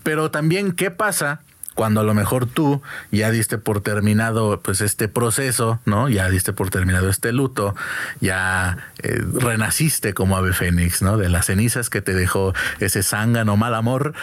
pero 0.02 0.28
también 0.32 0.72
qué 0.72 0.90
pasa 0.90 1.42
cuando 1.74 2.00
a 2.00 2.04
lo 2.04 2.14
mejor 2.14 2.46
tú 2.46 2.82
ya 3.10 3.30
diste 3.30 3.58
por 3.58 3.80
terminado 3.80 4.60
pues 4.60 4.80
este 4.80 5.08
proceso, 5.08 5.80
¿no? 5.84 6.08
Ya 6.08 6.28
diste 6.28 6.52
por 6.52 6.70
terminado 6.70 7.08
este 7.08 7.32
luto, 7.32 7.74
ya 8.20 8.78
eh, 9.02 9.22
renaciste 9.34 10.14
como 10.14 10.36
ave 10.36 10.52
fénix, 10.52 11.02
¿no? 11.02 11.16
De 11.16 11.28
las 11.28 11.46
cenizas 11.46 11.90
que 11.90 12.02
te 12.02 12.14
dejó 12.14 12.54
ese 12.80 13.02
zángano 13.02 13.56
mal 13.56 13.74
amor. 13.74 14.14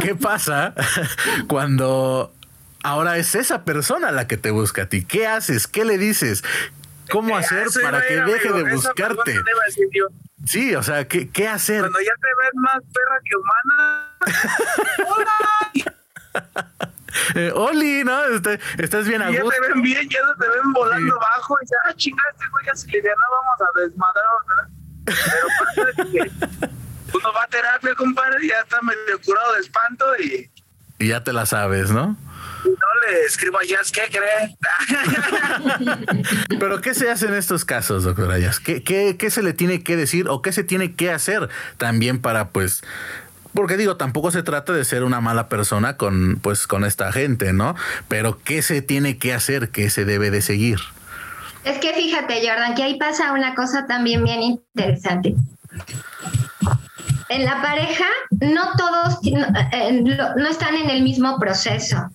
¿Qué 0.00 0.14
pasa 0.14 0.74
cuando 1.48 2.32
ahora 2.82 3.16
es 3.16 3.34
esa 3.34 3.64
persona 3.64 4.12
la 4.12 4.26
que 4.26 4.36
te 4.36 4.50
busca 4.50 4.82
a 4.82 4.88
ti. 4.88 5.04
¿Qué 5.04 5.26
haces? 5.26 5.66
¿Qué 5.66 5.84
le 5.84 5.98
dices? 5.98 6.44
¿Cómo 7.10 7.36
hacer 7.36 7.66
para 7.82 8.06
que 8.06 8.16
deje 8.16 8.52
de 8.52 8.74
buscarte? 8.74 9.34
Sí, 10.44 10.74
o 10.74 10.82
sea, 10.82 11.08
¿qué, 11.08 11.30
¿qué, 11.30 11.48
hacer? 11.48 11.80
Cuando 11.80 12.00
ya 12.00 12.12
te 12.14 12.28
ves 12.42 12.52
más 12.54 12.82
perra 12.92 13.18
que 13.24 13.36
humana. 13.36 14.14
eh, 17.34 17.52
Oli, 17.54 18.04
¿no? 18.04 18.24
Este, 18.26 18.60
estás 18.78 19.06
bien 19.06 19.22
a 19.22 19.30
Ya 19.30 19.42
te 19.42 19.60
ven 19.60 19.82
bien, 19.82 20.08
ya 20.08 20.20
te 20.38 20.48
ven 20.48 20.72
volando 20.72 21.14
sí. 21.14 21.20
bajo 21.20 21.58
y 21.62 21.66
ya, 21.66 21.76
ah, 21.86 21.94
chingaste, 21.94 22.44
güey, 22.50 22.66
ya 22.66 22.74
si 22.74 22.90
le 22.90 23.02
no 23.02 23.14
vamos 23.30 23.60
a 23.60 23.80
desmadrar, 23.80 24.24
¿verdad? 24.48 24.68
Pero 25.04 25.48
pasa 25.58 26.10
que 26.10 27.16
uno 27.16 27.32
va 27.32 27.42
a 27.42 27.46
terapia, 27.48 27.94
compadre, 27.94 28.44
y 28.44 28.48
ya 28.48 28.60
está 28.60 28.80
medio 28.82 29.20
curado 29.24 29.54
de 29.54 29.60
espanto 29.60 30.04
y... 30.18 30.50
Y 31.00 31.08
ya 31.08 31.22
te 31.22 31.32
la 31.32 31.46
sabes, 31.46 31.90
¿no? 31.90 32.16
no 32.64 33.06
le 33.06 33.24
escribo 33.24 33.58
a 33.58 33.64
Jazz, 33.64 33.92
¿qué 33.92 34.02
cree? 34.10 34.56
Pero 36.58 36.80
¿qué 36.80 36.94
se 36.94 37.10
hace 37.10 37.26
en 37.26 37.34
estos 37.34 37.64
casos, 37.64 38.04
doctora 38.04 38.38
Jazz? 38.38 38.60
¿Qué, 38.60 38.82
¿Qué, 38.82 39.16
qué, 39.18 39.30
se 39.30 39.42
le 39.42 39.52
tiene 39.52 39.82
que 39.82 39.96
decir 39.96 40.28
o 40.28 40.42
qué 40.42 40.52
se 40.52 40.64
tiene 40.64 40.94
que 40.94 41.10
hacer 41.10 41.48
también 41.76 42.20
para, 42.20 42.50
pues, 42.50 42.82
porque 43.58 43.76
digo, 43.76 43.96
tampoco 43.96 44.30
se 44.30 44.44
trata 44.44 44.72
de 44.72 44.84
ser 44.84 45.02
una 45.02 45.20
mala 45.20 45.48
persona 45.48 45.96
con, 45.96 46.38
pues, 46.40 46.68
con 46.68 46.84
esta 46.84 47.10
gente, 47.10 47.52
¿no? 47.52 47.74
Pero 48.06 48.38
¿qué 48.44 48.62
se 48.62 48.82
tiene 48.82 49.18
que 49.18 49.34
hacer? 49.34 49.70
¿Qué 49.70 49.90
se 49.90 50.04
debe 50.04 50.30
de 50.30 50.42
seguir? 50.42 50.78
Es 51.64 51.78
que 51.78 51.92
fíjate, 51.92 52.40
Jordan, 52.48 52.76
que 52.76 52.84
ahí 52.84 52.96
pasa 53.00 53.32
una 53.32 53.56
cosa 53.56 53.84
también 53.88 54.22
bien 54.22 54.42
interesante 54.42 55.34
en 57.28 57.44
la 57.44 57.60
pareja 57.60 58.06
no 58.30 58.62
todos 58.76 59.18
no, 59.24 60.48
están 60.48 60.76
en 60.76 60.88
el 60.88 61.02
mismo 61.02 61.40
proceso 61.40 62.10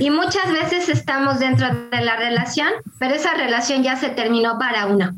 y 0.00 0.10
muchas 0.10 0.50
veces 0.50 0.88
estamos 0.88 1.38
dentro 1.38 1.68
de 1.92 2.00
la 2.00 2.16
relación, 2.16 2.70
pero 2.98 3.14
esa 3.14 3.34
relación 3.34 3.84
ya 3.84 3.94
se 3.96 4.08
terminó 4.08 4.58
para 4.58 4.86
uno. 4.86 5.14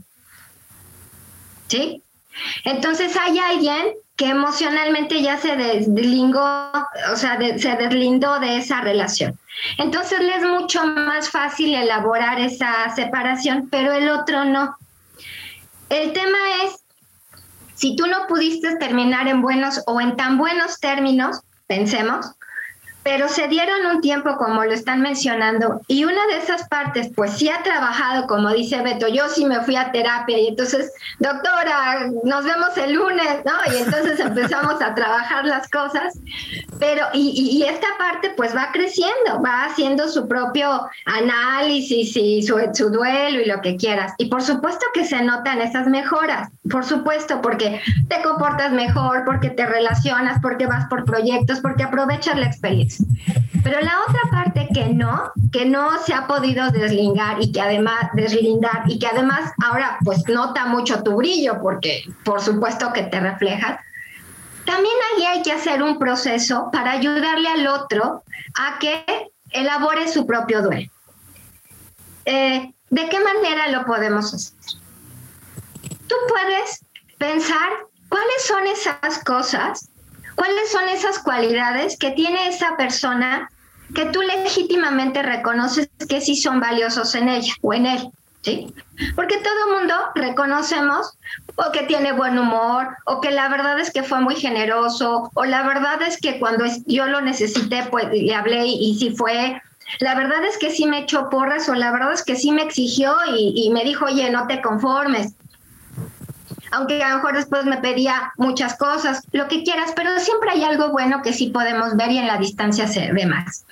¿Sí? 1.69 2.03
Entonces 2.65 3.17
hay 3.17 3.39
alguien 3.39 3.95
que 4.17 4.27
emocionalmente 4.29 5.23
ya 5.23 5.39
se 5.39 5.57
deslingó, 5.57 6.71
o 7.13 7.17
sea, 7.17 7.37
se 7.59 7.77
deslindó 7.77 8.39
de 8.39 8.59
esa 8.59 8.81
relación. 8.81 9.39
Entonces 9.79 10.21
le 10.21 10.37
es 10.37 10.45
mucho 10.45 10.87
más 10.87 11.29
fácil 11.31 11.75
elaborar 11.75 12.39
esa 12.41 12.95
separación, 12.95 13.69
pero 13.71 13.93
el 13.93 14.09
otro 14.09 14.45
no. 14.45 14.77
El 15.89 16.13
tema 16.13 16.39
es 16.65 16.85
si 17.75 17.97
tú 17.97 18.07
no 18.07 18.27
pudiste 18.29 18.77
terminar 18.77 19.27
en 19.29 19.43
buenos 19.43 19.83
o 19.87 20.01
en 20.01 20.17
tan 20.17 20.39
buenos 20.39 20.79
términos, 20.81 21.41
pensemos, 21.67 22.27
pero 23.05 23.29
se 23.29 23.47
dieron 23.49 23.87
un 23.95 24.01
tiempo 24.01 24.37
como 24.37 24.65
lo 24.65 24.73
están 24.73 25.01
mencionando 25.01 25.81
y 25.87 26.05
una 26.05 26.27
de 26.27 26.39
esas 26.39 26.69
partes 26.69 27.11
pues 27.15 27.33
sí 27.33 27.49
ha 27.49 27.63
trabajado 27.63 28.27
como 28.27 28.51
dice 28.51 28.83
Beto, 28.83 29.09
yo 29.09 29.29
sí 29.29 29.45
me 29.45 29.61
fui 29.61 29.77
a 29.77 29.93
terapia 29.93 30.39
y 30.39 30.49
entonces, 30.49 30.93
doctora, 31.19 32.11
nos 32.25 32.45
vemos 32.45 32.77
el 32.77 32.95
lunes, 32.95 33.45
¿no? 33.45 33.53
Y 33.73 33.83
entonces 33.83 34.19
empezamos 34.35 34.81
a 34.83 34.95
trabajar 34.95 35.45
las 35.45 35.69
cosas, 35.71 36.19
pero 36.79 37.07
y, 37.13 37.65
esta 37.65 37.87
parte 37.99 38.31
pues 38.37 38.55
va 38.55 38.69
creciendo, 38.73 39.41
va 39.45 39.65
haciendo 39.65 40.09
su 40.09 40.29
propio 40.29 40.89
análisis 41.07 42.17
y 42.17 42.43
su, 42.43 42.59
su 42.75 42.91
duelo 42.91 43.41
y 43.41 43.47
lo 43.47 43.61
que 43.61 43.77
quieras. 43.77 44.13
Y 44.19 44.27
por 44.27 44.43
supuesto 44.43 44.85
que 44.93 45.05
se 45.05 45.23
notan 45.23 45.61
esas 45.61 45.87
mejoras, 45.87 46.51
por 46.71 46.85
supuesto, 46.85 47.41
porque 47.41 47.81
te 48.09 48.23
comportas 48.23 48.73
mejor, 48.73 49.25
porque 49.25 49.51
te 49.51 49.67
relacionas, 49.67 50.41
porque 50.43 50.67
vas 50.67 50.87
por 50.89 51.05
proyectos, 51.05 51.61
porque 51.61 51.85
aprovechas 51.85 52.37
la 52.37 52.47
experiencia. 52.47 52.94
Pero 53.63 53.81
la 53.81 53.95
otra 54.07 54.21
parte 54.31 54.69
que 54.75 54.87
no, 54.87 55.33
que 55.53 55.65
no 55.65 55.99
se 56.05 56.13
ha 56.13 56.27
podido 56.27 56.71
deslindar 56.71 57.41
y 57.41 57.51
que 57.53 57.61
además 57.61 58.11
deslindar 58.13 58.83
y 58.87 58.99
que 58.99 59.07
además 59.07 59.53
ahora 59.65 59.99
pues 60.05 60.29
nota 60.29 60.67
mucho 60.67 61.03
tu 61.03 61.17
brillo 61.17 61.61
porque 61.63 62.03
por 62.25 62.41
supuesto 62.41 62.93
que 62.93 63.05
te 63.05 63.21
reflejas. 63.21 63.81
También 64.67 64.95
ahí 65.15 65.25
hay 65.25 65.43
que 65.43 65.53
hacer 65.53 65.83
un 65.83 65.99
proceso 65.99 66.69
para 66.73 66.93
ayudarle 66.93 67.49
al 67.49 67.67
otro 67.67 68.23
a 68.59 68.79
que 68.79 69.05
elabore 69.51 70.09
su 70.09 70.27
propio 70.27 70.63
duelo. 70.63 70.91
Eh, 72.25 72.73
¿De 72.91 73.09
qué 73.09 73.19
manera 73.21 73.69
lo 73.69 73.85
podemos 73.87 74.33
hacer? 74.33 74.55
Tú 76.07 76.15
puedes 76.29 76.85
pensar 77.19 77.71
cuáles 78.09 78.47
son 78.47 78.67
esas 78.67 79.25
cosas 79.25 79.89
¿Cuáles 80.35 80.71
son 80.71 80.89
esas 80.89 81.19
cualidades 81.19 81.97
que 81.99 82.11
tiene 82.11 82.49
esa 82.49 82.77
persona 82.77 83.51
que 83.95 84.07
tú 84.07 84.23
legítimamente 84.23 85.23
reconoces 85.23 85.89
que 86.09 86.21
sí 86.21 86.37
son 86.37 86.61
valiosos 86.61 87.15
en 87.15 87.29
ella 87.29 87.55
o 87.63 87.75
en 87.75 87.87
él? 87.87 88.09
¿Sí? 88.43 88.75
Porque 89.17 89.39
todo 89.39 89.79
mundo 89.79 89.95
reconocemos 90.15 91.17
o 91.57 91.73
que 91.73 91.85
tiene 91.85 92.13
buen 92.13 92.39
humor, 92.39 92.89
o 93.07 93.21
que 93.21 93.31
la 93.31 93.49
verdad 93.49 93.81
es 93.81 93.91
que 93.91 94.03
fue 94.03 94.21
muy 94.21 94.37
generoso, 94.37 95.31
o 95.33 95.45
la 95.47 95.63
verdad 95.63 96.03
es 96.03 96.21
que 96.21 96.39
cuando 96.39 96.65
yo 96.87 97.07
lo 97.07 97.23
necesité, 97.23 97.85
pues 97.91 98.07
le 98.11 98.35
hablé 98.35 98.67
y, 98.67 98.99
sí 98.99 99.15
fue 99.17 99.61
la 100.01 100.15
verdad 100.15 100.45
es 100.45 100.59
que 100.59 100.71
sí 100.71 100.87
me 100.87 101.01
echó 101.01 101.29
porras 101.31 101.69
o 101.69 101.75
la 101.75 101.93
verdad 101.93 102.13
es 102.13 102.23
que 102.23 102.37
sí 102.37 102.51
me 102.51 102.63
exigió 102.63 103.15
y, 103.37 103.71
me 103.71 103.85
dijo, 103.85 104.07
oye, 104.07 104.31
no 104.31 104.47
te 104.47 104.61
conformes. 104.61 105.35
Aunque 106.75 107.03
a 107.03 107.11
lo 107.11 107.17
mejor 107.17 107.37
después 107.37 107.65
me 107.65 107.79
pedía 107.79 108.33
muchas 108.37 108.77
cosas, 108.77 109.23
lo 109.33 109.49
que 109.49 109.63
quieras, 109.63 109.93
pero 109.95 110.19
siempre 110.19 110.51
hay 110.51 110.65
algo 110.65 110.91
bueno 110.91 111.23
que 111.23 111.33
sí 111.33 111.49
podemos 111.49 111.97
ver 111.97 112.11
y 112.11 112.19
en 112.19 112.27
la 112.27 112.37
distancia 112.39 112.87
se 112.89 113.13
ve 113.13 113.27
más. 113.27 113.65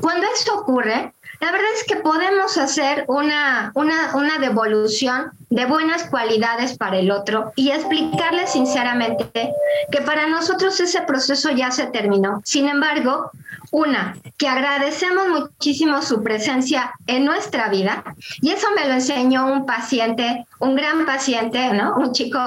Cuando 0.00 0.26
esto 0.34 0.58
ocurre, 0.58 1.12
la 1.40 1.52
verdad 1.52 1.68
es 1.76 1.84
que 1.84 1.96
podemos 1.96 2.56
hacer 2.56 3.04
una, 3.08 3.72
una, 3.74 4.14
una 4.14 4.38
devolución 4.38 5.32
de 5.50 5.66
buenas 5.66 6.04
cualidades 6.04 6.78
para 6.78 6.98
el 6.98 7.10
otro 7.10 7.52
y 7.56 7.70
explicarle 7.70 8.46
sinceramente 8.46 9.52
que 9.90 10.00
para 10.00 10.28
nosotros 10.28 10.78
ese 10.78 11.02
proceso 11.02 11.50
ya 11.50 11.72
se 11.72 11.86
terminó. 11.86 12.40
Sin 12.44 12.68
embargo, 12.68 13.32
una, 13.72 14.16
que 14.36 14.48
agradecemos 14.48 15.28
muchísimo 15.28 16.02
su 16.02 16.22
presencia 16.22 16.92
en 17.06 17.24
nuestra 17.24 17.68
vida 17.68 18.04
y 18.40 18.50
eso 18.50 18.68
me 18.74 18.86
lo 18.86 18.94
enseñó 18.94 19.46
un 19.46 19.66
paciente, 19.66 20.46
un 20.60 20.76
gran 20.76 21.04
paciente, 21.04 21.72
¿no? 21.72 21.96
Un 21.96 22.12
chico 22.12 22.38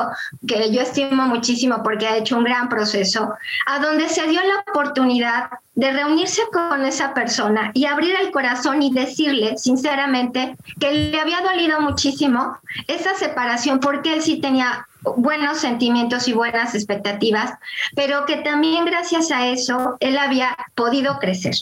que 0.48 0.72
yo 0.72 0.82
estimo 0.82 1.28
muchísimo 1.28 1.82
porque 1.84 2.08
ha 2.08 2.18
hecho 2.18 2.38
un 2.38 2.44
gran 2.46 2.70
proceso, 2.70 3.34
a 3.68 3.80
donde 3.80 4.10
se 4.10 4.28
dio 4.28 4.40
la 4.42 4.72
oportunidad 4.72 5.50
de 5.76 5.92
reunirse 5.92 6.42
con 6.52 6.86
esa 6.86 7.14
persona 7.14 7.72
y 7.74 7.86
abrir 7.86 8.16
el 8.22 8.32
corazón 8.32 8.82
y 8.82 8.94
decirle 8.94 9.58
sinceramente 9.58 10.56
que 10.80 10.92
le 10.92 11.20
había 11.20 11.42
dolido 11.42 11.82
muchísimo 11.82 12.58
esa 12.88 13.16
separación 13.16 13.80
porque 13.80 14.14
él 14.14 14.22
sí 14.22 14.40
tenía 14.40 14.88
buenos 15.18 15.58
sentimientos 15.58 16.28
y 16.28 16.34
buenas 16.34 16.76
expectativas, 16.76 17.54
pero 17.96 18.26
que 18.26 18.38
también 18.38 18.86
gracias 18.86 19.32
a 19.32 19.48
eso 19.48 19.98
él 20.00 20.18
había 20.18 20.56
podido 20.76 21.20
crecer. 21.20 21.56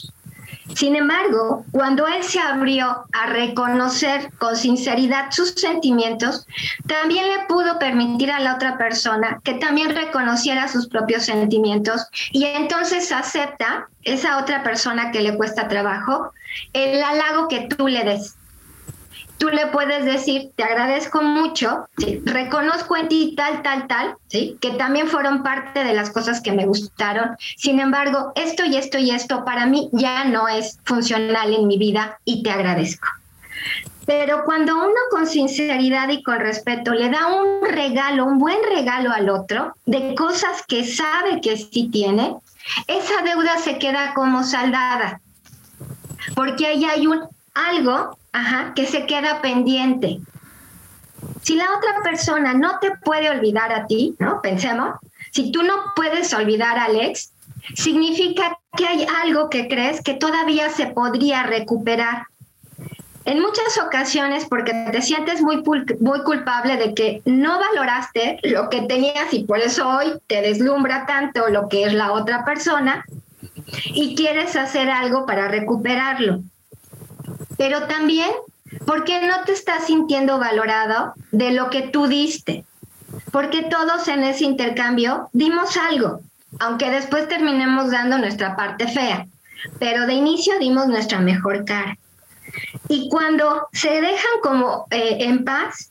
Sin 0.74 0.96
embargo, 0.96 1.64
cuando 1.70 2.06
él 2.06 2.22
se 2.22 2.40
abrió 2.40 3.04
a 3.12 3.26
reconocer 3.26 4.32
con 4.38 4.56
sinceridad 4.56 5.30
sus 5.30 5.50
sentimientos, 5.50 6.46
también 6.86 7.26
le 7.26 7.46
pudo 7.46 7.78
permitir 7.78 8.30
a 8.30 8.40
la 8.40 8.54
otra 8.54 8.78
persona 8.78 9.40
que 9.44 9.54
también 9.54 9.94
reconociera 9.94 10.68
sus 10.68 10.88
propios 10.88 11.24
sentimientos 11.24 12.06
y 12.30 12.44
entonces 12.44 13.12
acepta 13.12 13.88
esa 14.02 14.38
otra 14.38 14.62
persona 14.62 15.10
que 15.10 15.20
le 15.20 15.36
cuesta 15.36 15.68
trabajo 15.68 16.32
el 16.72 17.02
halago 17.02 17.48
que 17.48 17.68
tú 17.68 17.88
le 17.88 18.04
des 18.04 18.36
tú 19.42 19.48
le 19.48 19.66
puedes 19.66 20.04
decir, 20.04 20.52
te 20.54 20.62
agradezco 20.62 21.20
mucho, 21.20 21.88
reconozco 22.24 22.96
en 22.96 23.08
ti 23.08 23.34
tal, 23.36 23.60
tal, 23.62 23.88
tal, 23.88 24.14
¿sí? 24.28 24.56
que 24.60 24.70
también 24.70 25.08
fueron 25.08 25.42
parte 25.42 25.82
de 25.82 25.94
las 25.94 26.10
cosas 26.10 26.40
que 26.40 26.52
me 26.52 26.64
gustaron. 26.64 27.36
Sin 27.56 27.80
embargo, 27.80 28.30
esto 28.36 28.64
y 28.64 28.76
esto 28.76 28.98
y 28.98 29.10
esto 29.10 29.44
para 29.44 29.66
mí 29.66 29.88
ya 29.90 30.22
no 30.26 30.46
es 30.46 30.78
funcional 30.84 31.52
en 31.52 31.66
mi 31.66 31.76
vida 31.76 32.20
y 32.24 32.44
te 32.44 32.52
agradezco. 32.52 33.08
Pero 34.06 34.44
cuando 34.44 34.76
uno 34.76 35.00
con 35.10 35.26
sinceridad 35.26 36.08
y 36.10 36.22
con 36.22 36.38
respeto 36.38 36.94
le 36.94 37.10
da 37.10 37.26
un 37.26 37.68
regalo, 37.68 38.26
un 38.26 38.38
buen 38.38 38.58
regalo 38.72 39.10
al 39.10 39.28
otro, 39.28 39.74
de 39.86 40.14
cosas 40.14 40.62
que 40.68 40.84
sabe 40.84 41.40
que 41.40 41.56
sí 41.56 41.88
tiene, 41.90 42.36
esa 42.86 43.22
deuda 43.24 43.58
se 43.58 43.78
queda 43.80 44.14
como 44.14 44.44
saldada. 44.44 45.20
Porque 46.36 46.68
ahí 46.68 46.84
hay 46.84 47.08
un 47.08 47.22
algo 47.54 48.16
Ajá, 48.32 48.72
que 48.74 48.86
se 48.86 49.06
queda 49.06 49.42
pendiente. 49.42 50.20
Si 51.42 51.54
la 51.54 51.66
otra 51.76 52.02
persona 52.02 52.54
no 52.54 52.78
te 52.80 52.92
puede 53.04 53.30
olvidar 53.30 53.72
a 53.72 53.86
ti, 53.86 54.16
¿no? 54.18 54.40
Pensemos, 54.40 54.96
si 55.30 55.52
tú 55.52 55.62
no 55.62 55.74
puedes 55.94 56.32
olvidar 56.32 56.78
a 56.78 56.86
Alex, 56.86 57.32
significa 57.74 58.58
que 58.76 58.86
hay 58.86 59.06
algo 59.22 59.50
que 59.50 59.68
crees 59.68 60.02
que 60.02 60.14
todavía 60.14 60.70
se 60.70 60.86
podría 60.86 61.42
recuperar. 61.42 62.26
En 63.24 63.40
muchas 63.40 63.78
ocasiones, 63.78 64.46
porque 64.46 64.72
te 64.90 65.00
sientes 65.00 65.42
muy, 65.42 65.62
muy 66.00 66.22
culpable 66.24 66.76
de 66.76 66.92
que 66.94 67.22
no 67.24 67.60
valoraste 67.60 68.40
lo 68.42 68.68
que 68.68 68.82
tenías 68.82 69.32
y 69.32 69.44
por 69.44 69.60
eso 69.60 69.88
hoy 69.88 70.14
te 70.26 70.40
deslumbra 70.42 71.06
tanto 71.06 71.48
lo 71.48 71.68
que 71.68 71.84
es 71.84 71.92
la 71.92 72.12
otra 72.12 72.44
persona 72.44 73.04
y 73.84 74.16
quieres 74.16 74.56
hacer 74.56 74.90
algo 74.90 75.24
para 75.24 75.46
recuperarlo 75.46 76.42
pero 77.62 77.86
también 77.86 78.28
porque 78.86 79.24
no 79.24 79.44
te 79.44 79.52
estás 79.52 79.86
sintiendo 79.86 80.40
valorado 80.40 81.14
de 81.30 81.52
lo 81.52 81.70
que 81.70 81.82
tú 81.82 82.08
diste, 82.08 82.64
porque 83.30 83.62
todos 83.62 84.08
en 84.08 84.24
ese 84.24 84.42
intercambio 84.42 85.28
dimos 85.32 85.76
algo, 85.76 86.22
aunque 86.58 86.90
después 86.90 87.28
terminemos 87.28 87.92
dando 87.92 88.18
nuestra 88.18 88.56
parte 88.56 88.88
fea, 88.88 89.26
pero 89.78 90.08
de 90.08 90.14
inicio 90.14 90.58
dimos 90.58 90.88
nuestra 90.88 91.20
mejor 91.20 91.64
cara. 91.64 91.96
Y 92.88 93.08
cuando 93.08 93.68
se 93.72 94.00
dejan 94.00 94.40
como 94.42 94.88
eh, 94.90 95.18
en 95.20 95.44
paz, 95.44 95.88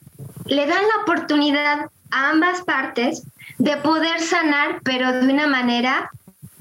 le 0.48 0.68
dan 0.68 0.82
la 0.82 1.04
oportunidad 1.04 1.90
a 2.10 2.32
ambas 2.32 2.64
partes 2.64 3.24
de 3.60 3.78
poder 3.78 4.20
sanar, 4.20 4.82
pero 4.84 5.14
de 5.14 5.32
una 5.32 5.48
manera 5.48 6.12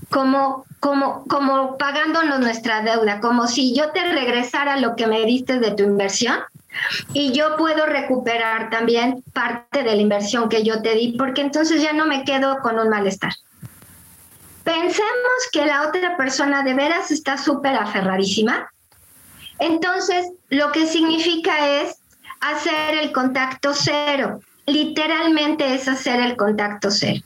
como, 0.09 0.67
como, 0.81 1.25
como 1.27 1.77
pagándonos 1.77 2.41
nuestra 2.41 2.83
deuda, 2.83 3.21
como 3.21 3.47
si 3.47 3.75
yo 3.75 3.91
te 3.93 4.03
regresara 4.03 4.79
lo 4.79 4.97
que 4.97 5.07
me 5.07 5.25
diste 5.27 5.59
de 5.59 5.73
tu 5.73 5.83
inversión 5.83 6.39
y 7.13 7.33
yo 7.33 7.57
puedo 7.57 7.85
recuperar 7.87 8.71
también 8.71 9.23
parte 9.35 9.83
de 9.83 9.95
la 9.95 10.01
inversión 10.01 10.49
que 10.49 10.65
yo 10.65 10.81
te 10.81 10.95
di, 10.95 11.17
porque 11.19 11.43
entonces 11.43 11.83
ya 11.83 11.93
no 11.93 12.07
me 12.07 12.25
quedo 12.25 12.59
con 12.61 12.79
un 12.79 12.89
malestar. 12.89 13.35
Pensemos 14.65 15.49
que 15.53 15.67
la 15.67 15.89
otra 15.89 16.17
persona 16.17 16.63
de 16.63 16.75
veras 16.75 17.11
está 17.11 17.37
súper 17.37 17.77
aferradísima. 17.77 18.71
Entonces, 19.59 20.31
lo 20.49 20.73
que 20.73 20.87
significa 20.87 21.81
es 21.81 21.97
hacer 22.41 22.99
el 22.99 23.13
contacto 23.13 23.73
cero. 23.75 24.41
Literalmente 24.67 25.75
es 25.75 25.89
hacer 25.89 26.21
el 26.21 26.37
contacto 26.37 26.91
cero. 26.91 27.21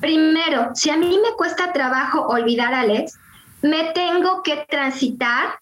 Primero, 0.00 0.70
si 0.74 0.90
a 0.90 0.96
mí 0.96 1.18
me 1.22 1.36
cuesta 1.36 1.72
trabajo 1.72 2.26
olvidar 2.26 2.74
a 2.74 2.80
Alex, 2.80 3.18
me 3.62 3.84
tengo 3.92 4.42
que 4.42 4.64
transitar 4.68 5.58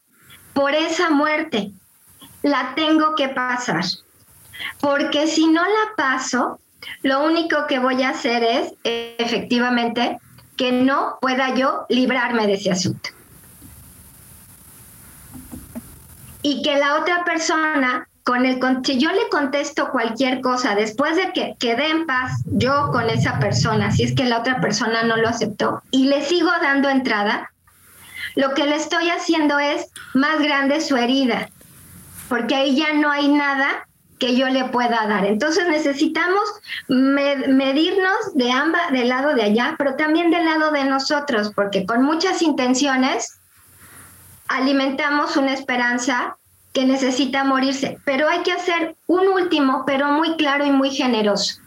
por 0.52 0.74
esa 0.74 1.10
muerte. 1.10 1.70
La 2.42 2.74
tengo 2.74 3.14
que 3.14 3.28
pasar. 3.28 3.84
Porque 4.80 5.26
si 5.26 5.46
no 5.46 5.62
la 5.62 5.94
paso, 5.96 6.60
lo 7.02 7.24
único 7.24 7.66
que 7.66 7.78
voy 7.78 8.02
a 8.02 8.10
hacer 8.10 8.42
es 8.42 8.72
efectivamente 8.84 10.18
que 10.56 10.72
no 10.72 11.18
pueda 11.20 11.54
yo 11.54 11.86
librarme 11.88 12.46
de 12.46 12.54
ese 12.54 12.70
asunto. 12.70 13.10
Y 16.42 16.62
que 16.62 16.76
la 16.76 16.96
otra 17.00 17.24
persona 17.24 18.08
con 18.28 18.44
el 18.44 18.60
si 18.84 18.98
yo 18.98 19.10
le 19.10 19.26
contesto 19.30 19.88
cualquier 19.90 20.42
cosa 20.42 20.74
después 20.74 21.16
de 21.16 21.32
que 21.32 21.56
quede 21.58 21.88
en 21.88 22.04
paz 22.04 22.42
yo 22.44 22.90
con 22.92 23.08
esa 23.08 23.38
persona, 23.38 23.90
si 23.90 24.02
es 24.02 24.14
que 24.14 24.26
la 24.26 24.40
otra 24.40 24.60
persona 24.60 25.02
no 25.02 25.16
lo 25.16 25.30
aceptó 25.30 25.82
y 25.90 26.08
le 26.08 26.22
sigo 26.22 26.50
dando 26.60 26.90
entrada, 26.90 27.50
lo 28.34 28.52
que 28.52 28.66
le 28.66 28.76
estoy 28.76 29.08
haciendo 29.08 29.58
es 29.58 29.90
más 30.12 30.40
grande 30.40 30.82
su 30.82 30.98
herida, 30.98 31.48
porque 32.28 32.54
ahí 32.54 32.76
ya 32.76 32.92
no 32.92 33.10
hay 33.10 33.28
nada 33.28 33.88
que 34.18 34.36
yo 34.36 34.46
le 34.50 34.66
pueda 34.66 35.06
dar. 35.06 35.24
Entonces 35.24 35.66
necesitamos 35.66 36.42
medirnos 36.86 38.34
de 38.34 38.52
ambas, 38.52 38.92
del 38.92 39.08
lado 39.08 39.34
de 39.34 39.44
allá, 39.44 39.74
pero 39.78 39.96
también 39.96 40.30
del 40.30 40.44
lado 40.44 40.70
de 40.70 40.84
nosotros, 40.84 41.50
porque 41.54 41.86
con 41.86 42.02
muchas 42.02 42.42
intenciones 42.42 43.38
alimentamos 44.48 45.38
una 45.38 45.54
esperanza 45.54 46.36
que 46.72 46.84
necesita 46.84 47.44
morirse, 47.44 47.98
pero 48.04 48.28
hay 48.28 48.40
que 48.42 48.52
hacer 48.52 48.96
un 49.06 49.28
último, 49.28 49.84
pero 49.86 50.12
muy 50.12 50.36
claro 50.36 50.64
y 50.64 50.70
muy 50.70 50.90
generoso. 50.90 51.60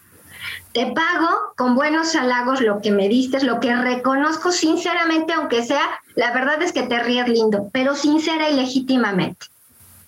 Te 0.74 0.86
pago 0.88 1.28
con 1.58 1.76
buenos 1.76 2.16
halagos 2.16 2.62
lo 2.62 2.82
que 2.82 2.92
me 2.92 3.10
diste, 3.10 3.44
lo 3.44 3.60
que 3.60 3.76
reconozco 3.76 4.52
sinceramente, 4.52 5.34
aunque 5.34 5.64
sea, 5.64 5.84
la 6.16 6.32
verdad 6.32 6.62
es 6.62 6.72
que 6.72 6.84
te 6.84 7.00
ríes 7.00 7.28
lindo, 7.28 7.70
pero 7.74 7.96
sincera 7.96 8.50
y 8.50 8.56
legítimamente. 8.56 9.48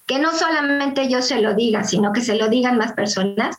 Que 0.06 0.20
no 0.20 0.32
solamente 0.32 1.10
yo 1.10 1.22
se 1.22 1.42
lo 1.42 1.54
diga, 1.54 1.84
sino 1.84 2.14
que 2.14 2.22
se 2.22 2.36
lo 2.36 2.48
digan 2.48 2.78
más 2.78 2.94
personas. 2.94 3.58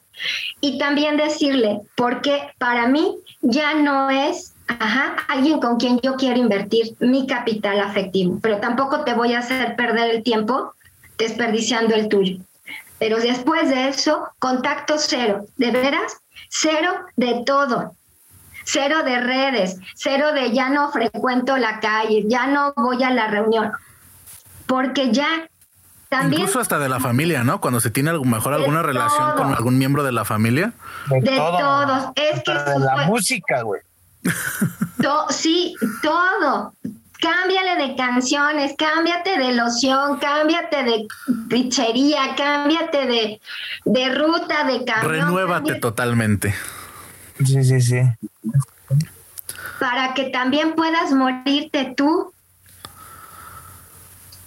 Y 0.61 0.79
también 0.79 1.17
decirle, 1.17 1.81
porque 1.95 2.51
para 2.59 2.87
mí 2.87 3.17
ya 3.43 3.75
no 3.75 4.09
es 4.11 4.55
Ajá, 4.67 5.17
alguien 5.29 5.61
con 5.61 5.77
quien 5.77 6.01
yo 6.01 6.15
quiero 6.17 6.39
invertir 6.39 6.97
mi 6.99 7.27
capital 7.27 7.81
afectivo, 7.81 8.39
pero 8.43 8.59
tampoco 8.61 9.05
te 9.05 9.13
voy 9.13 9.35
a 9.35 9.41
hacer 9.41 9.77
perder 9.77 10.11
el 10.11 10.23
tiempo 10.23 10.73
desperdiciando 11.19 11.95
el 11.95 12.09
tuyo. 12.09 12.39
Pero 12.99 13.19
después 13.19 13.69
de 13.69 13.89
eso, 13.89 14.29
contacto 14.39 14.97
cero, 14.99 15.47
de 15.57 15.71
veras, 15.71 16.19
cero 16.49 16.91
de 17.17 17.43
todo. 17.45 17.95
Cero 18.65 19.03
de 19.05 19.21
redes, 19.21 19.77
cero 19.95 20.33
de 20.33 20.53
ya 20.53 20.71
no 20.71 20.91
frecuento 20.91 21.59
la 21.59 21.81
calle, 21.81 22.25
ya 22.27 22.47
no 22.47 22.73
voy 22.77 23.03
a 23.03 23.11
la 23.11 23.27
reunión. 23.27 23.73
Porque 24.67 25.13
ya 25.13 25.49
también... 26.09 26.43
Incluso 26.43 26.61
hasta 26.61 26.79
de 26.79 26.89
la 26.89 26.99
familia, 26.99 27.45
¿no? 27.45 27.61
Cuando 27.61 27.81
se 27.81 27.91
tiene 27.91 28.11
a 28.11 28.15
lo 28.15 28.25
mejor 28.25 28.55
alguna 28.55 28.83
relación 28.83 29.33
con 29.37 29.53
algún 29.53 29.77
miembro 29.77 30.03
de 30.03 30.13
la 30.13 30.25
familia. 30.25 30.73
De, 31.09 31.21
todos. 31.37 32.05
Es 32.15 32.43
que... 32.43 32.53
De 32.53 32.79
la 32.79 33.05
música, 33.07 33.61
güey. 33.63 33.83
sí, 35.29 35.77
todo 36.01 36.73
cámbiale 37.21 37.77
de 37.87 37.97
canciones, 37.97 38.75
cámbiate 38.77 39.39
de 39.39 39.53
loción, 39.53 40.19
cámbiate 40.19 40.83
de 40.85 41.07
pichería, 41.49 42.35
cámbiate 42.37 43.07
de, 43.07 43.41
de 43.85 44.15
ruta, 44.15 44.65
de 44.65 44.85
camión. 44.85 45.11
Renuévate 45.11 45.75
totalmente. 45.77 46.55
Sí, 47.45 47.65
sí, 47.65 47.81
sí. 47.81 48.01
Para 49.81 50.15
que 50.15 50.25
también 50.25 50.75
puedas 50.75 51.13
morirte 51.13 51.95
tú. 51.97 52.33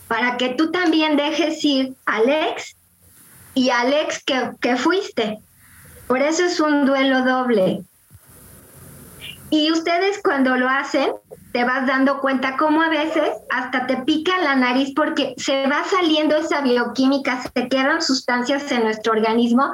Para 0.08 0.38
que 0.38 0.50
tú 0.50 0.72
también 0.72 1.18
dejes 1.18 1.64
ir 1.66 1.94
Alex 2.06 2.76
y 3.54 3.72
Alex 3.72 4.24
que, 4.24 4.52
que 4.62 4.78
fuiste. 4.78 5.40
Por 6.08 6.22
eso 6.22 6.46
es 6.46 6.60
un 6.62 6.86
duelo 6.86 7.26
doble. 7.26 7.84
Y 9.50 9.72
ustedes 9.72 10.20
cuando 10.22 10.58
lo 10.58 10.68
hacen, 10.68 11.12
te 11.54 11.64
vas 11.64 11.88
dando 11.88 12.20
cuenta 12.20 12.58
cómo 12.58 12.82
a 12.82 12.90
veces 12.90 13.30
hasta 13.50 13.88
te 13.88 13.98
pica 13.98 14.38
la 14.40 14.56
nariz 14.56 14.94
porque 14.96 15.34
se 15.38 15.66
va 15.68 15.84
saliendo 15.86 16.36
esa 16.36 16.62
bioquímica, 16.62 17.42
se 17.42 17.68
quedan 17.70 18.02
sustancias 18.02 18.72
en 18.72 18.84
nuestro 18.84 19.14
organismo 19.14 19.72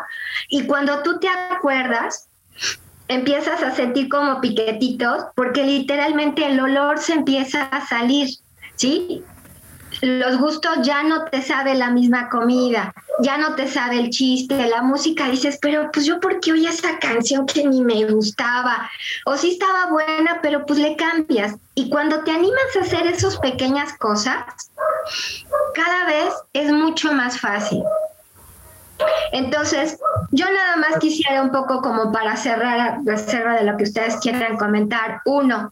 y 0.50 0.66
cuando 0.66 1.02
tú 1.02 1.20
te 1.20 1.28
acuerdas, 1.28 2.30
empiezas 3.08 3.64
a 3.64 3.72
sentir 3.72 4.10
como 4.10 4.40
piquetitos 4.42 5.26
porque 5.36 5.64
literalmente 5.64 6.46
el 6.46 6.60
olor 6.60 7.00
se 7.00 7.14
empieza 7.14 7.64
a 7.64 7.86
salir, 7.86 8.30
¿sí? 8.76 9.24
Los 10.04 10.38
gustos 10.38 10.80
ya 10.82 11.02
no 11.04 11.24
te 11.26 11.42
sabe 11.42 11.76
la 11.76 11.89
misma 11.89 12.28
comida, 12.28 12.94
ya 13.20 13.38
no 13.38 13.56
te 13.56 13.70
sabe 13.70 14.00
el 14.00 14.10
chiste, 14.10 14.68
la 14.68 14.82
música, 14.82 15.30
dices, 15.30 15.58
pero 15.62 15.89
pues 15.94 16.06
yo 16.06 16.20
por 16.20 16.42
qué 16.42 16.52
oí 16.52 16.68
esa 16.68 17.00
canción 17.00 17.46
que 17.46 17.66
ni 17.66 17.82
me 17.82 18.04
gustaba, 18.12 18.89
o 19.26 19.38
sí 19.38 19.52
estaba 19.52 19.89
buena, 19.92 20.39
pero 20.42 20.66
pues 20.66 20.80
le 20.80 20.98
cambias. 20.98 21.56
Y 21.76 21.89
cuando 21.89 22.22
te 22.26 22.32
animas 22.32 22.76
a 22.76 22.82
hacer 22.82 23.08
esas 23.08 23.38
pequeñas 23.38 23.98
cosas, 23.98 24.44
cada 25.74 26.06
vez 26.06 26.34
es 26.52 26.70
mucho 26.70 27.13
más 27.13 27.39
fácil. 27.39 27.82
Entonces, 29.32 29.98
yo 30.32 30.46
nada 30.52 30.76
más 30.76 31.00
quisiera 31.00 31.42
un 31.42 31.52
poco 31.52 31.82
como 31.82 32.12
para 32.12 32.36
cerrar 32.36 33.00
la 33.06 33.18
cerra 33.18 33.56
de 33.56 33.63
lo 33.63 33.78
que 33.78 33.84
ustedes 33.84 34.18
quieran 34.18 34.58
comentar. 34.58 35.22
Uno, 35.26 35.72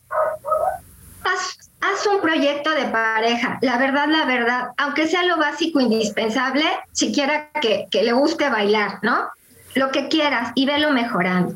haz 1.25 1.70
haz 1.81 2.05
un 2.07 2.21
proyecto 2.21 2.71
de 2.71 2.85
pareja. 2.85 3.57
La 3.61 3.77
verdad, 3.77 4.07
la 4.07 4.25
verdad, 4.25 4.69
aunque 4.77 5.07
sea 5.07 5.23
lo 5.23 5.37
básico, 5.37 5.79
indispensable, 5.79 6.63
siquiera 6.91 7.49
que, 7.61 7.87
que 7.89 8.03
le 8.03 8.13
guste 8.13 8.49
bailar, 8.49 8.99
¿no? 9.01 9.29
Lo 9.75 9.91
que 9.91 10.07
quieras 10.07 10.51
y 10.55 10.65
velo 10.65 10.91
mejorando. 10.91 11.55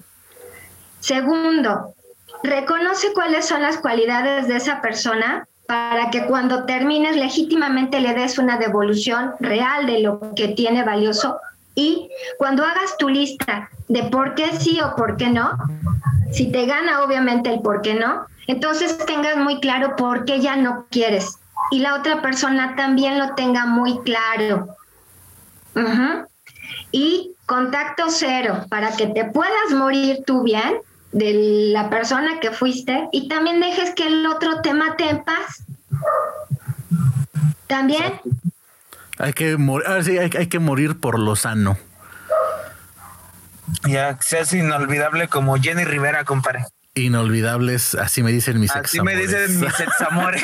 Segundo, 1.00 1.94
reconoce 2.44 3.14
cuáles 3.14 3.46
son 3.46 3.62
las 3.62 3.78
cualidades 3.78 4.48
de 4.48 4.58
esa 4.58 4.82
persona 4.82 5.48
para 5.68 6.12
que 6.12 6.26
cuando 6.26 6.66
termines 6.66 7.16
legítimamente 7.16 8.00
le 8.00 8.14
des 8.14 8.38
una 8.38 8.58
devolución 8.58 9.34
real 9.40 9.86
de 9.86 10.00
lo 10.00 10.34
que 10.36 10.50
tiene 10.50 10.84
valioso 10.84 11.40
y 11.76 12.10
cuando 12.38 12.64
hagas 12.64 12.98
tu 12.98 13.10
lista 13.10 13.70
de 13.88 14.04
por 14.04 14.34
qué 14.34 14.52
sí 14.58 14.80
o 14.82 14.96
por 14.96 15.18
qué 15.18 15.30
no, 15.30 15.58
si 16.32 16.52
te 16.52 16.66
gana 16.66 17.04
obviamente 17.04 17.54
el 17.54 17.62
por 17.62 17.82
qué 17.82 17.94
no, 17.94 18.26
entonces 18.48 18.98
tengas 19.06 19.38
muy 19.38 19.60
claro 19.60 19.96
por 19.96 20.26
qué 20.26 20.40
ya 20.40 20.56
no 20.56 20.86
quieres 20.90 21.40
y 21.72 21.80
la 21.80 21.96
otra 21.96 22.22
persona 22.22 22.76
también 22.76 23.18
lo 23.18 23.34
tenga 23.36 23.66
muy 23.66 24.00
claro. 24.00 24.68
Y 26.92 27.32
contacto 27.46 28.06
cero 28.10 28.66
para 28.70 28.96
que 28.96 29.08
te 29.08 29.26
puedas 29.26 29.72
morir 29.72 30.24
tú 30.26 30.44
bien 30.44 30.80
de 31.12 31.72
la 31.74 31.90
persona 31.90 32.40
que 32.40 32.52
fuiste 32.52 33.10
y 33.12 33.28
también 33.28 33.60
dejes 33.60 33.94
que 33.94 34.08
el 34.08 34.26
otro 34.26 34.62
te 34.62 34.74
mate 34.74 35.10
en 35.10 35.24
paz. 35.24 35.64
También. 37.68 38.22
Hay 39.18 39.34
que, 39.34 39.58
morir, 39.58 39.88
hay 40.38 40.48
que 40.48 40.60
morir 40.60 41.00
por 41.00 41.20
lo 41.20 41.36
sano. 41.36 41.78
Ya, 43.88 44.18
seas 44.22 44.54
inolvidable 44.54 45.28
como 45.28 45.58
Jenny 45.58 45.86
Rivera, 45.86 46.24
compadre. 46.24 46.66
Inolvidables, 46.94 47.96
así 47.96 48.24
me 48.24 48.32
dicen 48.32 48.60
mis 48.60 48.72
Así 48.72 49.02
me 49.02 49.16
dicen 49.16 49.60
mis 49.60 49.80
examores. 49.80 50.44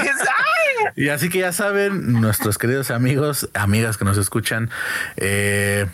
y 0.95 1.09
así 1.09 1.29
que 1.29 1.39
ya 1.39 1.51
saben, 1.51 2.19
nuestros 2.19 2.57
queridos 2.57 2.91
amigos, 2.91 3.49
amigas 3.53 3.97
que 3.97 4.05
nos 4.05 4.17
escuchan, 4.17 4.69
eh, 5.17 5.87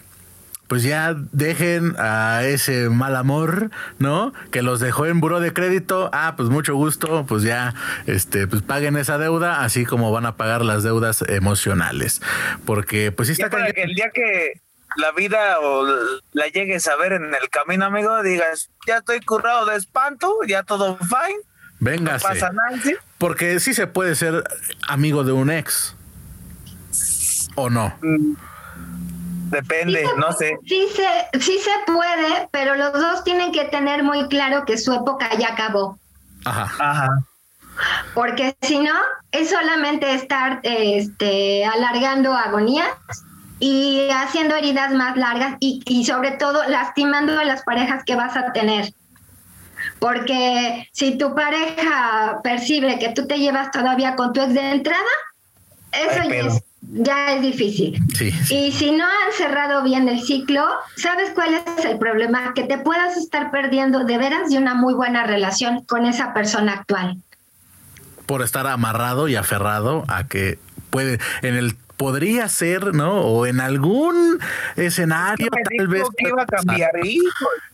pues 0.67 0.83
ya 0.83 1.15
dejen 1.31 1.95
a 1.97 2.43
ese 2.43 2.89
mal 2.89 3.15
amor, 3.15 3.71
¿no? 3.99 4.33
Que 4.51 4.61
los 4.61 4.79
dejó 4.79 5.05
en 5.05 5.19
buró 5.19 5.39
de 5.39 5.53
crédito. 5.53 6.09
Ah, 6.13 6.35
pues 6.35 6.49
mucho 6.49 6.75
gusto, 6.75 7.25
pues 7.27 7.43
ya, 7.43 7.73
este, 8.05 8.47
pues 8.47 8.61
paguen 8.61 8.97
esa 8.97 9.17
deuda, 9.17 9.63
así 9.63 9.85
como 9.85 10.11
van 10.11 10.25
a 10.25 10.35
pagar 10.35 10.63
las 10.63 10.83
deudas 10.83 11.23
emocionales. 11.27 12.21
Porque, 12.65 13.11
pues 13.11 13.27
sí 13.27 13.33
está 13.33 13.49
para 13.49 13.71
que 13.71 13.83
el 13.83 13.93
día 13.93 14.09
que 14.13 14.61
la 14.97 15.11
vida 15.11 15.59
o 15.61 15.85
la 16.33 16.47
llegues 16.47 16.87
a 16.87 16.95
ver 16.95 17.13
en 17.13 17.25
el 17.25 17.49
camino, 17.49 17.85
amigo, 17.85 18.21
digas, 18.23 18.69
ya 18.87 18.97
estoy 18.97 19.21
currado 19.21 19.65
de 19.65 19.77
espanto, 19.77 20.33
ya 20.47 20.63
todo 20.63 20.97
fine. 20.97 21.39
Véngase. 21.79 22.27
No 22.27 22.33
pasa 22.33 22.51
nada, 22.51 22.81
Porque 23.17 23.59
sí 23.59 23.73
se 23.73 23.87
puede 23.87 24.15
ser 24.15 24.43
amigo 24.87 25.23
de 25.23 25.31
un 25.31 25.51
ex. 25.51 25.95
¿O 27.55 27.69
no? 27.69 27.95
Mm, 28.01 28.33
depende, 29.49 30.05
no 30.17 30.31
sé. 30.33 30.57
Sí 30.65 30.87
se, 30.95 31.39
sí 31.39 31.57
se 31.59 31.91
puede, 31.91 32.47
pero 32.51 32.75
los 32.75 32.93
dos 32.93 33.23
tienen 33.23 33.51
que 33.51 33.65
tener 33.65 34.03
muy 34.03 34.27
claro 34.27 34.65
que 34.65 34.77
su 34.77 34.93
época 34.93 35.29
ya 35.37 35.49
acabó. 35.49 35.97
Ajá. 36.45 36.71
Ajá. 36.79 37.09
Porque 38.13 38.55
si 38.61 38.79
no, 38.79 38.93
es 39.31 39.49
solamente 39.49 40.13
estar 40.13 40.59
este, 40.63 41.65
alargando 41.65 42.33
agonías 42.33 42.89
y 43.59 44.09
haciendo 44.11 44.55
heridas 44.55 44.93
más 44.93 45.15
largas 45.17 45.57
y, 45.59 45.81
y 45.85 46.05
sobre 46.05 46.31
todo 46.31 46.67
lastimando 46.67 47.39
a 47.39 47.43
las 47.43 47.63
parejas 47.63 48.03
que 48.03 48.15
vas 48.15 48.35
a 48.35 48.51
tener. 48.51 48.93
Porque 49.99 50.87
si 50.91 51.17
tu 51.17 51.33
pareja 51.35 52.39
percibe 52.43 52.99
que 52.99 53.09
tú 53.09 53.27
te 53.27 53.39
llevas 53.39 53.71
todavía 53.71 54.15
con 54.15 54.33
tu 54.33 54.41
ex 54.41 54.53
de 54.53 54.71
entrada, 54.71 55.01
eso 55.91 56.29
ya, 56.29 56.35
es, 56.35 56.63
ya 56.89 57.35
es, 57.35 57.41
difícil. 57.41 58.01
Y 58.49 58.71
si 58.71 58.91
no 58.91 59.05
han 59.05 59.33
cerrado 59.37 59.83
bien 59.83 60.07
el 60.07 60.21
ciclo, 60.21 60.65
¿sabes 60.95 61.31
cuál 61.33 61.53
es 61.53 61.85
el 61.85 61.97
problema? 61.97 62.53
Que 62.53 62.63
te 62.63 62.77
puedas 62.77 63.17
estar 63.17 63.51
perdiendo 63.51 64.03
de 64.05 64.17
veras 64.17 64.49
de 64.49 64.57
una 64.57 64.73
muy 64.73 64.93
buena 64.93 65.23
relación 65.25 65.83
con 65.83 66.05
esa 66.05 66.33
persona 66.33 66.73
actual. 66.73 67.17
Por 68.25 68.41
estar 68.41 68.67
amarrado 68.67 69.27
y 69.27 69.35
aferrado 69.35 70.05
a 70.07 70.27
que 70.27 70.59
puede, 70.89 71.19
en 71.41 71.55
el 71.55 71.77
podría 71.97 72.47
ser, 72.47 72.93
¿no? 72.93 73.21
O 73.21 73.45
en 73.45 73.59
algún 73.59 74.39
escenario 74.75 75.47
tal 75.77 75.87
vez. 75.87 76.03
Que 76.15 76.29
iba 76.29 76.43
a 76.43 76.45
cambiar, 76.45 76.91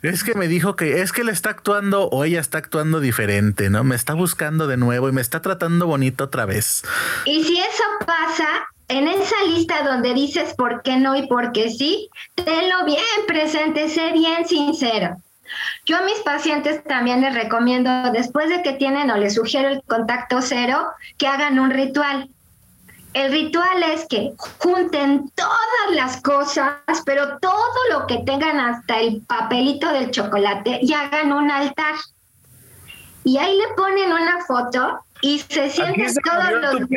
Es 0.02 0.24
que 0.24 0.34
me 0.34 0.48
dijo 0.48 0.76
que 0.76 1.02
es 1.02 1.12
que 1.12 1.22
él 1.22 1.30
está 1.30 1.50
actuando 1.52 2.08
o 2.08 2.24
ella 2.24 2.40
está 2.40 2.58
actuando 2.58 3.00
diferente, 3.02 3.70
¿no? 3.70 3.84
Me 3.84 3.96
está 3.96 4.14
buscando 4.14 4.68
de 4.68 4.78
nuevo 4.78 5.10
y 5.10 5.12
me 5.12 5.22
está 5.22 5.42
tratando 5.42 5.86
bonito 5.86 6.24
otra 6.24 6.46
vez. 6.46 6.84
Y 7.26 7.44
si 7.44 7.60
eso 7.60 7.84
pasa, 8.06 8.48
en 8.88 9.08
esa 9.08 9.36
lista 9.48 9.84
donde 9.84 10.14
dices 10.14 10.54
por 10.56 10.82
qué 10.82 10.98
no 10.98 11.16
y 11.16 11.28
por 11.28 11.52
qué 11.52 11.70
sí, 11.70 12.10
tenlo 12.36 12.86
bien 12.86 13.00
presente, 13.28 13.90
sé 13.90 14.12
bien 14.12 14.48
sincero. 14.48 15.18
Yo 15.86 15.98
a 15.98 16.02
mis 16.02 16.20
pacientes 16.20 16.84
también 16.84 17.22
les 17.22 17.34
recomiendo, 17.34 18.12
después 18.12 18.50
de 18.50 18.64
que 18.64 18.74
tienen 18.74 19.12
o 19.12 19.18
les 19.18 19.36
sugiero 19.36 19.70
el 19.70 19.84
contacto 19.84 20.42
cero, 20.42 20.88
que 21.18 21.28
hagan 21.28 21.60
un 21.60 21.72
ritual. 21.72 22.30
El 23.14 23.32
ritual 23.32 23.84
es 23.84 24.08
que 24.08 24.34
junten 24.58 25.30
todas 25.36 25.96
las 25.96 26.22
cosas, 26.22 26.76
pero 27.06 27.38
todo 27.38 27.78
lo 27.92 28.08
que 28.08 28.24
tengan 28.26 28.60
hasta 28.60 29.00
el 29.00 29.22
papelito 29.22 29.88
del 29.90 30.10
chocolate 30.10 30.80
y 30.82 30.94
hagan 30.94 31.32
un 31.32 31.52
altar. 31.52 31.96
Y 33.24 33.38
ahí 33.38 33.56
le 33.56 33.68
ponen 33.76 34.12
una 34.12 34.44
foto 34.46 35.04
y 35.24 35.40
se 35.40 35.70
sienten 35.70 36.14
todos 36.16 36.52
los 36.52 36.74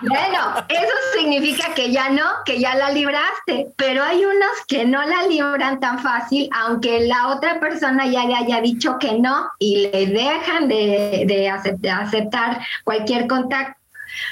bueno, 0.00 0.64
eso 0.66 0.94
significa 1.14 1.74
que 1.74 1.92
ya 1.92 2.08
no, 2.08 2.24
que 2.46 2.58
ya 2.58 2.74
la 2.74 2.90
libraste, 2.90 3.68
pero 3.76 4.02
hay 4.02 4.24
unos 4.24 4.64
que 4.66 4.86
no 4.86 5.04
la 5.04 5.26
libran 5.26 5.78
tan 5.78 5.98
fácil, 5.98 6.48
aunque 6.54 7.00
la 7.00 7.28
otra 7.28 7.60
persona 7.60 8.06
ya 8.06 8.24
le 8.24 8.34
haya 8.34 8.62
dicho 8.62 8.98
que 8.98 9.18
no 9.18 9.50
y 9.58 9.90
le 9.90 10.06
dejan 10.06 10.68
de, 10.68 11.24
de 11.26 11.50
aceptar 11.90 12.62
cualquier 12.84 13.26
contacto. 13.26 13.78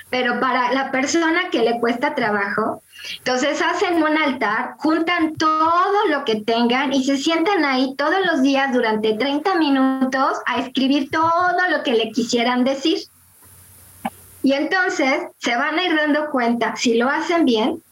Pero 0.09 0.41
para 0.41 0.73
la 0.73 0.91
persona 0.91 1.51
que 1.51 1.59
le 1.59 1.79
cuesta 1.81 2.15
trabajo, 2.15 2.83
entonces 3.19 3.61
hacen 3.61 4.03
un 4.03 4.17
altar, 4.17 4.75
juntan 4.79 5.35
todo 5.35 6.09
lo 6.09 6.25
que 6.25 6.37
tengan 6.37 6.93
y 6.93 7.05
se 7.05 7.17
sientan 7.17 7.65
ahí 7.65 7.95
todos 7.97 8.25
los 8.27 8.43
días 8.43 8.73
durante 8.73 9.15
30 9.15 9.55
minutos 9.57 10.39
a 10.47 10.61
escribir 10.61 11.11
todo 11.11 11.53
lo 11.71 11.83
que 11.83 11.93
le 11.93 12.11
quisieran 12.13 12.65
decir. 12.65 12.99
Y 14.43 14.53
entonces 14.53 15.23
se 15.39 15.57
van 15.57 15.79
a 15.79 15.85
ir 15.85 15.97
dando 15.97 16.31
cuenta, 16.31 16.77
si 16.77 16.95
lo 16.95 17.09
hacen 17.09 17.45
bien, 17.45 17.83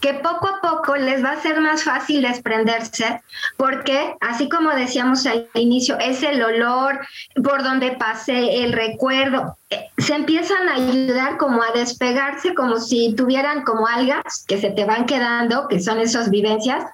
que 0.00 0.14
poco 0.14 0.48
a 0.48 0.60
poco 0.60 0.96
les 0.96 1.24
va 1.24 1.32
a 1.32 1.40
ser 1.40 1.60
más 1.60 1.82
fácil 1.82 2.22
desprenderse, 2.22 3.20
porque 3.56 4.14
así 4.20 4.48
como 4.48 4.70
decíamos 4.70 5.26
al 5.26 5.48
inicio, 5.54 5.98
es 5.98 6.22
el 6.22 6.42
olor 6.42 7.00
por 7.42 7.62
donde 7.62 7.92
pasé, 7.92 8.62
el 8.62 8.72
recuerdo, 8.72 9.56
eh, 9.70 9.88
se 9.98 10.14
empiezan 10.14 10.68
a 10.68 10.74
ayudar 10.74 11.36
como 11.36 11.62
a 11.62 11.72
despegarse, 11.72 12.54
como 12.54 12.78
si 12.78 13.14
tuvieran 13.14 13.64
como 13.64 13.86
algas 13.86 14.44
que 14.46 14.60
se 14.60 14.70
te 14.70 14.84
van 14.84 15.06
quedando, 15.06 15.68
que 15.68 15.80
son 15.80 15.98
esas 15.98 16.30
vivencias, 16.30 16.84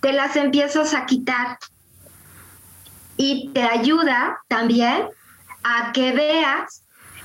te 0.00 0.12
las 0.12 0.36
empiezas 0.36 0.94
a 0.94 1.06
quitar. 1.06 1.58
Y 3.16 3.50
te 3.52 3.62
ayuda 3.62 4.40
también 4.48 5.08
a 5.62 5.92
que 5.92 6.12
veas 6.12 6.81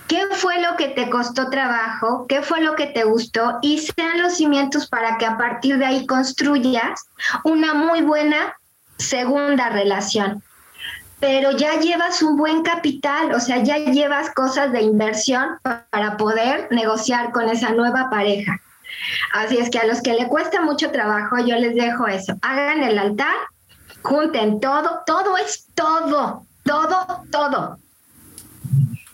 qué 0.07 0.25
fue 0.31 0.61
lo 0.61 0.75
que 0.77 0.89
te 0.89 1.09
costó 1.09 1.49
trabajo, 1.49 2.25
qué 2.27 2.41
fue 2.41 2.61
lo 2.61 2.75
que 2.75 2.87
te 2.87 3.03
gustó 3.03 3.59
y 3.61 3.79
sean 3.79 4.21
los 4.21 4.35
cimientos 4.35 4.87
para 4.87 5.17
que 5.17 5.25
a 5.25 5.37
partir 5.37 5.77
de 5.77 5.85
ahí 5.85 6.05
construyas 6.07 7.05
una 7.43 7.73
muy 7.73 8.01
buena 8.01 8.55
segunda 8.97 9.69
relación. 9.69 10.41
Pero 11.19 11.51
ya 11.51 11.79
llevas 11.79 12.21
un 12.21 12.37
buen 12.37 12.61
capital, 12.61 13.33
o 13.33 13.39
sea, 13.39 13.63
ya 13.63 13.77
llevas 13.77 14.29
cosas 14.35 14.71
de 14.71 14.81
inversión 14.81 15.59
para 15.89 16.15
poder 16.15 16.67
negociar 16.69 17.31
con 17.31 17.49
esa 17.49 17.71
nueva 17.71 18.09
pareja. 18.09 18.59
Así 19.33 19.57
es 19.57 19.69
que 19.69 19.79
a 19.79 19.85
los 19.85 20.01
que 20.01 20.13
le 20.13 20.27
cuesta 20.27 20.61
mucho 20.61 20.91
trabajo, 20.91 21.37
yo 21.39 21.55
les 21.55 21.75
dejo 21.75 22.07
eso. 22.07 22.35
Hagan 22.41 22.83
el 22.83 22.99
altar, 22.99 23.35
junten 24.03 24.59
todo, 24.59 25.01
todo 25.05 25.37
es 25.37 25.65
todo, 25.73 26.45
todo, 26.63 27.23
todo 27.31 27.77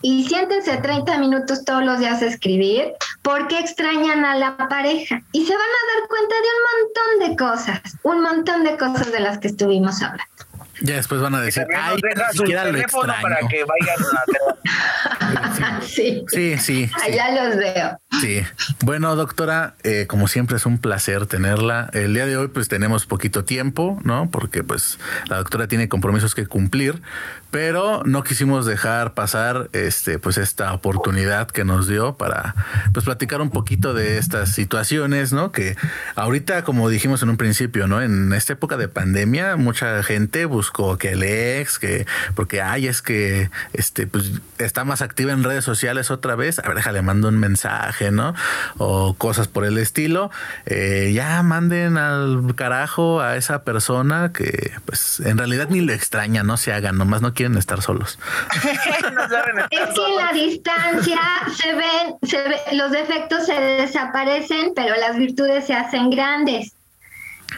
y 0.04 0.28
siéntense 0.28 0.78
30 0.78 1.18
minutos 1.18 1.64
todos 1.64 1.84
los 1.84 1.98
días 1.98 2.22
a 2.22 2.28
escribir 2.28 2.94
porque 3.22 3.58
extrañan 3.58 4.26
a 4.26 4.36
la 4.36 4.58
pareja 4.58 5.24
y 5.32 5.46
se 5.46 5.54
van 5.54 5.62
a 5.62 6.00
dar 6.00 6.08
cuenta 6.10 6.36
de 6.36 6.50
un 6.52 6.64
montón 6.74 7.30
de 7.30 7.38
cosas, 7.38 7.98
un 8.04 8.22
montón 8.22 8.64
de 8.66 8.78
cosas 8.78 9.12
de 9.12 9.20
las 9.22 9.40
que 9.40 9.48
estuvimos 9.48 10.02
hablando. 10.02 10.53
Ya 10.84 10.96
después 10.96 11.22
van 11.22 11.34
a 11.34 11.40
decir, 11.40 11.66
ay, 11.76 11.96
ni 11.96 12.38
siquiera 12.38 12.66
lo 12.66 12.78
extraño. 12.78 13.22
para 13.22 13.38
que 13.48 13.64
vayan 13.64 14.00
a 14.00 15.82
sí. 15.82 16.24
sí, 16.28 16.58
sí, 16.58 16.92
Allá 17.02 17.48
los 17.48 17.58
veo. 17.58 18.00
Sí. 18.22 18.44
Bueno, 18.84 19.16
doctora, 19.16 19.76
eh, 19.84 20.08
como 20.08 20.28
siempre 20.28 20.58
es 20.58 20.66
un 20.66 20.78
placer 20.78 21.26
tenerla. 21.26 21.90
El 21.94 22.14
día 22.14 22.26
de 22.26 22.38
hoy 22.38 22.48
pues 22.48 22.68
tenemos 22.68 23.06
poquito 23.06 23.44
tiempo, 23.44 24.00
¿no? 24.04 24.30
Porque 24.30 24.64
pues 24.64 25.00
la 25.28 25.38
doctora 25.38 25.68
tiene 25.68 25.90
compromisos 25.90 26.36
que 26.36 26.46
cumplir, 26.46 27.02
pero 27.50 28.04
no 28.06 28.24
quisimos 28.24 28.66
dejar 28.66 29.14
pasar 29.14 29.70
este 29.74 30.20
pues 30.20 30.38
esta 30.38 30.74
oportunidad 30.74 31.48
que 31.48 31.64
nos 31.64 31.88
dio 31.88 32.18
para 32.18 32.56
pues 32.94 33.06
platicar 33.06 33.42
un 33.42 33.50
poquito 33.50 33.94
de 33.94 34.18
estas 34.18 34.54
situaciones, 34.54 35.34
¿no? 35.34 35.52
Que 35.52 35.76
ahorita 36.16 36.64
como 36.64 36.90
dijimos 36.90 37.24
en 37.24 37.30
un 37.30 37.38
principio, 37.38 37.88
¿no? 37.88 38.02
En 38.02 38.34
esta 38.34 38.54
época 38.54 38.78
de 38.78 38.88
pandemia 38.88 39.56
mucha 39.56 40.04
gente 40.04 40.46
buscó 40.74 40.98
que 40.98 41.10
el 41.10 41.24
ex, 41.24 41.78
que 41.78 42.06
porque 42.36 42.62
ay 42.62 42.88
es 42.88 43.02
que 43.02 43.50
este 43.74 44.08
pues 44.08 44.32
está 44.58 44.84
más 44.84 45.02
activa 45.02 45.32
en 45.32 45.44
redes 45.44 45.64
sociales 45.64 46.10
otra 46.10 46.36
vez, 46.36 46.60
a 46.60 46.64
ver, 46.64 46.76
déjale 46.76 47.02
mando 47.02 47.28
un 47.28 47.40
mensaje, 47.40 48.12
¿no? 48.12 48.34
O 48.78 49.14
cosas 49.14 49.48
por 49.48 49.66
el 49.66 49.78
estilo, 49.78 50.32
eh, 50.66 51.12
ya 51.14 51.44
manden 51.44 51.98
al 51.98 52.56
carajo 52.56 53.22
a 53.22 53.38
esa 53.38 53.64
persona 53.64 54.32
que 54.34 54.72
pues 54.86 55.20
en 55.20 55.38
realidad 55.38 55.68
ni 55.70 55.82
le 55.82 55.94
extraña, 55.94 56.44
no 56.44 56.58
se 56.58 56.74
hagan, 56.74 56.98
nomás 56.98 57.22
no 57.22 57.34
quiere 57.34 57.58
estar 57.60 57.82
solos. 57.82 58.18
es 58.64 58.80
que 58.80 59.08
en 59.10 60.16
la 60.16 60.34
distancia 60.34 61.20
se 61.56 61.74
ven, 61.74 62.16
se 62.24 62.76
los 62.76 62.92
defectos 62.92 63.46
se 63.46 63.54
desaparecen, 63.54 64.74
pero 64.76 64.96
las 64.96 65.18
virtudes 65.18 65.68
se 65.68 65.74
hacen 65.76 66.10
grandes. 66.10 66.74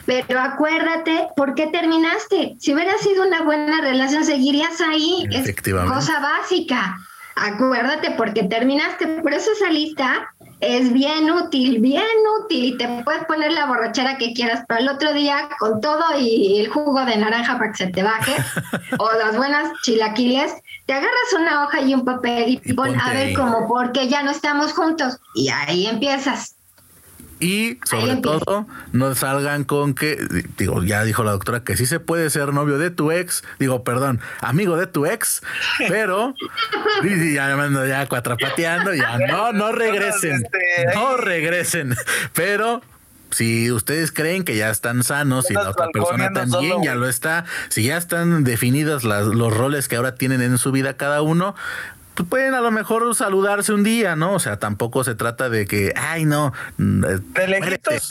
Pero 0.05 0.39
acuérdate, 0.39 1.27
¿por 1.35 1.55
qué 1.55 1.67
terminaste? 1.67 2.55
Si 2.59 2.73
hubiera 2.73 2.97
sido 2.97 3.25
una 3.25 3.41
buena 3.41 3.81
relación, 3.81 4.25
seguirías 4.25 4.81
ahí. 4.81 5.27
Es 5.31 5.55
cosa 5.63 6.19
básica. 6.19 6.97
Acuérdate, 7.35 8.11
porque 8.11 8.43
terminaste. 8.43 9.07
Por 9.07 9.33
eso 9.33 9.51
esa 9.51 9.69
lista 9.69 10.33
es 10.61 10.93
bien 10.93 11.29
útil, 11.29 11.81
bien 11.81 12.05
útil. 12.41 12.65
Y 12.65 12.77
te 12.77 12.87
puedes 13.03 13.25
poner 13.25 13.51
la 13.51 13.65
borrachera 13.65 14.17
que 14.17 14.33
quieras, 14.33 14.63
pero 14.67 14.79
el 14.79 14.87
otro 14.87 15.13
día 15.13 15.49
con 15.59 15.81
todo 15.81 16.17
y 16.17 16.59
el 16.59 16.69
jugo 16.69 17.03
de 17.03 17.17
naranja 17.17 17.57
para 17.57 17.71
que 17.71 17.77
se 17.77 17.87
te 17.87 18.03
baje, 18.03 18.35
o 18.99 19.11
las 19.13 19.35
buenas 19.35 19.73
chilaquiles, 19.83 20.53
te 20.85 20.93
agarras 20.93 21.33
una 21.37 21.65
hoja 21.65 21.81
y 21.81 21.93
un 21.93 22.05
papel 22.05 22.61
y, 22.63 22.73
pon 22.73 22.99
a 22.99 23.11
ver 23.11 23.33
como 23.33 23.67
porque 23.67 24.07
ya 24.07 24.23
no 24.23 24.31
estamos 24.31 24.71
juntos. 24.71 25.19
Y 25.33 25.49
ahí 25.49 25.87
empiezas. 25.87 26.54
Y 27.39 27.79
sobre 27.83 28.15
todo, 28.17 28.65
no 28.93 29.13
salgan 29.13 29.65
con 29.65 29.93
que, 29.93 30.17
digo, 30.57 30.83
ya 30.83 31.03
dijo 31.03 31.23
la 31.23 31.31
doctora 31.31 31.63
que 31.63 31.75
sí 31.75 31.85
se 31.85 31.99
puede 31.99 32.29
ser 32.29 32.53
novio 32.53 32.77
de 32.77 32.91
tu 32.91 33.11
ex, 33.11 33.43
digo, 33.59 33.83
perdón, 33.83 34.21
amigo 34.39 34.77
de 34.77 34.87
tu 34.87 35.05
ex, 35.05 35.41
pero 35.89 36.33
ya 37.03 37.55
me 37.57 37.89
ya 37.89 38.07
cuatrapateando, 38.07 38.93
ya 38.93 39.17
no, 39.17 39.51
no 39.51 39.73
regresen, 39.73 40.47
no 40.93 41.17
regresen, 41.17 41.95
pero 42.33 42.81
si 43.31 43.69
ustedes 43.69 44.13
creen 44.13 44.45
que 44.45 44.55
ya 44.55 44.69
están 44.69 45.03
sanos 45.03 45.51
y 45.51 45.55
la 45.55 45.69
otra 45.69 45.89
persona 45.89 46.31
también 46.31 46.81
ya 46.83 46.95
lo 46.95 47.09
está, 47.09 47.43
si 47.67 47.83
ya 47.83 47.97
están 47.97 48.45
definidos 48.45 49.03
los 49.03 49.53
roles 49.53 49.89
que 49.89 49.97
ahora 49.97 50.15
tienen 50.15 50.41
en 50.41 50.57
su 50.57 50.71
vida 50.71 50.95
cada 50.95 51.21
uno, 51.21 51.53
pues 52.15 52.29
pueden 52.29 52.55
a 52.55 52.61
lo 52.61 52.71
mejor 52.71 53.13
saludarse 53.13 53.73
un 53.73 53.83
día, 53.83 54.15
¿no? 54.15 54.33
O 54.33 54.39
sea, 54.39 54.57
tampoco 54.57 55.03
se 55.03 55.15
trata 55.15 55.49
de 55.49 55.67
que, 55.67 55.93
ay, 55.95 56.25
no. 56.25 56.53
Mm, 56.77 57.03
eh, 57.03 57.19
¿De 57.35 58.01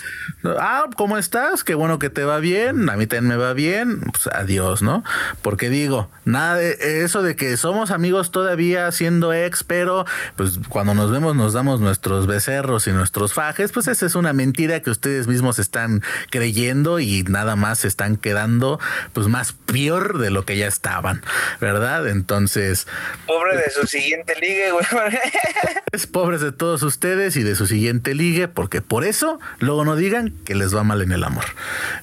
Ah, 0.58 0.84
¿cómo 0.96 1.16
estás? 1.16 1.64
Qué 1.64 1.74
bueno 1.74 1.98
que 1.98 2.10
te 2.10 2.24
va 2.24 2.38
bien. 2.38 2.90
A 2.90 2.96
mí 2.96 3.06
también 3.06 3.28
me 3.28 3.36
va 3.36 3.54
bien. 3.54 4.00
Pues 4.00 4.26
adiós, 4.26 4.82
¿no? 4.82 5.02
Porque 5.40 5.70
digo, 5.70 6.10
nada 6.24 6.56
de 6.56 7.02
eso 7.02 7.22
de 7.22 7.34
que 7.34 7.56
somos 7.56 7.90
amigos 7.90 8.30
todavía 8.30 8.92
siendo 8.92 9.32
ex, 9.32 9.64
pero 9.64 10.04
pues 10.36 10.58
cuando 10.68 10.94
nos 10.94 11.10
vemos 11.10 11.34
nos 11.34 11.54
damos 11.54 11.80
nuestros 11.80 12.26
becerros 12.26 12.86
y 12.86 12.92
nuestros 12.92 13.32
fajes, 13.32 13.72
pues 13.72 13.88
esa 13.88 14.04
es 14.04 14.14
una 14.14 14.32
mentira 14.34 14.80
que 14.80 14.90
ustedes 14.90 15.26
mismos 15.26 15.58
están 15.58 16.02
creyendo 16.30 17.00
y 17.00 17.22
nada 17.22 17.56
más 17.56 17.80
se 17.80 17.88
están 17.88 18.16
quedando 18.16 18.78
pues 19.14 19.28
más 19.28 19.52
peor 19.52 20.18
de 20.18 20.30
lo 20.30 20.44
que 20.44 20.58
ya 20.58 20.66
estaban, 20.66 21.22
¿verdad? 21.60 22.08
Entonces... 22.08 22.86
Pobre 23.26 23.56
de 23.56 23.70
sus 23.70 23.93
siguiente 23.94 24.34
ligue, 24.40 24.72
güey. 24.72 24.84
es 25.92 26.06
pobres 26.06 26.40
de 26.40 26.52
todos 26.52 26.82
ustedes 26.82 27.36
y 27.36 27.42
de 27.42 27.54
su 27.54 27.66
siguiente 27.66 28.14
ligue, 28.14 28.48
porque 28.48 28.82
por 28.82 29.04
eso 29.04 29.38
luego 29.58 29.84
no 29.84 29.96
digan 29.96 30.30
que 30.44 30.54
les 30.54 30.74
va 30.74 30.82
mal 30.82 31.02
en 31.02 31.12
el 31.12 31.24
amor. 31.24 31.44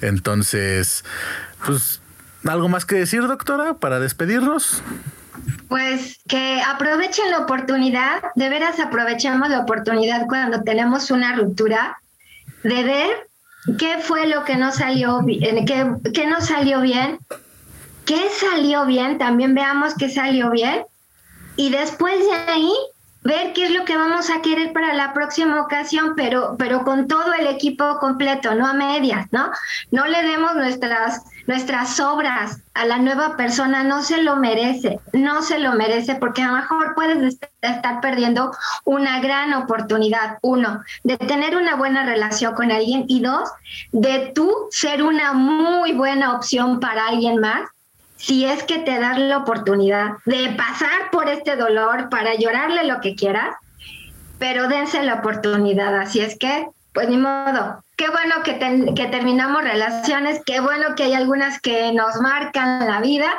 Entonces, 0.01 1.03
pues, 1.65 2.01
¿algo 2.45 2.69
más 2.69 2.85
que 2.85 2.95
decir, 2.95 3.21
doctora, 3.27 3.75
para 3.75 3.99
despedirnos? 3.99 4.81
Pues 5.67 6.19
que 6.27 6.61
aprovechen 6.61 7.29
la 7.31 7.39
oportunidad, 7.39 8.21
de 8.35 8.49
veras 8.49 8.79
aprovechamos 8.79 9.49
la 9.49 9.59
oportunidad 9.59 10.27
cuando 10.27 10.63
tenemos 10.63 11.11
una 11.11 11.35
ruptura 11.35 11.97
de 12.63 12.83
ver 12.83 13.09
qué 13.77 13.97
fue 14.01 14.27
lo 14.27 14.43
que 14.43 14.57
no 14.57 14.71
salió 14.71 15.21
bien, 15.23 15.65
qué, 15.65 15.85
qué 16.13 16.27
no 16.27 16.41
salió 16.41 16.81
bien, 16.81 17.19
qué 18.05 18.21
salió 18.29 18.85
bien, 18.85 19.17
también 19.17 19.55
veamos 19.55 19.95
qué 19.97 20.09
salió 20.09 20.51
bien 20.51 20.83
y 21.55 21.69
después 21.69 22.19
de 22.19 22.51
ahí 22.51 22.73
ver 23.23 23.53
qué 23.53 23.65
es 23.65 23.71
lo 23.71 23.85
que 23.85 23.97
vamos 23.97 24.29
a 24.29 24.41
querer 24.41 24.73
para 24.73 24.93
la 24.93 25.13
próxima 25.13 25.61
ocasión, 25.61 26.13
pero, 26.15 26.55
pero 26.57 26.83
con 26.83 27.07
todo 27.07 27.33
el 27.33 27.47
equipo 27.47 27.99
completo, 27.99 28.55
no 28.55 28.67
a 28.67 28.73
medias, 28.73 29.27
¿no? 29.31 29.51
No 29.91 30.07
le 30.07 30.23
demos 30.23 30.55
nuestras, 30.55 31.21
nuestras 31.45 31.99
obras 31.99 32.61
a 32.73 32.85
la 32.85 32.97
nueva 32.97 33.37
persona, 33.37 33.83
no 33.83 34.01
se 34.01 34.23
lo 34.23 34.37
merece, 34.37 34.99
no 35.13 35.43
se 35.43 35.59
lo 35.59 35.73
merece, 35.73 36.15
porque 36.15 36.41
a 36.41 36.47
lo 36.47 36.53
mejor 36.53 36.95
puedes 36.95 37.37
estar 37.61 38.01
perdiendo 38.01 38.51
una 38.85 39.19
gran 39.19 39.53
oportunidad, 39.53 40.39
uno, 40.41 40.81
de 41.03 41.17
tener 41.17 41.55
una 41.55 41.75
buena 41.75 42.05
relación 42.05 42.55
con 42.55 42.71
alguien 42.71 43.05
y 43.07 43.21
dos, 43.21 43.49
de 43.91 44.31
tú 44.33 44.51
ser 44.71 45.03
una 45.03 45.33
muy 45.33 45.93
buena 45.93 46.35
opción 46.35 46.79
para 46.79 47.07
alguien 47.07 47.39
más 47.39 47.69
si 48.21 48.45
es 48.45 48.63
que 48.63 48.77
te 48.77 48.99
das 48.99 49.17
la 49.17 49.39
oportunidad 49.39 50.11
de 50.25 50.49
pasar 50.49 51.09
por 51.11 51.27
este 51.27 51.55
dolor 51.55 52.09
para 52.09 52.35
llorarle 52.35 52.83
lo 52.83 53.01
que 53.01 53.15
quieras, 53.15 53.55
pero 54.37 54.67
dense 54.67 55.01
la 55.01 55.15
oportunidad. 55.15 55.97
Así 55.99 56.19
es 56.19 56.37
que, 56.37 56.67
pues 56.93 57.09
ni 57.09 57.17
modo. 57.17 57.83
Qué 57.97 58.09
bueno 58.09 58.35
que, 58.43 58.93
que 58.95 59.07
terminamos 59.07 59.63
relaciones, 59.63 60.41
qué 60.45 60.59
bueno 60.59 60.95
que 60.95 61.03
hay 61.03 61.13
algunas 61.13 61.59
que 61.59 61.91
nos 61.93 62.21
marcan 62.21 62.85
la 62.85 63.01
vida 63.01 63.29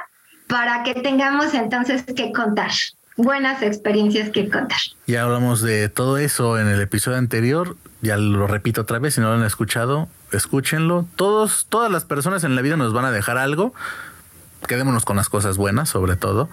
para 0.49 0.83
que 0.83 0.95
tengamos 0.95 1.55
entonces 1.55 2.03
que 2.03 2.33
contar 2.33 2.71
buenas 3.17 3.63
experiencias 3.63 4.31
que 4.31 4.49
contar. 4.49 4.79
Ya 5.07 5.23
hablamos 5.23 5.63
de 5.63 5.89
todo 5.91 6.19
eso 6.19 6.59
en 6.59 6.67
el 6.67 6.81
episodio 6.81 7.19
anterior, 7.19 7.77
ya 8.01 8.17
lo 8.17 8.47
repito 8.47 8.81
otra 8.81 8.99
vez, 8.99 9.15
si 9.15 9.21
no 9.21 9.29
lo 9.29 9.35
han 9.35 9.45
escuchado, 9.45 10.09
escúchenlo. 10.33 11.07
Todos, 11.15 11.67
todas 11.69 11.91
las 11.91 12.05
personas 12.05 12.43
en 12.43 12.57
la 12.57 12.63
vida 12.63 12.77
nos 12.77 12.93
van 12.93 13.05
a 13.05 13.13
dejar 13.13 13.39
algo, 13.39 13.75
quedémonos 14.67 15.05
con 15.05 15.17
las 15.17 15.29
cosas 15.29 15.57
buenas, 15.57 15.89
sobre 15.89 16.17
todo. 16.17 16.49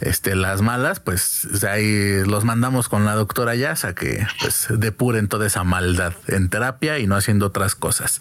Este, 0.00 0.34
las 0.34 0.62
malas, 0.62 1.00
pues 1.00 1.64
ahí 1.64 2.24
los 2.24 2.44
mandamos 2.44 2.88
con 2.88 3.04
la 3.04 3.14
doctora 3.14 3.54
Yas 3.54 3.84
a 3.84 3.94
que 3.94 4.26
pues 4.40 4.66
depuren 4.70 5.28
toda 5.28 5.46
esa 5.46 5.64
maldad 5.64 6.12
en 6.28 6.48
terapia 6.48 6.98
y 6.98 7.06
no 7.06 7.16
haciendo 7.16 7.46
otras 7.46 7.74
cosas. 7.74 8.20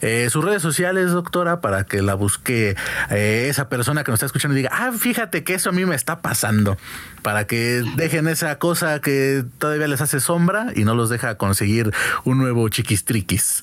Eh, 0.00 0.28
sus 0.30 0.44
redes 0.44 0.62
sociales, 0.62 1.12
doctora, 1.12 1.60
para 1.60 1.84
que 1.84 2.02
la 2.02 2.14
busque 2.14 2.76
eh, 3.10 3.46
esa 3.48 3.68
persona 3.68 4.04
que 4.04 4.10
nos 4.10 4.18
está 4.18 4.26
escuchando 4.26 4.54
y 4.54 4.58
diga, 4.58 4.70
ah, 4.72 4.92
fíjate 4.92 5.44
que 5.44 5.54
eso 5.54 5.70
a 5.70 5.72
mí 5.72 5.84
me 5.84 5.94
está 5.94 6.20
pasando, 6.20 6.76
para 7.22 7.46
que 7.46 7.82
dejen 7.96 8.28
esa 8.28 8.58
cosa 8.58 9.00
que 9.00 9.44
todavía 9.58 9.88
les 9.88 10.00
hace 10.00 10.20
sombra 10.20 10.66
y 10.74 10.84
no 10.84 10.94
los 10.94 11.08
deja 11.10 11.36
conseguir 11.36 11.92
un 12.24 12.38
nuevo 12.38 12.68
chiquistriquis. 12.68 13.62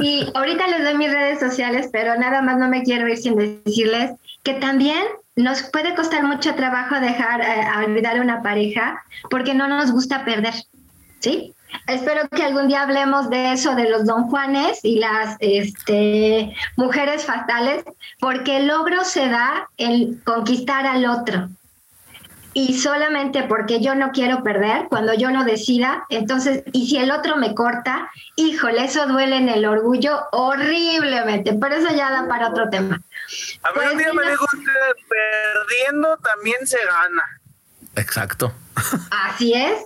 Y 0.00 0.30
ahorita 0.34 0.66
les 0.68 0.84
doy 0.84 0.96
mis 0.96 1.12
redes 1.12 1.40
sociales, 1.40 1.88
pero 1.92 2.16
nada 2.18 2.42
más 2.42 2.58
no 2.58 2.68
me 2.68 2.82
quiero 2.82 3.08
ir 3.08 3.16
sin 3.16 3.36
decirles 3.36 4.12
que 4.48 4.54
también 4.54 5.04
nos 5.36 5.62
puede 5.64 5.94
costar 5.94 6.22
mucho 6.22 6.54
trabajo 6.54 6.98
dejar 7.00 7.42
eh, 7.42 7.66
olvidar 7.84 8.18
una 8.18 8.42
pareja 8.42 9.04
porque 9.28 9.52
no 9.52 9.68
nos 9.68 9.92
gusta 9.92 10.24
perder, 10.24 10.54
¿sí? 11.18 11.52
Espero 11.86 12.26
que 12.30 12.44
algún 12.44 12.66
día 12.66 12.80
hablemos 12.80 13.28
de 13.28 13.52
eso, 13.52 13.74
de 13.74 13.90
los 13.90 14.06
don 14.06 14.30
Juanes 14.30 14.80
y 14.82 15.00
las 15.00 15.36
este, 15.40 16.54
mujeres 16.78 17.26
fatales, 17.26 17.84
porque 18.20 18.56
el 18.56 18.68
logro 18.68 19.04
se 19.04 19.28
da 19.28 19.68
en 19.76 20.14
conquistar 20.20 20.86
al 20.86 21.04
otro, 21.04 21.50
y 22.58 22.76
solamente 22.76 23.44
porque 23.44 23.80
yo 23.80 23.94
no 23.94 24.10
quiero 24.10 24.42
perder, 24.42 24.88
cuando 24.88 25.14
yo 25.14 25.30
no 25.30 25.44
decida, 25.44 26.04
entonces, 26.08 26.64
y 26.72 26.88
si 26.88 26.96
el 26.96 27.12
otro 27.12 27.36
me 27.36 27.54
corta, 27.54 28.10
híjole, 28.34 28.82
eso 28.82 29.06
duele 29.06 29.36
en 29.36 29.48
el 29.48 29.64
orgullo 29.64 30.26
horriblemente, 30.32 31.54
pero 31.54 31.76
eso 31.76 31.94
ya 31.94 32.10
da 32.10 32.26
para 32.26 32.48
otro 32.48 32.68
tema. 32.68 33.00
A 33.62 33.78
ver, 33.78 33.92
pues, 33.92 34.12
me 34.12 34.28
dijo 34.28 34.44
usted, 34.52 35.04
perdiendo 35.08 36.16
también 36.16 36.66
se 36.66 36.78
gana. 36.78 37.22
Exacto. 37.94 38.52
Así 39.12 39.54
es, 39.54 39.78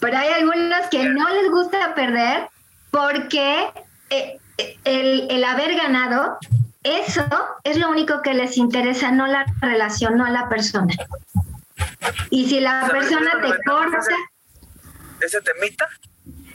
pero 0.00 0.16
hay 0.16 0.28
algunos 0.28 0.86
que 0.88 1.02
no 1.08 1.28
les 1.30 1.50
gusta 1.50 1.96
perder 1.96 2.46
porque 2.92 3.72
eh, 4.10 4.38
el, 4.84 5.26
el 5.30 5.42
haber 5.42 5.74
ganado, 5.74 6.38
eso 6.84 7.26
es 7.64 7.76
lo 7.76 7.90
único 7.90 8.22
que 8.22 8.34
les 8.34 8.56
interesa, 8.56 9.10
no 9.10 9.26
la 9.26 9.46
relación, 9.60 10.16
no 10.16 10.26
a 10.26 10.30
la 10.30 10.48
persona. 10.48 10.94
Y 12.30 12.48
si 12.48 12.60
la 12.60 12.88
persona 12.90 13.40
te 13.40 13.62
corta... 13.64 14.16
¿Ese 15.20 15.40
temita? 15.42 15.88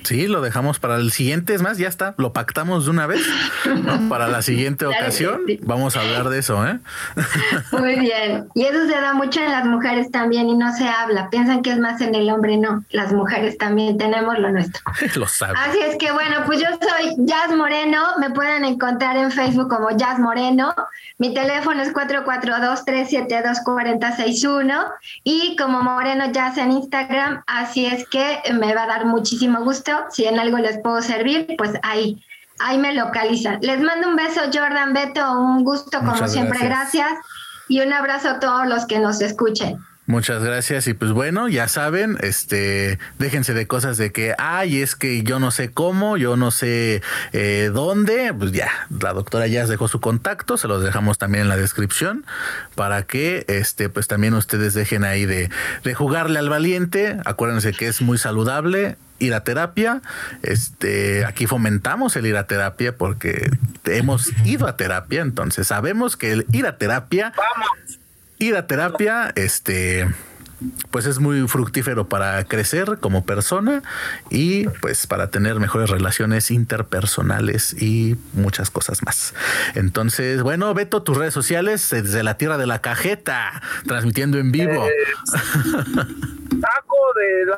Sí, 0.06 0.28
lo 0.28 0.42
dejamos 0.42 0.78
para 0.78 0.98
el 0.98 1.12
siguiente, 1.12 1.56
es 1.56 1.64
más, 1.64 1.80
ya 1.80 1.88
está, 1.88 2.14
lo 2.18 2.32
pactamos 2.32 2.86
de 2.86 2.92
una 2.92 3.08
vez. 3.08 3.24
Para 4.10 4.28
la 4.28 4.44
siguiente 4.44 4.86
ocasión 4.86 5.42
vamos 5.64 5.98
a 5.98 6.02
hablar 6.02 6.30
de 6.30 6.38
eso, 6.40 6.68
¿eh? 6.68 6.80
Muy 7.72 7.96
bien. 8.00 8.48
Y 8.54 8.66
eso 8.66 8.86
se 8.86 9.02
da 9.02 9.14
mucho 9.14 9.42
en 9.42 9.52
las 9.52 9.66
mujeres 9.66 10.12
también 10.12 10.48
y 10.48 10.56
no 10.56 10.72
se 10.76 10.88
habla. 10.88 11.32
Piensan 11.32 11.64
que 11.64 11.72
es 11.72 11.80
más 11.80 12.02
en 12.02 12.14
el 12.14 12.30
hombre, 12.30 12.58
no. 12.58 12.84
Las 12.92 13.14
mujeres 13.14 13.58
también 13.58 13.98
tenemos 13.98 14.38
lo 14.38 14.52
nuestro. 14.52 14.84
lo 15.16 15.28
saben. 15.28 15.58
Así 15.58 15.80
es 15.80 15.96
que 15.98 16.12
bueno, 16.12 16.44
pues 16.46 16.60
yo 16.60 16.68
soy 16.68 17.16
Jazz 17.26 17.56
Moreno. 17.56 18.04
Me 18.20 18.30
pueden 18.30 18.64
encontrar 18.64 19.18
en 19.18 19.32
Facebook 19.32 19.70
como 19.70 19.90
Jazz 19.98 20.20
Moreno. 20.20 20.76
Mi 21.18 21.34
teléfono 21.34 21.82
es 21.82 21.92
442-372-4061 21.94 24.86
y 25.24 25.56
como 25.56 25.82
Moreno 25.82 26.32
Jazz 26.32 26.60
en 26.60 26.74
Instagram. 26.74 27.42
Así 27.48 27.88
es 27.88 28.08
que 28.10 28.42
me 28.54 28.76
va 28.76 28.84
a 28.84 28.88
dar 28.88 29.06
muchísimo 29.06 29.62
gusto 29.62 29.95
si 30.10 30.26
en 30.26 30.40
algo 30.40 30.58
les 30.58 30.80
puedo 30.80 31.02
servir, 31.02 31.56
pues 31.58 31.72
ahí, 31.84 32.24
ahí 32.60 32.78
me 32.78 32.94
localizan. 32.94 33.60
Les 33.62 33.80
mando 33.82 34.08
un 34.10 34.16
beso, 34.16 34.42
Jordan 34.54 34.94
Beto, 34.94 35.40
un 35.40 35.64
gusto 35.64 36.00
como 36.00 36.28
siempre, 36.28 36.60
gracias. 36.62 37.12
Y 37.68 37.82
un 37.82 37.92
abrazo 37.94 38.30
a 38.30 38.40
todos 38.40 38.68
los 38.68 38.86
que 38.86 39.00
nos 39.00 39.22
escuchen. 39.22 39.80
Muchas 40.08 40.44
gracias 40.44 40.86
y 40.88 40.94
pues 40.94 41.14
bueno, 41.14 41.48
ya 41.48 41.68
saben, 41.68 42.18
este, 42.22 43.00
déjense 43.18 43.56
de 43.56 43.66
cosas 43.66 43.98
de 43.98 44.12
que, 44.12 44.36
ay, 44.38 44.84
es 44.84 44.96
que 44.96 45.24
yo 45.24 45.40
no 45.40 45.50
sé 45.50 45.72
cómo, 45.72 46.16
yo 46.16 46.38
no 46.38 46.52
sé 46.52 47.02
eh, 47.34 47.72
dónde, 47.74 48.32
pues 48.38 48.52
ya, 48.52 48.70
la 49.02 49.14
doctora 49.14 49.48
ya 49.48 49.66
dejó 49.66 49.88
su 49.88 50.00
contacto, 50.00 50.58
se 50.58 50.68
los 50.68 50.84
dejamos 50.84 51.18
también 51.18 51.44
en 51.44 51.50
la 51.50 51.58
descripción 51.58 52.24
para 52.76 53.02
que, 53.02 53.46
este, 53.48 53.90
pues 53.90 54.06
también 54.06 54.36
ustedes 54.36 54.76
dejen 54.76 55.06
ahí 55.06 55.26
de, 55.26 55.50
de 55.84 55.94
jugarle 55.96 56.38
al 56.38 56.50
valiente, 56.50 57.18
acuérdense 57.26 57.74
que 57.74 57.88
es 57.88 58.04
muy 58.04 58.20
saludable, 58.20 58.98
ir 59.20 59.34
a 59.34 59.44
terapia. 59.44 60.02
Este, 60.44 61.26
aquí 61.26 61.48
fomentamos 61.48 62.16
el 62.16 62.26
ir 62.26 62.38
a 62.38 62.48
terapia 62.48 62.96
porque 62.96 63.50
hemos 63.86 64.32
ido 64.46 64.68
a 64.68 64.78
terapia, 64.78 65.22
entonces 65.22 65.68
sabemos 65.68 66.18
que 66.18 66.32
el 66.32 66.46
ir 66.52 66.66
a 66.66 66.78
terapia, 66.78 67.34
ir 68.40 68.56
a 68.56 68.68
terapia, 68.68 69.32
este, 69.36 70.08
pues 70.92 71.06
es 71.06 71.20
muy 71.20 71.48
fructífero 71.48 72.08
para 72.08 72.44
crecer 72.46 72.98
como 73.00 73.26
persona 73.26 73.84
y 74.30 74.68
pues 74.68 75.08
para 75.08 75.30
tener 75.30 75.60
mejores 75.60 75.90
relaciones 75.90 76.52
interpersonales 76.52 77.74
y 77.82 78.18
muchas 78.34 78.70
cosas 78.72 79.04
más. 79.04 79.34
Entonces, 79.76 80.42
bueno, 80.42 80.74
Beto, 80.74 81.04
tus 81.04 81.18
redes 81.18 81.34
sociales 81.34 81.90
desde 81.90 82.24
la 82.24 82.38
tierra 82.38 82.58
de 82.58 82.68
la 82.68 82.80
cajeta, 82.80 83.62
transmitiendo 83.86 84.38
en 84.38 84.52
vivo. 84.52 84.86
Eh, 84.86 84.92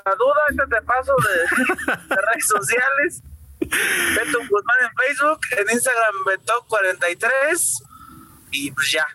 la 0.08 0.16
duda, 0.16 0.42
este 0.50 0.68
te 0.68 0.82
paso 0.84 1.16
de, 2.10 2.16
redes 2.16 2.48
sociales. 2.48 3.22
Beto 3.60 4.40
Guzmán 4.50 4.78
en 4.82 4.92
Facebook, 4.96 5.40
en 5.58 5.70
Instagram 5.72 6.16
Beto43 6.26 7.84
y 8.52 8.72
pues 8.72 8.92
ya. 8.92 9.06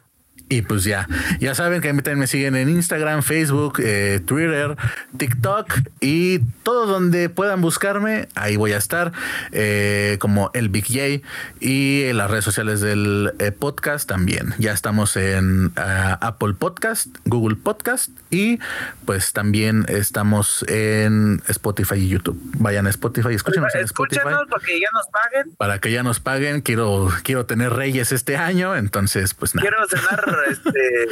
Y 0.52 0.60
pues 0.60 0.84
ya, 0.84 1.08
ya 1.40 1.54
saben 1.54 1.80
que 1.80 1.88
a 1.88 1.92
mí 1.94 2.02
también 2.02 2.18
me 2.18 2.26
siguen 2.26 2.56
en 2.56 2.68
Instagram, 2.68 3.22
Facebook, 3.22 3.80
eh, 3.82 4.20
Twitter, 4.22 4.76
TikTok 5.16 5.72
y 5.98 6.40
todo 6.62 6.84
donde 6.84 7.30
puedan 7.30 7.62
buscarme, 7.62 8.28
ahí 8.34 8.56
voy 8.56 8.72
a 8.72 8.76
estar, 8.76 9.12
eh, 9.52 10.18
como 10.20 10.50
el 10.52 10.68
Big 10.68 10.84
J 10.86 11.26
y 11.58 12.02
en 12.02 12.18
las 12.18 12.30
redes 12.30 12.44
sociales 12.44 12.82
del 12.82 13.32
eh, 13.38 13.50
podcast 13.50 14.06
también. 14.06 14.52
Ya 14.58 14.72
estamos 14.72 15.16
en 15.16 15.72
ah, 15.76 16.18
Apple 16.20 16.52
Podcast, 16.52 17.06
Google 17.24 17.56
Podcast 17.56 18.10
y 18.28 18.58
pues 19.06 19.32
también 19.32 19.86
estamos 19.88 20.66
en 20.68 21.42
Spotify 21.48 21.94
y 21.94 22.08
YouTube. 22.08 22.38
Vayan 22.58 22.86
a 22.86 22.90
Spotify, 22.90 23.32
escúchenos 23.32 23.74
en 23.74 23.84
Spotify. 23.84 24.20
para 24.22 24.66
que 24.66 24.78
ya 24.78 24.88
nos 24.92 25.06
paguen. 25.06 25.56
Para 25.56 25.78
que 25.78 25.92
ya 25.92 26.02
nos 26.02 26.20
paguen, 26.20 26.60
quiero, 26.60 27.08
quiero 27.22 27.46
tener 27.46 27.72
reyes 27.72 28.12
este 28.12 28.36
año, 28.36 28.76
entonces 28.76 29.32
pues 29.32 29.54
nada. 29.54 29.66
Quiero 29.66 29.88
cenar 29.88 30.41
este 30.50 31.08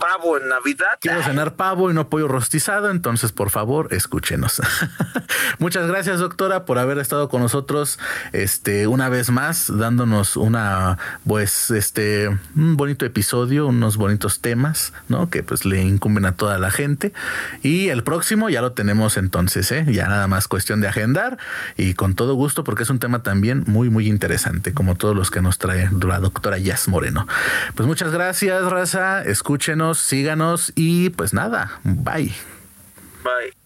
pavo 0.00 0.38
en 0.38 0.48
Navidad. 0.48 0.98
Quiero 1.00 1.22
cenar 1.22 1.54
pavo 1.54 1.90
y 1.90 1.94
no 1.94 2.08
pollo 2.08 2.26
rostizado, 2.26 2.90
entonces 2.90 3.30
por 3.30 3.50
favor 3.50 3.88
escúchenos. 3.92 4.60
Muchas 5.58 5.86
gracias 5.86 6.18
doctora 6.18 6.64
por 6.64 6.78
haber 6.78 6.98
estado 6.98 7.28
con 7.28 7.42
nosotros 7.42 7.98
este 8.32 8.86
una 8.86 9.08
vez 9.08 9.30
más 9.30 9.70
dándonos 9.76 10.36
una 10.36 10.98
pues 11.26 11.70
este 11.70 12.28
un 12.56 12.76
bonito 12.76 13.04
episodio, 13.04 13.66
unos 13.66 13.96
bonitos 13.96 14.40
temas, 14.40 14.92
¿no? 15.08 15.28
Que 15.28 15.42
pues 15.42 15.64
le 15.64 15.82
incumben 15.82 16.24
a 16.24 16.32
toda 16.32 16.58
la 16.58 16.70
gente 16.70 17.12
y 17.62 17.88
el 17.88 18.02
próximo 18.02 18.48
ya 18.48 18.62
lo 18.62 18.72
tenemos 18.72 19.16
entonces, 19.18 19.70
¿eh? 19.70 19.84
Ya 19.88 20.08
nada 20.08 20.26
más 20.26 20.48
cuestión 20.48 20.80
de 20.80 20.88
agendar 20.88 21.38
y 21.76 21.94
con 21.94 22.14
todo 22.14 22.34
gusto 22.34 22.64
porque 22.64 22.84
es 22.84 22.90
un 22.90 22.98
tema 22.98 23.22
también 23.22 23.64
muy 23.66 23.90
muy 23.90 24.08
interesante 24.08 24.72
como 24.72 24.94
todos 24.94 25.14
los 25.14 25.30
que 25.30 25.42
nos 25.42 25.58
trae 25.58 25.90
la 26.02 26.18
doctora 26.18 26.56
Yas 26.58 26.88
Moreno. 26.88 27.26
Pues 27.74 27.86
muchas 27.86 28.12
gracias, 28.12 28.64
raza, 28.64 29.22
síganos 29.98 30.72
y 30.76 31.10
pues 31.10 31.34
nada, 31.34 31.80
bye. 31.84 32.32
Bye. 33.22 33.59